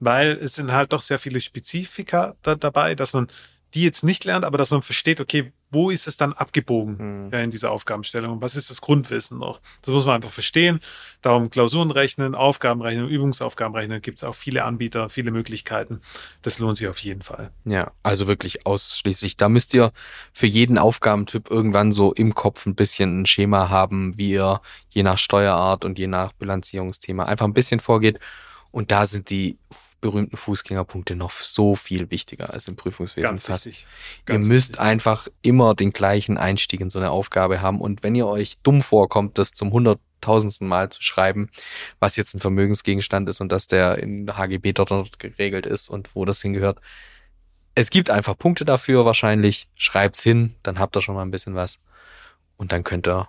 weil 0.00 0.32
es 0.32 0.54
sind 0.54 0.72
halt 0.72 0.92
doch 0.92 1.02
sehr 1.02 1.18
viele 1.18 1.40
Spezifika 1.40 2.34
da, 2.42 2.54
dabei, 2.54 2.94
dass 2.94 3.12
man 3.12 3.28
die 3.74 3.82
jetzt 3.82 4.04
nicht 4.04 4.24
lernt, 4.24 4.44
aber 4.44 4.58
dass 4.58 4.70
man 4.70 4.82
versteht, 4.82 5.20
okay, 5.20 5.52
wo 5.70 5.90
ist 5.90 6.06
es 6.06 6.16
dann 6.16 6.32
abgebogen 6.32 7.26
Mhm. 7.26 7.32
ja, 7.32 7.40
in 7.40 7.50
dieser 7.50 7.72
Aufgabenstellung 7.72 8.34
und 8.34 8.40
was 8.42 8.54
ist 8.54 8.70
das 8.70 8.80
Grundwissen 8.80 9.38
noch? 9.38 9.60
Das 9.82 9.92
muss 9.92 10.06
man 10.06 10.14
einfach 10.14 10.30
verstehen. 10.30 10.80
Darum 11.22 11.50
Klausuren 11.50 11.90
rechnen, 11.90 12.34
Aufgaben 12.36 12.80
rechnen, 12.80 13.08
Übungsaufgaben 13.08 13.74
rechnen, 13.74 14.00
gibt 14.00 14.18
es 14.18 14.24
auch 14.24 14.34
viele 14.36 14.64
Anbieter, 14.64 15.08
viele 15.08 15.32
Möglichkeiten. 15.32 16.00
Das 16.42 16.60
lohnt 16.60 16.78
sich 16.78 16.86
auf 16.86 16.98
jeden 16.98 17.22
Fall. 17.22 17.50
Ja, 17.64 17.90
also 18.04 18.28
wirklich 18.28 18.64
ausschließlich. 18.64 19.36
Da 19.36 19.48
müsst 19.48 19.74
ihr 19.74 19.92
für 20.32 20.46
jeden 20.46 20.78
Aufgabentyp 20.78 21.50
irgendwann 21.50 21.90
so 21.90 22.12
im 22.12 22.34
Kopf 22.34 22.64
ein 22.64 22.76
bisschen 22.76 23.22
ein 23.22 23.26
Schema 23.26 23.68
haben, 23.68 24.16
wie 24.16 24.30
ihr 24.30 24.60
je 24.88 25.02
nach 25.02 25.18
Steuerart 25.18 25.84
und 25.84 25.98
je 25.98 26.06
nach 26.06 26.32
Bilanzierungsthema 26.32 27.24
einfach 27.24 27.46
ein 27.46 27.54
bisschen 27.54 27.80
vorgeht. 27.80 28.20
Und 28.70 28.92
da 28.92 29.04
sind 29.04 29.30
die 29.30 29.58
berühmten 30.00 30.36
Fußgängerpunkte 30.36 31.16
noch 31.16 31.30
so 31.30 31.74
viel 31.74 32.10
wichtiger 32.10 32.50
als 32.52 32.68
im 32.68 32.76
Prüfungswesen 32.76 33.28
Ganz 33.28 33.46
fast. 33.46 33.66
wichtig. 33.66 33.86
Ihr 34.20 34.34
Ganz 34.34 34.46
müsst 34.46 34.68
wichtig. 34.70 34.80
einfach 34.80 35.28
immer 35.42 35.74
den 35.74 35.92
gleichen 35.92 36.38
Einstieg 36.38 36.80
in 36.80 36.90
so 36.90 36.98
eine 36.98 37.10
Aufgabe 37.10 37.60
haben. 37.60 37.80
Und 37.80 38.02
wenn 38.02 38.14
ihr 38.14 38.26
euch 38.26 38.56
dumm 38.62 38.82
vorkommt, 38.82 39.38
das 39.38 39.52
zum 39.52 39.72
hunderttausendsten 39.72 40.68
Mal 40.68 40.90
zu 40.90 41.02
schreiben, 41.02 41.50
was 41.98 42.16
jetzt 42.16 42.34
ein 42.34 42.40
Vermögensgegenstand 42.40 43.28
ist 43.28 43.40
und 43.40 43.52
dass 43.52 43.66
der 43.66 43.98
in 43.98 44.36
HGB 44.36 44.72
dort, 44.72 44.90
dort 44.90 45.18
geregelt 45.18 45.66
ist 45.66 45.88
und 45.88 46.14
wo 46.14 46.24
das 46.24 46.42
hingehört. 46.42 46.78
Es 47.74 47.90
gibt 47.90 48.08
einfach 48.10 48.38
Punkte 48.38 48.64
dafür 48.64 49.04
wahrscheinlich. 49.04 49.68
Schreibt's 49.74 50.22
hin, 50.22 50.54
dann 50.62 50.78
habt 50.78 50.96
ihr 50.96 51.02
schon 51.02 51.14
mal 51.14 51.22
ein 51.22 51.30
bisschen 51.30 51.54
was. 51.54 51.78
Und 52.56 52.72
dann 52.72 52.84
könnt 52.84 53.06
ihr 53.06 53.28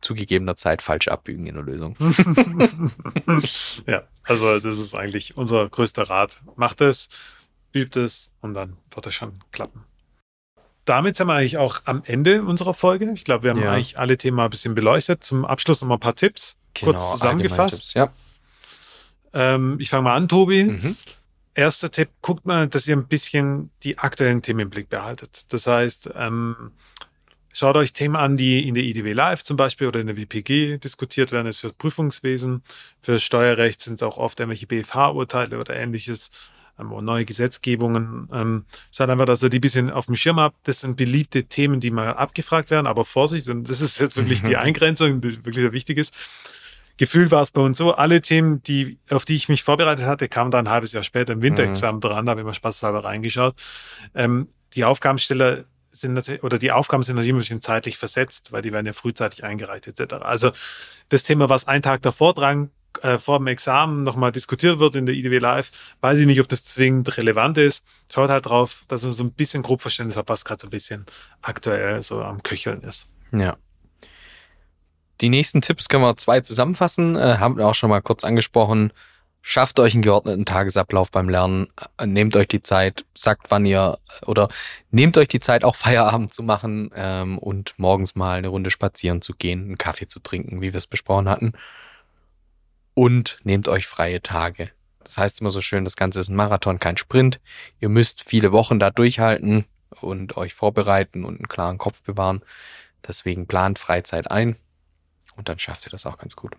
zu 0.00 0.14
gegebener 0.14 0.56
Zeit 0.56 0.82
falsch 0.82 1.08
abbügen 1.08 1.46
in 1.46 1.54
der 1.54 1.64
Lösung. 1.64 1.96
ja, 3.86 4.02
also 4.22 4.58
das 4.60 4.78
ist 4.78 4.94
eigentlich 4.94 5.36
unser 5.36 5.68
größter 5.68 6.04
Rat. 6.08 6.40
Macht 6.56 6.80
es, 6.80 7.08
übt 7.74 7.98
es 8.00 8.32
und 8.40 8.54
dann 8.54 8.76
wird 8.90 9.06
es 9.06 9.14
schon 9.14 9.42
klappen. 9.52 9.84
Damit 10.84 11.16
sind 11.16 11.26
wir 11.26 11.34
eigentlich 11.34 11.58
auch 11.58 11.82
am 11.84 12.02
Ende 12.06 12.42
unserer 12.44 12.72
Folge. 12.74 13.12
Ich 13.14 13.24
glaube, 13.24 13.44
wir 13.44 13.50
haben 13.50 13.60
Ja. 13.60 13.72
eigentlich 13.72 13.98
alle 13.98 14.16
Themen 14.16 14.40
ein 14.40 14.48
bisschen 14.50 14.74
beleuchtet. 14.74 15.22
Zum 15.22 15.44
Abschluss 15.44 15.80
noch 15.82 15.88
mal 15.88 15.96
ein 15.96 16.00
paar 16.00 16.16
Tipps, 16.16 16.56
kurz 16.80 17.10
zusammengefasst. 17.10 17.94
Allgemeintipps, 17.96 18.22
Ähm, 19.34 19.76
ich 19.80 19.90
fange 19.90 20.04
mal 20.04 20.16
an, 20.16 20.28
Tobi. 20.28 20.60
Ja. 20.60 20.64
Mhm. 20.72 20.96
Erster 21.54 21.90
Tipp, 21.90 22.08
guckt 22.22 22.46
mal, 22.46 22.68
dass 22.68 22.86
ihr 22.86 22.96
ein 22.96 23.08
bisschen 23.08 23.70
die 23.82 23.98
aktuellen 23.98 24.42
Themen 24.42 24.60
im 24.60 24.70
Blick 24.70 24.88
behaltet. 24.88 25.44
Das 25.48 25.66
heißt, 25.66 26.10
ähm, 26.14 26.70
schaut 27.58 27.76
euch 27.76 27.92
Themen 27.92 28.14
an, 28.14 28.36
die 28.36 28.68
in 28.68 28.74
der 28.74 28.84
IDW 28.84 29.12
Live 29.12 29.42
zum 29.42 29.56
Beispiel 29.56 29.88
oder 29.88 29.98
in 29.98 30.06
der 30.06 30.16
WPG 30.16 30.78
diskutiert 30.78 31.32
werden. 31.32 31.46
Das 31.46 31.56
ist 31.56 31.60
für 31.62 31.72
Prüfungswesen, 31.72 32.62
für 33.02 33.18
Steuerrecht 33.18 33.82
sind 33.82 33.94
es 33.94 34.02
auch 34.04 34.16
oft 34.16 34.38
irgendwelche 34.38 34.68
BFH-Urteile 34.68 35.58
oder 35.58 35.74
ähnliches 35.74 36.30
ähm, 36.78 36.90
neue 37.04 37.24
Gesetzgebungen. 37.24 38.28
Ähm, 38.32 38.64
schaut 38.92 39.10
einfach, 39.10 39.26
dass 39.26 39.42
ihr 39.42 39.50
die 39.50 39.58
ein 39.58 39.60
bisschen 39.60 39.90
auf 39.90 40.06
dem 40.06 40.14
Schirm 40.14 40.38
habt. 40.38 40.68
Das 40.68 40.80
sind 40.80 40.96
beliebte 40.96 41.44
Themen, 41.44 41.80
die 41.80 41.90
mal 41.90 42.10
abgefragt 42.10 42.70
werden, 42.70 42.86
aber 42.86 43.04
Vorsicht, 43.04 43.48
und 43.48 43.68
das 43.68 43.80
ist 43.80 43.98
jetzt 43.98 44.16
wirklich 44.16 44.42
die 44.42 44.56
Eingrenzung, 44.56 45.20
die 45.20 45.44
wirklich 45.44 45.56
sehr 45.56 45.72
wichtig 45.72 45.98
ist. 45.98 46.14
Gefühl 46.96 47.32
war 47.32 47.42
es 47.42 47.50
bei 47.50 47.60
uns 47.60 47.78
so, 47.78 47.92
alle 47.92 48.22
Themen, 48.22 48.62
die, 48.62 48.98
auf 49.10 49.24
die 49.24 49.34
ich 49.34 49.48
mich 49.48 49.64
vorbereitet 49.64 50.06
hatte, 50.06 50.28
kamen 50.28 50.52
dann 50.52 50.68
ein 50.68 50.72
halbes 50.72 50.92
Jahr 50.92 51.02
später 51.02 51.32
im 51.32 51.42
Winterexamen 51.42 52.00
dran, 52.00 52.26
da 52.26 52.30
habe 52.30 52.40
ich 52.40 52.46
mal 52.46 52.54
spaßhalber 52.54 53.02
reingeschaut. 53.02 53.56
Ähm, 54.14 54.46
die 54.74 54.84
Aufgabensteller 54.84 55.64
sind 56.00 56.14
natürlich, 56.14 56.42
oder 56.42 56.58
die 56.58 56.72
Aufgaben 56.72 57.02
sind 57.02 57.16
natürlich 57.16 57.34
ein 57.34 57.38
bisschen 57.38 57.62
zeitlich 57.62 57.96
versetzt, 57.96 58.52
weil 58.52 58.62
die 58.62 58.72
werden 58.72 58.86
ja 58.86 58.92
frühzeitig 58.92 59.44
eingereicht 59.44 59.86
etc. 59.86 60.14
Also 60.20 60.52
das 61.08 61.22
Thema, 61.22 61.48
was 61.48 61.68
einen 61.68 61.82
Tag 61.82 62.02
davor 62.02 62.34
dran, 62.34 62.70
äh, 63.02 63.18
vor 63.18 63.38
dem 63.38 63.46
Examen 63.46 64.02
nochmal 64.02 64.32
diskutiert 64.32 64.78
wird 64.78 64.96
in 64.96 65.06
der 65.06 65.14
IDW 65.14 65.38
Live, 65.38 65.70
weiß 66.00 66.18
ich 66.20 66.26
nicht, 66.26 66.40
ob 66.40 66.48
das 66.48 66.64
zwingend 66.64 67.16
relevant 67.16 67.58
ist. 67.58 67.84
Schaut 68.12 68.30
halt 68.30 68.46
drauf, 68.46 68.84
dass 68.88 69.04
ihr 69.04 69.12
so 69.12 69.24
ein 69.24 69.32
bisschen 69.32 69.62
Grobverständnis 69.62 70.16
habt, 70.16 70.28
was 70.28 70.44
gerade 70.44 70.60
so 70.60 70.66
ein 70.66 70.70
bisschen 70.70 71.06
aktuell 71.42 72.02
so 72.02 72.22
am 72.22 72.42
Köcheln 72.42 72.82
ist. 72.82 73.08
Ja. 73.32 73.56
Die 75.20 75.28
nächsten 75.28 75.60
Tipps 75.60 75.88
können 75.88 76.04
wir 76.04 76.16
zwei 76.16 76.40
zusammenfassen. 76.40 77.16
Äh, 77.16 77.36
haben 77.38 77.56
wir 77.56 77.66
auch 77.66 77.74
schon 77.74 77.90
mal 77.90 78.00
kurz 78.00 78.24
angesprochen. 78.24 78.92
Schafft 79.40 79.80
euch 79.80 79.94
einen 79.94 80.02
geordneten 80.02 80.44
Tagesablauf 80.44 81.10
beim 81.10 81.28
Lernen. 81.28 81.68
Äh, 81.96 82.06
Nehmt 82.06 82.36
euch 82.36 82.48
die 82.48 82.62
Zeit, 82.62 83.04
sagt 83.14 83.50
wann 83.50 83.64
ihr 83.66 83.98
oder 84.26 84.48
nehmt 84.90 85.16
euch 85.16 85.28
die 85.28 85.40
Zeit, 85.40 85.64
auch 85.64 85.76
Feierabend 85.76 86.34
zu 86.34 86.42
machen 86.42 86.90
ähm, 86.94 87.38
und 87.38 87.74
morgens 87.78 88.14
mal 88.14 88.38
eine 88.38 88.48
Runde 88.48 88.70
spazieren 88.70 89.22
zu 89.22 89.34
gehen, 89.34 89.64
einen 89.64 89.78
Kaffee 89.78 90.06
zu 90.06 90.20
trinken, 90.20 90.60
wie 90.60 90.72
wir 90.72 90.78
es 90.78 90.86
besprochen 90.86 91.28
hatten. 91.28 91.52
Und 92.94 93.38
nehmt 93.44 93.68
euch 93.68 93.86
freie 93.86 94.20
Tage. 94.22 94.70
Das 95.04 95.16
heißt 95.16 95.40
immer 95.40 95.50
so 95.50 95.60
schön, 95.60 95.84
das 95.84 95.96
Ganze 95.96 96.20
ist 96.20 96.28
ein 96.28 96.36
Marathon, 96.36 96.80
kein 96.80 96.96
Sprint. 96.96 97.40
Ihr 97.80 97.88
müsst 97.88 98.24
viele 98.24 98.52
Wochen 98.52 98.78
da 98.78 98.90
durchhalten 98.90 99.64
und 100.00 100.36
euch 100.36 100.52
vorbereiten 100.52 101.24
und 101.24 101.36
einen 101.36 101.48
klaren 101.48 101.78
Kopf 101.78 102.02
bewahren. 102.02 102.42
Deswegen 103.06 103.46
plant 103.46 103.78
Freizeit 103.78 104.30
ein 104.30 104.56
und 105.36 105.48
dann 105.48 105.58
schafft 105.58 105.86
ihr 105.86 105.90
das 105.90 106.04
auch 106.04 106.18
ganz 106.18 106.36
gut. 106.36 106.56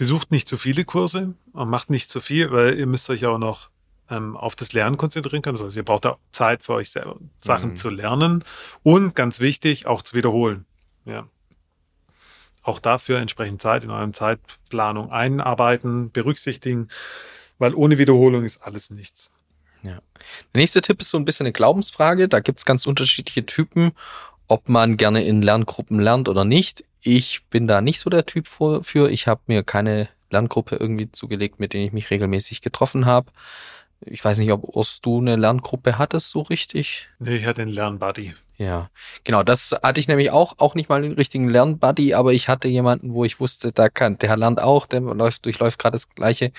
Besucht 0.00 0.30
nicht 0.30 0.48
zu 0.48 0.56
viele 0.56 0.86
Kurse 0.86 1.34
und 1.52 1.68
macht 1.68 1.90
nicht 1.90 2.10
zu 2.10 2.22
viel, 2.22 2.50
weil 2.52 2.78
ihr 2.78 2.86
müsst 2.86 3.10
euch 3.10 3.26
auch 3.26 3.36
noch 3.36 3.68
ähm, 4.08 4.34
auf 4.34 4.56
das 4.56 4.72
Lernen 4.72 4.96
konzentrieren 4.96 5.42
können. 5.42 5.58
Das 5.58 5.66
heißt, 5.66 5.76
ihr 5.76 5.82
braucht 5.82 6.06
auch 6.06 6.16
Zeit 6.32 6.64
für 6.64 6.72
euch 6.72 6.88
selber, 6.88 7.18
Sachen 7.36 7.72
Mhm. 7.72 7.76
zu 7.76 7.90
lernen 7.90 8.42
und 8.82 9.14
ganz 9.14 9.40
wichtig, 9.40 9.84
auch 9.84 10.00
zu 10.00 10.16
wiederholen. 10.16 10.64
Ja. 11.04 11.28
Auch 12.62 12.78
dafür 12.78 13.18
entsprechend 13.18 13.60
Zeit 13.60 13.84
in 13.84 13.90
eurem 13.90 14.14
Zeitplanung 14.14 15.12
einarbeiten, 15.12 16.10
berücksichtigen, 16.10 16.88
weil 17.58 17.74
ohne 17.74 17.98
Wiederholung 17.98 18.44
ist 18.44 18.62
alles 18.62 18.88
nichts. 18.88 19.32
Der 19.82 20.00
nächste 20.54 20.80
Tipp 20.80 21.02
ist 21.02 21.10
so 21.10 21.18
ein 21.18 21.26
bisschen 21.26 21.44
eine 21.44 21.52
Glaubensfrage. 21.52 22.26
Da 22.26 22.40
gibt's 22.40 22.64
ganz 22.64 22.86
unterschiedliche 22.86 23.44
Typen, 23.44 23.92
ob 24.50 24.68
man 24.68 24.96
gerne 24.96 25.24
in 25.24 25.42
Lerngruppen 25.42 26.00
lernt 26.00 26.28
oder 26.28 26.44
nicht. 26.44 26.84
Ich 27.02 27.44
bin 27.50 27.68
da 27.68 27.80
nicht 27.80 28.00
so 28.00 28.10
der 28.10 28.26
Typ 28.26 28.48
für. 28.48 29.08
Ich 29.08 29.28
habe 29.28 29.40
mir 29.46 29.62
keine 29.62 30.08
Lerngruppe 30.30 30.74
irgendwie 30.74 31.10
zugelegt, 31.10 31.60
mit 31.60 31.72
denen 31.72 31.86
ich 31.86 31.92
mich 31.92 32.10
regelmäßig 32.10 32.60
getroffen 32.60 33.06
habe. 33.06 33.30
Ich 34.00 34.24
weiß 34.24 34.38
nicht, 34.38 34.50
ob 34.50 34.64
Urs, 34.64 35.00
du 35.00 35.18
eine 35.18 35.36
Lerngruppe 35.36 35.98
hattest 35.98 36.30
so 36.30 36.40
richtig. 36.40 37.08
Nee, 37.20 37.36
ich 37.36 37.46
hatte 37.46 37.62
einen 37.62 37.70
Lernbuddy. 37.70 38.34
Ja, 38.60 38.90
genau. 39.24 39.42
Das 39.42 39.74
hatte 39.82 40.00
ich 40.00 40.06
nämlich 40.06 40.30
auch, 40.32 40.56
auch 40.58 40.74
nicht 40.74 40.90
mal 40.90 41.00
den 41.00 41.12
richtigen 41.12 41.48
Lernbuddy, 41.48 42.12
aber 42.12 42.34
ich 42.34 42.46
hatte 42.46 42.68
jemanden, 42.68 43.14
wo 43.14 43.24
ich 43.24 43.40
wusste, 43.40 43.72
da 43.72 43.88
kann, 43.88 44.18
der 44.18 44.36
lernt 44.36 44.60
auch, 44.60 44.84
der 44.84 45.00
läuft, 45.00 45.46
durchläuft 45.46 45.78
gerade 45.78 45.94
das 45.94 46.10
Gleiche. 46.10 46.52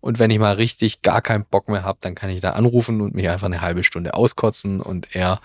Und 0.00 0.20
wenn 0.20 0.30
ich 0.30 0.38
mal 0.38 0.54
richtig 0.54 1.02
gar 1.02 1.20
keinen 1.20 1.44
Bock 1.44 1.68
mehr 1.68 1.82
habe, 1.82 1.98
dann 2.00 2.14
kann 2.14 2.30
ich 2.30 2.40
da 2.40 2.50
anrufen 2.50 3.00
und 3.00 3.16
mich 3.16 3.28
einfach 3.28 3.46
eine 3.46 3.60
halbe 3.60 3.82
Stunde 3.82 4.14
auskotzen 4.14 4.80
und 4.80 5.16
er 5.16 5.40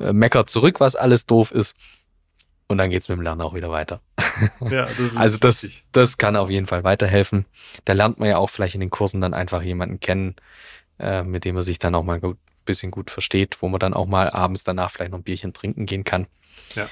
äh, 0.00 0.12
meckert 0.12 0.50
zurück, 0.50 0.80
was 0.80 0.96
alles 0.96 1.26
doof 1.26 1.52
ist. 1.52 1.76
Und 2.66 2.78
dann 2.78 2.90
geht's 2.90 3.08
mit 3.08 3.18
dem 3.18 3.22
Lernen 3.22 3.42
auch 3.42 3.54
wieder 3.54 3.70
weiter. 3.70 4.00
Ja, 4.68 4.86
das 4.86 4.98
ist 4.98 5.16
also 5.16 5.38
das, 5.38 5.68
das 5.92 6.18
kann 6.18 6.34
auf 6.34 6.50
jeden 6.50 6.66
Fall 6.66 6.82
weiterhelfen. 6.82 7.46
Da 7.84 7.92
lernt 7.92 8.18
man 8.18 8.28
ja 8.28 8.38
auch 8.38 8.50
vielleicht 8.50 8.74
in 8.74 8.80
den 8.80 8.90
Kursen 8.90 9.20
dann 9.20 9.32
einfach 9.32 9.62
jemanden 9.62 10.00
kennen, 10.00 10.34
äh, 10.98 11.22
mit 11.22 11.44
dem 11.44 11.54
man 11.54 11.62
sich 11.62 11.78
dann 11.78 11.94
auch 11.94 12.02
mal 12.02 12.18
gut 12.18 12.38
bisschen 12.64 12.90
gut 12.90 13.10
versteht, 13.10 13.60
wo 13.60 13.68
man 13.68 13.80
dann 13.80 13.94
auch 13.94 14.06
mal 14.06 14.30
abends 14.30 14.64
danach 14.64 14.90
vielleicht 14.90 15.12
noch 15.12 15.18
ein 15.18 15.24
Bierchen 15.24 15.52
trinken 15.52 15.86
gehen 15.86 16.04
kann. 16.04 16.26
Ja. 16.74 16.88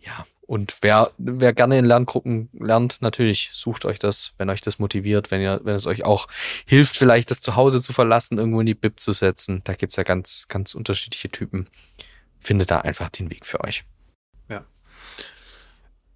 Ja. 0.00 0.26
Und 0.46 0.78
wer, 0.82 1.12
wer 1.18 1.52
gerne 1.52 1.78
in 1.78 1.84
Lerngruppen 1.84 2.50
lernt, 2.52 3.00
natürlich 3.00 3.50
sucht 3.52 3.84
euch 3.84 3.98
das, 3.98 4.34
wenn 4.38 4.50
euch 4.50 4.60
das 4.60 4.78
motiviert, 4.78 5.30
wenn 5.30 5.40
ihr, 5.40 5.60
wenn 5.62 5.76
es 5.76 5.86
euch 5.86 6.04
auch 6.04 6.26
hilft, 6.66 6.96
vielleicht 6.96 7.30
das 7.30 7.40
zu 7.40 7.56
Hause 7.56 7.80
zu 7.80 7.92
verlassen, 7.92 8.38
irgendwo 8.38 8.60
in 8.60 8.66
die 8.66 8.74
Bib 8.74 9.00
zu 9.00 9.12
setzen. 9.12 9.62
Da 9.64 9.74
gibt's 9.74 9.96
ja 9.96 10.02
ganz, 10.02 10.48
ganz 10.48 10.74
unterschiedliche 10.74 11.30
Typen. 11.30 11.68
Findet 12.40 12.70
da 12.70 12.80
einfach 12.80 13.08
den 13.08 13.30
Weg 13.30 13.46
für 13.46 13.60
euch. 13.60 13.84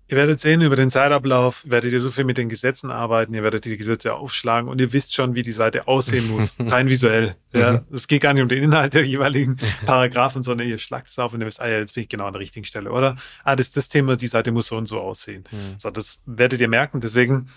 Ihr 0.09 0.16
werdet 0.16 0.40
sehen, 0.40 0.62
über 0.62 0.76
den 0.76 0.88
Zeitablauf 0.88 1.64
werdet 1.66 1.92
ihr 1.92 1.98
so 1.98 2.12
viel 2.12 2.22
mit 2.22 2.38
den 2.38 2.48
Gesetzen 2.48 2.92
arbeiten, 2.92 3.34
ihr 3.34 3.42
werdet 3.42 3.64
die 3.64 3.76
Gesetze 3.76 4.14
aufschlagen 4.14 4.68
und 4.68 4.80
ihr 4.80 4.92
wisst 4.92 5.12
schon, 5.14 5.34
wie 5.34 5.42
die 5.42 5.50
Seite 5.50 5.88
aussehen 5.88 6.28
muss, 6.28 6.54
rein 6.61 6.88
visuell. 6.88 7.34
Ja, 7.52 7.72
mhm. 7.72 7.80
es 7.92 8.07
geht 8.07 8.22
gar 8.22 8.32
nicht 8.32 8.42
um 8.44 8.48
den 8.48 8.62
Inhalt 8.62 8.94
der 8.94 9.04
jeweiligen 9.04 9.57
Paragraphen, 9.84 10.44
sondern 10.44 10.68
ihr 10.68 10.78
schlagt 10.78 11.09
es 11.09 11.18
auf 11.18 11.34
und 11.34 11.40
ihr 11.40 11.46
wisst, 11.46 11.61
ah 11.61 11.66
ja, 11.66 11.78
jetzt 11.78 11.94
bin 11.94 12.02
ich 12.02 12.09
genau 12.09 12.26
an 12.26 12.32
der 12.32 12.40
richtigen 12.40 12.64
Stelle, 12.64 12.92
oder? 12.92 13.16
Ah, 13.42 13.57
das, 13.57 13.72
das 13.72 13.88
Thema, 13.88 14.16
die 14.16 14.28
Seite 14.28 14.52
muss 14.52 14.68
so 14.68 14.76
und 14.76 14.86
so 14.86 15.00
aussehen. 15.00 15.42
Mhm. 15.50 15.74
So, 15.78 15.90
das 15.90 16.22
werdet 16.24 16.61
ihr 16.61 16.68
merken. 16.68 17.00
Deswegen, 17.00 17.48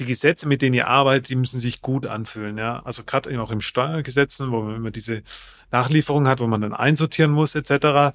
die 0.00 0.06
Gesetze, 0.06 0.48
mit 0.48 0.62
denen 0.62 0.74
ihr 0.74 0.88
arbeitet, 0.88 1.28
die 1.28 1.36
müssen 1.36 1.60
sich 1.60 1.82
gut 1.82 2.06
anfühlen, 2.06 2.58
ja. 2.58 2.82
Also 2.84 3.04
gerade 3.04 3.40
auch 3.40 3.52
im 3.52 3.60
Steuergesetzen, 3.60 4.50
wo 4.50 4.62
man 4.62 4.74
immer 4.74 4.90
diese 4.90 5.22
Nachlieferung 5.70 6.26
hat, 6.26 6.40
wo 6.40 6.48
man 6.48 6.62
dann 6.62 6.74
einsortieren 6.74 7.30
muss, 7.30 7.54
etc 7.54 8.12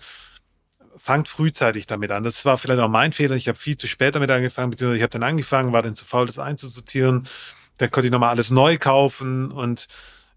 fangt 0.97 1.27
frühzeitig 1.27 1.87
damit 1.87 2.11
an. 2.11 2.23
Das 2.23 2.45
war 2.45 2.57
vielleicht 2.57 2.81
auch 2.81 2.89
mein 2.89 3.13
Fehler. 3.13 3.35
Ich 3.35 3.47
habe 3.47 3.57
viel 3.57 3.77
zu 3.77 3.87
spät 3.87 4.15
damit 4.15 4.29
angefangen, 4.29 4.71
beziehungsweise 4.71 4.97
ich 4.97 5.03
habe 5.03 5.11
dann 5.11 5.23
angefangen, 5.23 5.73
war 5.73 5.81
dann 5.81 5.95
zu 5.95 6.05
faul, 6.05 6.25
das 6.25 6.39
einzusortieren. 6.39 7.27
Dann 7.77 7.91
konnte 7.91 8.07
ich 8.07 8.11
nochmal 8.11 8.29
alles 8.29 8.51
neu 8.51 8.77
kaufen 8.77 9.51
und 9.51 9.87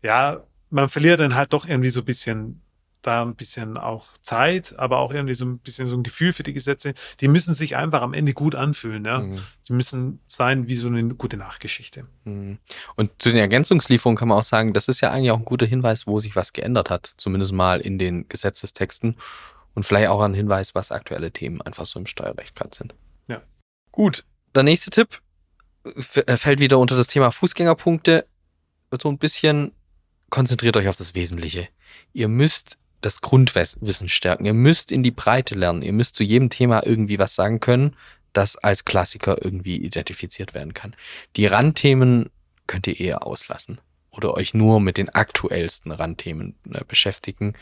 ja, 0.02 0.42
man 0.70 0.88
verliert 0.88 1.20
dann 1.20 1.34
halt 1.34 1.52
doch 1.52 1.68
irgendwie 1.68 1.90
so 1.90 2.00
ein 2.00 2.06
bisschen 2.06 2.60
da 3.06 3.22
ein 3.22 3.34
bisschen 3.34 3.76
auch 3.76 4.06
Zeit, 4.22 4.78
aber 4.78 4.98
auch 4.98 5.12
irgendwie 5.12 5.34
so 5.34 5.44
ein 5.44 5.58
bisschen 5.58 5.88
so 5.88 5.96
ein 5.96 6.02
Gefühl 6.02 6.32
für 6.32 6.42
die 6.42 6.52
Gesetze. 6.52 6.94
Die 7.20 7.28
müssen 7.28 7.54
sich 7.54 7.76
einfach 7.76 8.02
am 8.02 8.14
Ende 8.14 8.32
gut 8.32 8.54
anfühlen. 8.54 9.04
Ja? 9.04 9.20
Mhm. 9.20 9.38
Die 9.68 9.72
müssen 9.72 10.20
sein 10.26 10.68
wie 10.68 10.76
so 10.76 10.88
eine 10.88 11.14
gute 11.14 11.36
Nachgeschichte. 11.36 12.06
Mhm. 12.24 12.58
Und 12.96 13.10
zu 13.18 13.30
den 13.30 13.38
Ergänzungslieferungen 13.38 14.16
kann 14.16 14.28
man 14.28 14.38
auch 14.38 14.44
sagen, 14.44 14.72
das 14.72 14.88
ist 14.88 15.00
ja 15.00 15.10
eigentlich 15.10 15.30
auch 15.30 15.38
ein 15.38 15.44
guter 15.44 15.66
Hinweis, 15.66 16.06
wo 16.06 16.18
sich 16.20 16.34
was 16.34 16.52
geändert 16.52 16.90
hat, 16.90 17.12
zumindest 17.16 17.52
mal 17.52 17.80
in 17.80 17.98
den 17.98 18.28
Gesetzestexten 18.28 19.16
und 19.74 19.84
vielleicht 19.84 20.08
auch 20.08 20.20
ein 20.20 20.34
Hinweis, 20.34 20.74
was 20.74 20.92
aktuelle 20.92 21.30
Themen 21.30 21.60
einfach 21.62 21.86
so 21.86 21.98
im 21.98 22.06
Steuerrecht 22.06 22.54
gerade 22.54 22.74
sind. 22.74 22.94
Ja. 23.28 23.42
Gut, 23.92 24.24
der 24.54 24.62
nächste 24.62 24.90
Tipp 24.90 25.20
fällt 25.96 26.60
wieder 26.60 26.78
unter 26.78 26.96
das 26.96 27.08
Thema 27.08 27.30
Fußgängerpunkte. 27.30 28.26
So 29.02 29.08
ein 29.08 29.18
bisschen 29.18 29.72
konzentriert 30.30 30.76
euch 30.76 30.88
auf 30.88 30.96
das 30.96 31.14
Wesentliche. 31.14 31.68
Ihr 32.12 32.28
müsst 32.28 32.78
das 33.00 33.20
Grundwissen 33.20 34.08
stärken. 34.08 34.46
Ihr 34.46 34.54
müsst 34.54 34.90
in 34.90 35.02
die 35.02 35.10
Breite 35.10 35.54
lernen. 35.54 35.82
Ihr 35.82 35.92
müsst 35.92 36.16
zu 36.16 36.22
jedem 36.22 36.48
Thema 36.48 36.86
irgendwie 36.86 37.18
was 37.18 37.34
sagen 37.34 37.60
können, 37.60 37.96
das 38.32 38.56
als 38.56 38.84
Klassiker 38.84 39.44
irgendwie 39.44 39.76
identifiziert 39.76 40.54
werden 40.54 40.74
kann. 40.74 40.96
Die 41.36 41.46
Randthemen 41.46 42.30
könnt 42.66 42.86
ihr 42.86 42.98
eher 42.98 43.26
auslassen 43.26 43.80
oder 44.16 44.34
euch 44.34 44.54
nur 44.54 44.80
mit 44.80 44.98
den 44.98 45.08
aktuellsten 45.08 45.92
Randthemen 45.92 46.54
äh, 46.72 46.84
beschäftigen, 46.86 47.54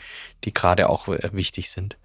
die 0.43 0.53
gerade 0.53 0.89
auch 0.89 1.07
äh, 1.07 1.29
wichtig 1.33 1.69
sind 1.69 1.97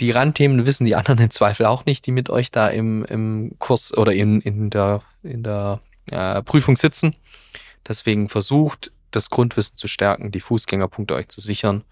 die 0.00 0.10
Randthemen 0.10 0.66
wissen 0.66 0.84
die 0.84 0.96
anderen 0.96 1.18
im 1.22 1.30
Zweifel 1.30 1.66
auch 1.66 1.84
nicht, 1.86 2.06
die 2.06 2.12
mit 2.12 2.30
euch 2.30 2.50
da 2.50 2.68
im, 2.68 3.04
im 3.04 3.56
Kurs 3.58 3.96
oder 3.96 4.12
in, 4.12 4.40
in 4.40 4.70
der, 4.70 5.02
in 5.22 5.42
der 5.42 5.80
äh, 6.10 6.42
Prüfung 6.42 6.76
sitzen. 6.76 7.16
Deswegen 7.86 8.28
versucht, 8.28 8.92
das 9.10 9.30
Grundwissen 9.30 9.76
zu 9.76 9.88
stärken, 9.88 10.30
die 10.30 10.40
Fußgängerpunkte 10.40 11.14
euch 11.14 11.28
zu 11.28 11.40
sichern 11.40 11.84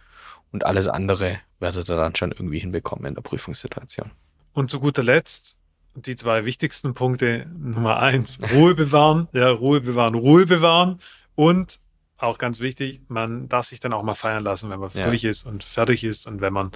und 0.51 0.67
alles 0.67 0.89
andere 0.89 1.39
werdet 1.61 1.89
ihr 1.89 1.97
dann 1.97 2.17
schon 2.17 2.33
irgendwie 2.33 2.59
hinbekommen 2.59 3.07
in 3.07 3.15
der 3.15 3.23
Prüfungssituation. 3.23 4.11
Und 4.53 4.71
zu 4.71 4.81
guter 4.81 5.03
Letzt 5.03 5.59
die 5.95 6.17
zwei 6.17 6.45
wichtigsten 6.45 6.95
Punkte. 6.95 7.47
Nummer 7.55 8.01
eins, 8.01 8.39
Ruhe 8.55 8.75
bewahren. 8.75 9.29
Ja, 9.33 9.51
Ruhe 9.51 9.81
bewahren, 9.81 10.15
Ruhe 10.15 10.47
bewahren. 10.47 10.99
Und 11.35 11.81
auch 12.19 12.39
ganz 12.39 12.61
wichtig, 12.61 13.01
man 13.09 13.49
darf 13.49 13.67
sich 13.67 13.81
dann 13.81 13.93
auch 13.93 14.03
mal 14.03 14.15
feiern 14.15 14.45
lassen, 14.45 14.71
wenn 14.71 14.81
man 14.81 14.91
ja. 14.95 15.05
durch 15.07 15.25
ist 15.25 15.45
und 15.45 15.65
fertig 15.65 16.05
ist 16.05 16.27
und 16.27 16.41
wenn 16.41 16.53
man 16.53 16.71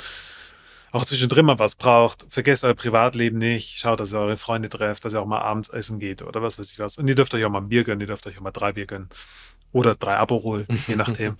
auch 0.92 1.04
zwischendrin 1.04 1.46
mal 1.46 1.58
was 1.58 1.74
braucht, 1.74 2.26
vergesst 2.30 2.64
euer 2.64 2.74
Privatleben 2.74 3.38
nicht, 3.38 3.78
schaut, 3.78 4.00
dass 4.00 4.12
ihr 4.12 4.18
eure 4.18 4.36
Freunde 4.36 4.68
trefft, 4.68 5.04
dass 5.04 5.14
ihr 5.14 5.20
auch 5.20 5.26
mal 5.26 5.40
abends 5.40 5.68
essen 5.68 5.98
geht 5.98 6.22
oder 6.22 6.42
was 6.42 6.58
weiß 6.58 6.70
ich 6.70 6.78
was. 6.78 6.96
Und 6.98 7.06
ihr 7.06 7.14
dürft 7.14 7.34
euch 7.34 7.44
auch 7.44 7.50
mal 7.50 7.60
ein 7.60 7.68
Bier 7.68 7.84
gönnen, 7.84 8.00
ihr 8.00 8.06
dürft 8.06 8.26
euch 8.26 8.38
auch 8.38 8.42
mal 8.42 8.50
drei 8.50 8.72
Bier 8.72 8.86
gönnen. 8.86 9.10
Oder 9.72 9.94
drei 9.94 10.16
Aperol, 10.16 10.66
je 10.86 10.96
nachdem. 10.96 11.36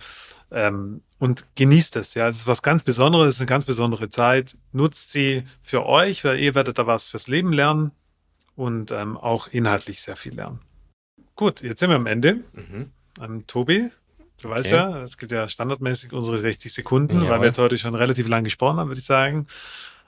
ähm, 0.51 1.01
und 1.17 1.47
genießt 1.55 1.95
es, 1.95 2.13
ja. 2.13 2.27
Das 2.27 2.35
ist 2.35 2.47
was 2.47 2.61
ganz 2.61 2.83
Besonderes, 2.83 3.39
eine 3.39 3.47
ganz 3.47 3.65
besondere 3.65 4.09
Zeit. 4.09 4.57
Nutzt 4.73 5.11
sie 5.11 5.43
für 5.61 5.85
euch, 5.85 6.23
weil 6.23 6.39
ihr 6.39 6.53
werdet 6.53 6.77
da 6.77 6.85
was 6.85 7.05
fürs 7.05 7.27
Leben 7.27 7.51
lernen 7.51 7.91
und 8.55 8.91
ähm, 8.91 9.17
auch 9.17 9.47
inhaltlich 9.47 10.01
sehr 10.01 10.15
viel 10.15 10.35
lernen. 10.35 10.59
Gut, 11.35 11.61
jetzt 11.61 11.79
sind 11.79 11.89
wir 11.89 11.95
am 11.95 12.05
Ende. 12.05 12.43
Mhm. 12.53 12.91
Ähm, 13.21 13.45
Tobi, 13.47 13.91
Du 14.41 14.49
weißt 14.49 14.67
okay. 14.67 14.75
ja, 14.75 15.03
es 15.03 15.17
gibt 15.17 15.31
ja 15.31 15.47
standardmäßig 15.47 16.13
unsere 16.13 16.37
60 16.37 16.71
Sekunden, 16.71 17.23
ja. 17.23 17.29
weil 17.29 17.41
wir 17.41 17.47
jetzt 17.47 17.57
heute 17.57 17.77
schon 17.77 17.95
relativ 17.95 18.27
lang 18.27 18.43
gesprochen 18.43 18.77
haben, 18.77 18.87
würde 18.87 18.99
ich 18.99 19.05
sagen. 19.05 19.47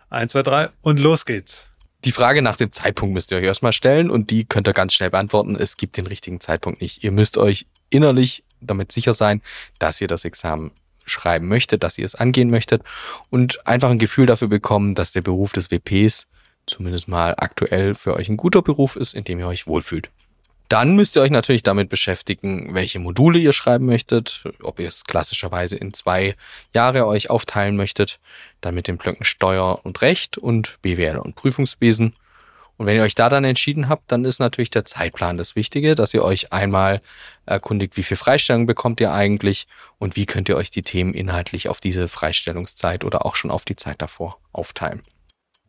Eins, 0.10 0.34
zwei, 0.34 0.44
drei 0.44 0.70
und 0.82 1.00
los 1.00 1.26
geht's. 1.26 1.68
Die 2.06 2.12
Frage 2.12 2.42
nach 2.42 2.56
dem 2.56 2.72
Zeitpunkt 2.72 3.14
müsst 3.14 3.32
ihr 3.32 3.40
euch 3.40 3.44
erstmal 3.44 3.74
stellen 3.74 4.10
und 4.10 4.30
die 4.30 4.46
könnt 4.46 4.68
ihr 4.68 4.74
ganz 4.74 4.94
schnell 4.94 5.10
beantworten. 5.10 5.56
Es 5.56 5.76
gibt 5.76 5.98
den 5.98 6.08
richtigen 6.08 6.40
Zeitpunkt 6.40 6.80
nicht. 6.80 7.04
Ihr 7.04 7.12
müsst 7.12 7.38
euch 7.38 7.66
innerlich 7.90 8.44
damit 8.62 8.92
sicher 8.92 9.14
sein, 9.14 9.42
dass 9.80 10.00
ihr 10.00 10.08
das 10.08 10.26
Examen 10.26 10.72
schreiben 11.06 11.48
möchtet, 11.48 11.84
dass 11.84 11.98
ihr 11.98 12.06
es 12.06 12.16
angehen 12.16 12.50
möchtet 12.50 12.84
und 13.32 13.66
einfach 13.68 13.90
ein 13.90 14.00
Gefühl 14.00 14.28
dafür 14.28 14.48
bekommen, 14.48 14.96
dass 14.96 15.12
der 15.12 15.22
Beruf 15.22 15.52
des 15.54 15.72
WPs 15.72 16.28
zumindest 16.68 17.08
mal 17.08 17.34
aktuell 17.38 17.96
für 17.96 18.14
euch 18.14 18.30
ein 18.30 18.38
guter 18.38 18.62
Beruf 18.62 18.96
ist, 18.96 19.16
in 19.16 19.24
dem 19.24 19.40
ihr 19.40 19.48
euch 19.48 19.66
wohlfühlt. 19.66 20.12
Dann 20.70 20.96
müsst 20.96 21.16
ihr 21.16 21.24
euch 21.24 21.32
natürlich 21.32 21.64
damit 21.64 21.90
beschäftigen, 21.90 22.76
welche 22.76 23.00
Module 23.00 23.40
ihr 23.40 23.54
schreiben 23.54 23.88
möchtet, 23.88 24.44
ob 24.62 24.80
ihr 24.80 24.88
es 24.88 25.04
klassischerweise 25.04 25.76
in 25.76 25.94
zwei 25.96 26.36
Jahre 26.76 27.08
euch 27.08 27.32
aufteilen 27.32 27.76
möchtet, 27.76 28.20
dann 28.62 28.76
mit 28.76 28.88
den 28.88 28.98
Blöcken 28.98 29.26
Steuer 29.26 29.84
und 29.84 30.02
Recht 30.04 30.38
und 30.38 30.78
BWL 30.84 31.18
und 31.18 31.36
Prüfungswesen. 31.36 32.14
Und 32.78 32.86
wenn 32.86 32.96
ihr 32.96 33.02
euch 33.02 33.16
da 33.16 33.30
dann 33.30 33.46
entschieden 33.46 33.90
habt, 33.90 34.12
dann 34.12 34.24
ist 34.26 34.38
natürlich 34.40 34.70
der 34.70 34.86
Zeitplan 34.86 35.38
das 35.38 35.56
Wichtige, 35.56 35.96
dass 35.96 36.14
ihr 36.14 36.24
euch 36.24 36.54
einmal 36.54 37.02
erkundigt, 37.48 37.98
wie 37.98 38.04
viel 38.04 38.16
Freistellung 38.16 38.68
bekommt 38.68 39.02
ihr 39.02 39.12
eigentlich 39.12 39.68
und 39.98 40.16
wie 40.16 40.28
könnt 40.28 40.50
ihr 40.50 40.56
euch 40.56 40.70
die 40.70 40.84
Themen 40.84 41.16
inhaltlich 41.16 41.68
auf 41.68 41.80
diese 41.80 42.08
Freistellungszeit 42.08 43.04
oder 43.04 43.26
auch 43.26 43.36
schon 43.36 43.50
auf 43.50 43.66
die 43.66 43.76
Zeit 43.76 44.04
davor 44.04 44.38
aufteilen. 44.54 45.02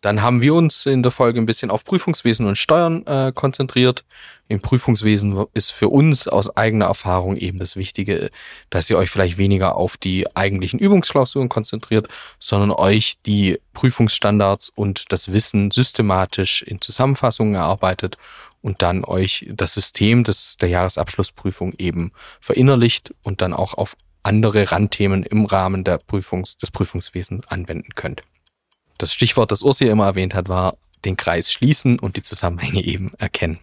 Dann 0.01 0.22
haben 0.22 0.40
wir 0.40 0.55
uns 0.55 0.86
in 0.86 1.03
der 1.03 1.12
Folge 1.12 1.40
ein 1.40 1.46
bisschen 1.46 1.70
auf 1.70 1.84
Prüfungswesen 1.84 2.46
und 2.46 2.57
Steuern 2.57 3.07
äh, 3.07 3.32
konzentriert. 3.34 4.05
Im 4.48 4.61
Prüfungswesen 4.61 5.44
ist 5.53 5.70
für 5.70 5.88
uns 5.88 6.26
aus 6.26 6.57
eigener 6.57 6.86
Erfahrung 6.86 7.36
eben 7.36 7.59
das 7.59 7.76
Wichtige, 7.76 8.30
dass 8.70 8.88
ihr 8.88 8.96
euch 8.96 9.11
vielleicht 9.11 9.36
weniger 9.36 9.76
auf 9.76 9.96
die 9.96 10.34
eigentlichen 10.34 10.80
Übungsklausuren 10.80 11.48
konzentriert, 11.48 12.09
sondern 12.38 12.70
euch 12.70 13.20
die 13.26 13.61
Prüfungsstandards 13.74 14.70
und 14.70 15.12
das 15.12 15.32
Wissen 15.32 15.70
systematisch 15.70 16.62
in 16.62 16.80
Zusammenfassungen 16.80 17.55
erarbeitet 17.55 18.16
und 18.62 18.82
dann 18.82 19.05
euch 19.05 19.46
das 19.53 19.74
System 19.74 20.24
des, 20.24 20.57
der 20.57 20.70
Jahresabschlussprüfung 20.70 21.72
eben 21.78 22.12
verinnerlicht 22.40 23.14
und 23.22 23.42
dann 23.42 23.53
auch 23.53 23.74
auf 23.74 23.96
andere 24.22 24.70
Randthemen 24.72 25.22
im 25.24 25.44
Rahmen 25.44 25.84
der 25.84 25.98
Prüfungs, 25.98 26.57
des 26.57 26.70
Prüfungswesens 26.70 27.46
anwenden 27.48 27.94
könnt. 27.94 28.22
Das 29.01 29.14
Stichwort, 29.14 29.51
das 29.51 29.62
Ursi 29.62 29.86
immer 29.86 30.05
erwähnt 30.05 30.34
hat, 30.34 30.51
war 30.51 30.76
den 31.07 31.16
Kreis 31.16 31.51
schließen 31.51 31.98
und 31.98 32.18
die 32.18 32.22
Zusammenhänge 32.22 32.84
eben 32.84 33.14
erkennen. 33.18 33.61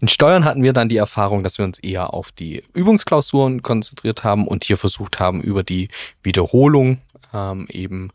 In 0.00 0.06
Steuern 0.06 0.44
hatten 0.44 0.62
wir 0.62 0.72
dann 0.72 0.88
die 0.88 0.98
Erfahrung, 0.98 1.42
dass 1.42 1.58
wir 1.58 1.64
uns 1.64 1.80
eher 1.80 2.14
auf 2.14 2.30
die 2.30 2.62
Übungsklausuren 2.72 3.60
konzentriert 3.60 4.22
haben 4.22 4.46
und 4.46 4.62
hier 4.62 4.76
versucht 4.76 5.18
haben, 5.18 5.40
über 5.40 5.64
die 5.64 5.88
Wiederholung 6.22 7.00
ähm, 7.34 7.66
eben 7.68 8.06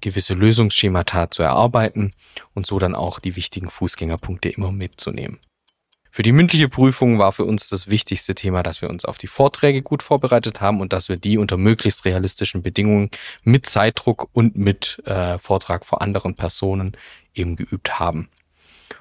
gewisse 0.00 0.34
Lösungsschemata 0.34 1.32
zu 1.32 1.42
erarbeiten 1.42 2.12
und 2.54 2.66
so 2.68 2.78
dann 2.78 2.94
auch 2.94 3.18
die 3.18 3.34
wichtigen 3.34 3.68
Fußgängerpunkte 3.68 4.50
immer 4.50 4.70
mitzunehmen. 4.70 5.40
Für 6.14 6.22
die 6.22 6.30
mündliche 6.30 6.68
Prüfung 6.68 7.18
war 7.18 7.32
für 7.32 7.44
uns 7.44 7.68
das 7.68 7.90
wichtigste 7.90 8.36
Thema, 8.36 8.62
dass 8.62 8.80
wir 8.80 8.88
uns 8.88 9.04
auf 9.04 9.18
die 9.18 9.26
Vorträge 9.26 9.82
gut 9.82 10.00
vorbereitet 10.00 10.60
haben 10.60 10.80
und 10.80 10.92
dass 10.92 11.08
wir 11.08 11.16
die 11.16 11.38
unter 11.38 11.56
möglichst 11.56 12.04
realistischen 12.04 12.62
Bedingungen 12.62 13.10
mit 13.42 13.66
Zeitdruck 13.66 14.28
und 14.32 14.54
mit 14.54 15.02
äh, 15.06 15.38
Vortrag 15.38 15.84
vor 15.84 16.02
anderen 16.02 16.36
Personen 16.36 16.96
eben 17.34 17.56
geübt 17.56 17.98
haben. 17.98 18.28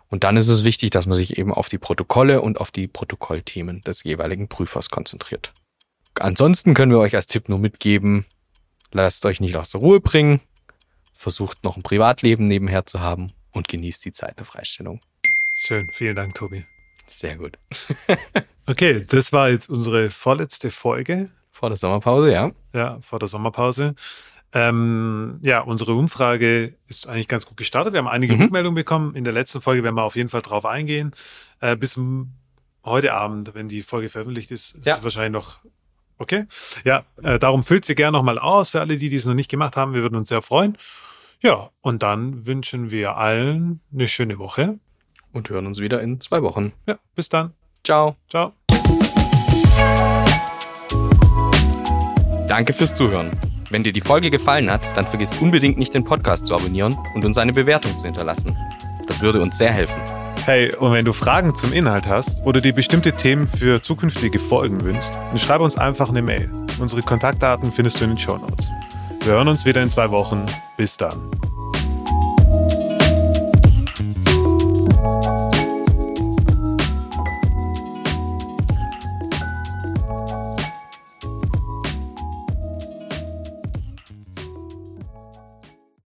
Und 0.09 0.23
dann 0.23 0.37
ist 0.37 0.47
es 0.47 0.63
wichtig, 0.63 0.89
dass 0.89 1.05
man 1.05 1.15
sich 1.15 1.37
eben 1.37 1.53
auf 1.53 1.69
die 1.69 1.77
Protokolle 1.77 2.41
und 2.41 2.59
auf 2.59 2.71
die 2.71 2.87
Protokollthemen 2.87 3.81
des 3.81 4.03
jeweiligen 4.03 4.47
Prüfers 4.47 4.89
konzentriert. 4.89 5.53
Ansonsten 6.15 6.73
können 6.73 6.91
wir 6.91 6.99
euch 6.99 7.15
als 7.15 7.27
Tipp 7.27 7.47
nur 7.47 7.59
mitgeben, 7.59 8.25
lasst 8.91 9.23
euch 9.27 9.39
nicht 9.39 9.55
aus 9.55 9.69
der 9.69 9.81
Ruhe 9.81 9.99
bringen, 9.99 10.41
versucht 11.13 11.63
noch 11.63 11.77
ein 11.77 11.83
Privatleben 11.83 12.47
nebenher 12.47 12.87
zu 12.87 13.01
haben 13.01 13.31
und 13.51 13.67
genießt 13.67 14.03
die 14.03 14.13
Zeit 14.13 14.39
der 14.39 14.45
Freistellung. 14.45 14.99
Schön, 15.53 15.91
vielen 15.91 16.15
Dank, 16.15 16.33
Tobi. 16.33 16.65
Sehr 17.05 17.37
gut. 17.37 17.57
okay, 18.65 19.05
das 19.07 19.33
war 19.33 19.49
jetzt 19.49 19.69
unsere 19.69 20.09
vorletzte 20.09 20.71
Folge. 20.71 21.29
Vor 21.51 21.69
der 21.69 21.77
Sommerpause, 21.77 22.31
ja. 22.31 22.51
Ja, 22.73 22.99
vor 23.01 23.19
der 23.19 23.27
Sommerpause. 23.27 23.95
Ähm, 24.53 25.39
ja, 25.41 25.61
unsere 25.61 25.93
Umfrage 25.93 26.75
ist 26.87 27.07
eigentlich 27.07 27.27
ganz 27.27 27.45
gut 27.45 27.57
gestartet. 27.57 27.93
Wir 27.93 27.99
haben 27.99 28.07
einige 28.07 28.35
mhm. 28.35 28.43
Rückmeldungen 28.43 28.75
bekommen. 28.75 29.15
In 29.15 29.23
der 29.23 29.33
letzten 29.33 29.61
Folge 29.61 29.83
werden 29.83 29.95
wir 29.95 30.03
auf 30.03 30.15
jeden 30.15 30.29
Fall 30.29 30.41
drauf 30.41 30.65
eingehen. 30.65 31.11
Äh, 31.59 31.75
bis 31.75 31.99
heute 32.83 33.13
Abend, 33.13 33.55
wenn 33.55 33.67
die 33.67 33.81
Folge 33.81 34.09
veröffentlicht 34.09 34.51
ist, 34.51 34.77
ja. 34.83 34.95
ist 34.95 35.03
wahrscheinlich 35.03 35.31
noch 35.31 35.59
okay. 36.19 36.45
Ja, 36.83 37.03
äh, 37.21 37.39
darum 37.39 37.63
füllt 37.63 37.85
sie 37.85 37.95
gerne 37.95 38.17
nochmal 38.17 38.37
aus 38.37 38.69
für 38.69 38.81
alle, 38.81 38.97
die 38.97 39.09
dies 39.09 39.25
noch 39.25 39.33
nicht 39.33 39.49
gemacht 39.49 39.75
haben. 39.75 39.93
Wir 39.93 40.03
würden 40.03 40.15
uns 40.15 40.29
sehr 40.29 40.41
freuen. 40.41 40.77
Ja, 41.41 41.71
und 41.81 42.03
dann 42.03 42.45
wünschen 42.45 42.91
wir 42.91 43.17
allen 43.17 43.81
eine 43.91 44.07
schöne 44.07 44.37
Woche. 44.37 44.79
Und 45.33 45.49
hören 45.49 45.65
uns 45.65 45.79
wieder 45.79 46.01
in 46.01 46.21
zwei 46.21 46.41
Wochen. 46.41 46.71
Ja, 46.87 46.97
bis 47.15 47.27
dann. 47.27 47.53
Ciao. 47.83 48.15
Ciao. 48.29 48.53
Danke 52.47 52.71
fürs 52.71 52.93
Zuhören. 52.93 53.31
Wenn 53.71 53.83
dir 53.83 53.91
die 53.91 54.01
Folge 54.01 54.29
gefallen 54.29 54.69
hat, 54.71 54.81
dann 54.95 55.07
vergiss 55.07 55.33
unbedingt 55.41 55.79
nicht 55.79 55.95
den 55.95 56.03
Podcast 56.03 56.45
zu 56.45 56.53
abonnieren 56.53 56.95
und 57.15 57.25
uns 57.25 57.37
eine 57.39 57.51
Bewertung 57.51 57.97
zu 57.97 58.05
hinterlassen. 58.05 58.55
Das 59.07 59.21
würde 59.21 59.41
uns 59.41 59.57
sehr 59.57 59.71
helfen. 59.71 59.99
Hey, 60.45 60.75
und 60.75 60.91
wenn 60.91 61.05
du 61.05 61.13
Fragen 61.13 61.55
zum 61.55 61.73
Inhalt 61.73 62.05
hast 62.07 62.45
oder 62.45 62.61
dir 62.61 62.73
bestimmte 62.73 63.13
Themen 63.13 63.47
für 63.47 63.81
zukünftige 63.81 64.37
Folgen 64.37 64.81
wünschst, 64.83 65.13
dann 65.15 65.37
schreib 65.37 65.61
uns 65.61 65.77
einfach 65.77 66.09
eine 66.09 66.21
Mail. 66.21 66.51
Unsere 66.79 67.01
Kontaktdaten 67.01 67.71
findest 67.71 67.99
du 67.99 68.03
in 68.03 68.11
den 68.11 68.19
Show 68.19 68.37
Notes. 68.37 68.71
Wir 69.21 69.33
hören 69.33 69.47
uns 69.47 69.65
wieder 69.65 69.81
in 69.81 69.89
zwei 69.89 70.11
Wochen. 70.11 70.45
Bis 70.77 70.97
dann. 70.97 71.17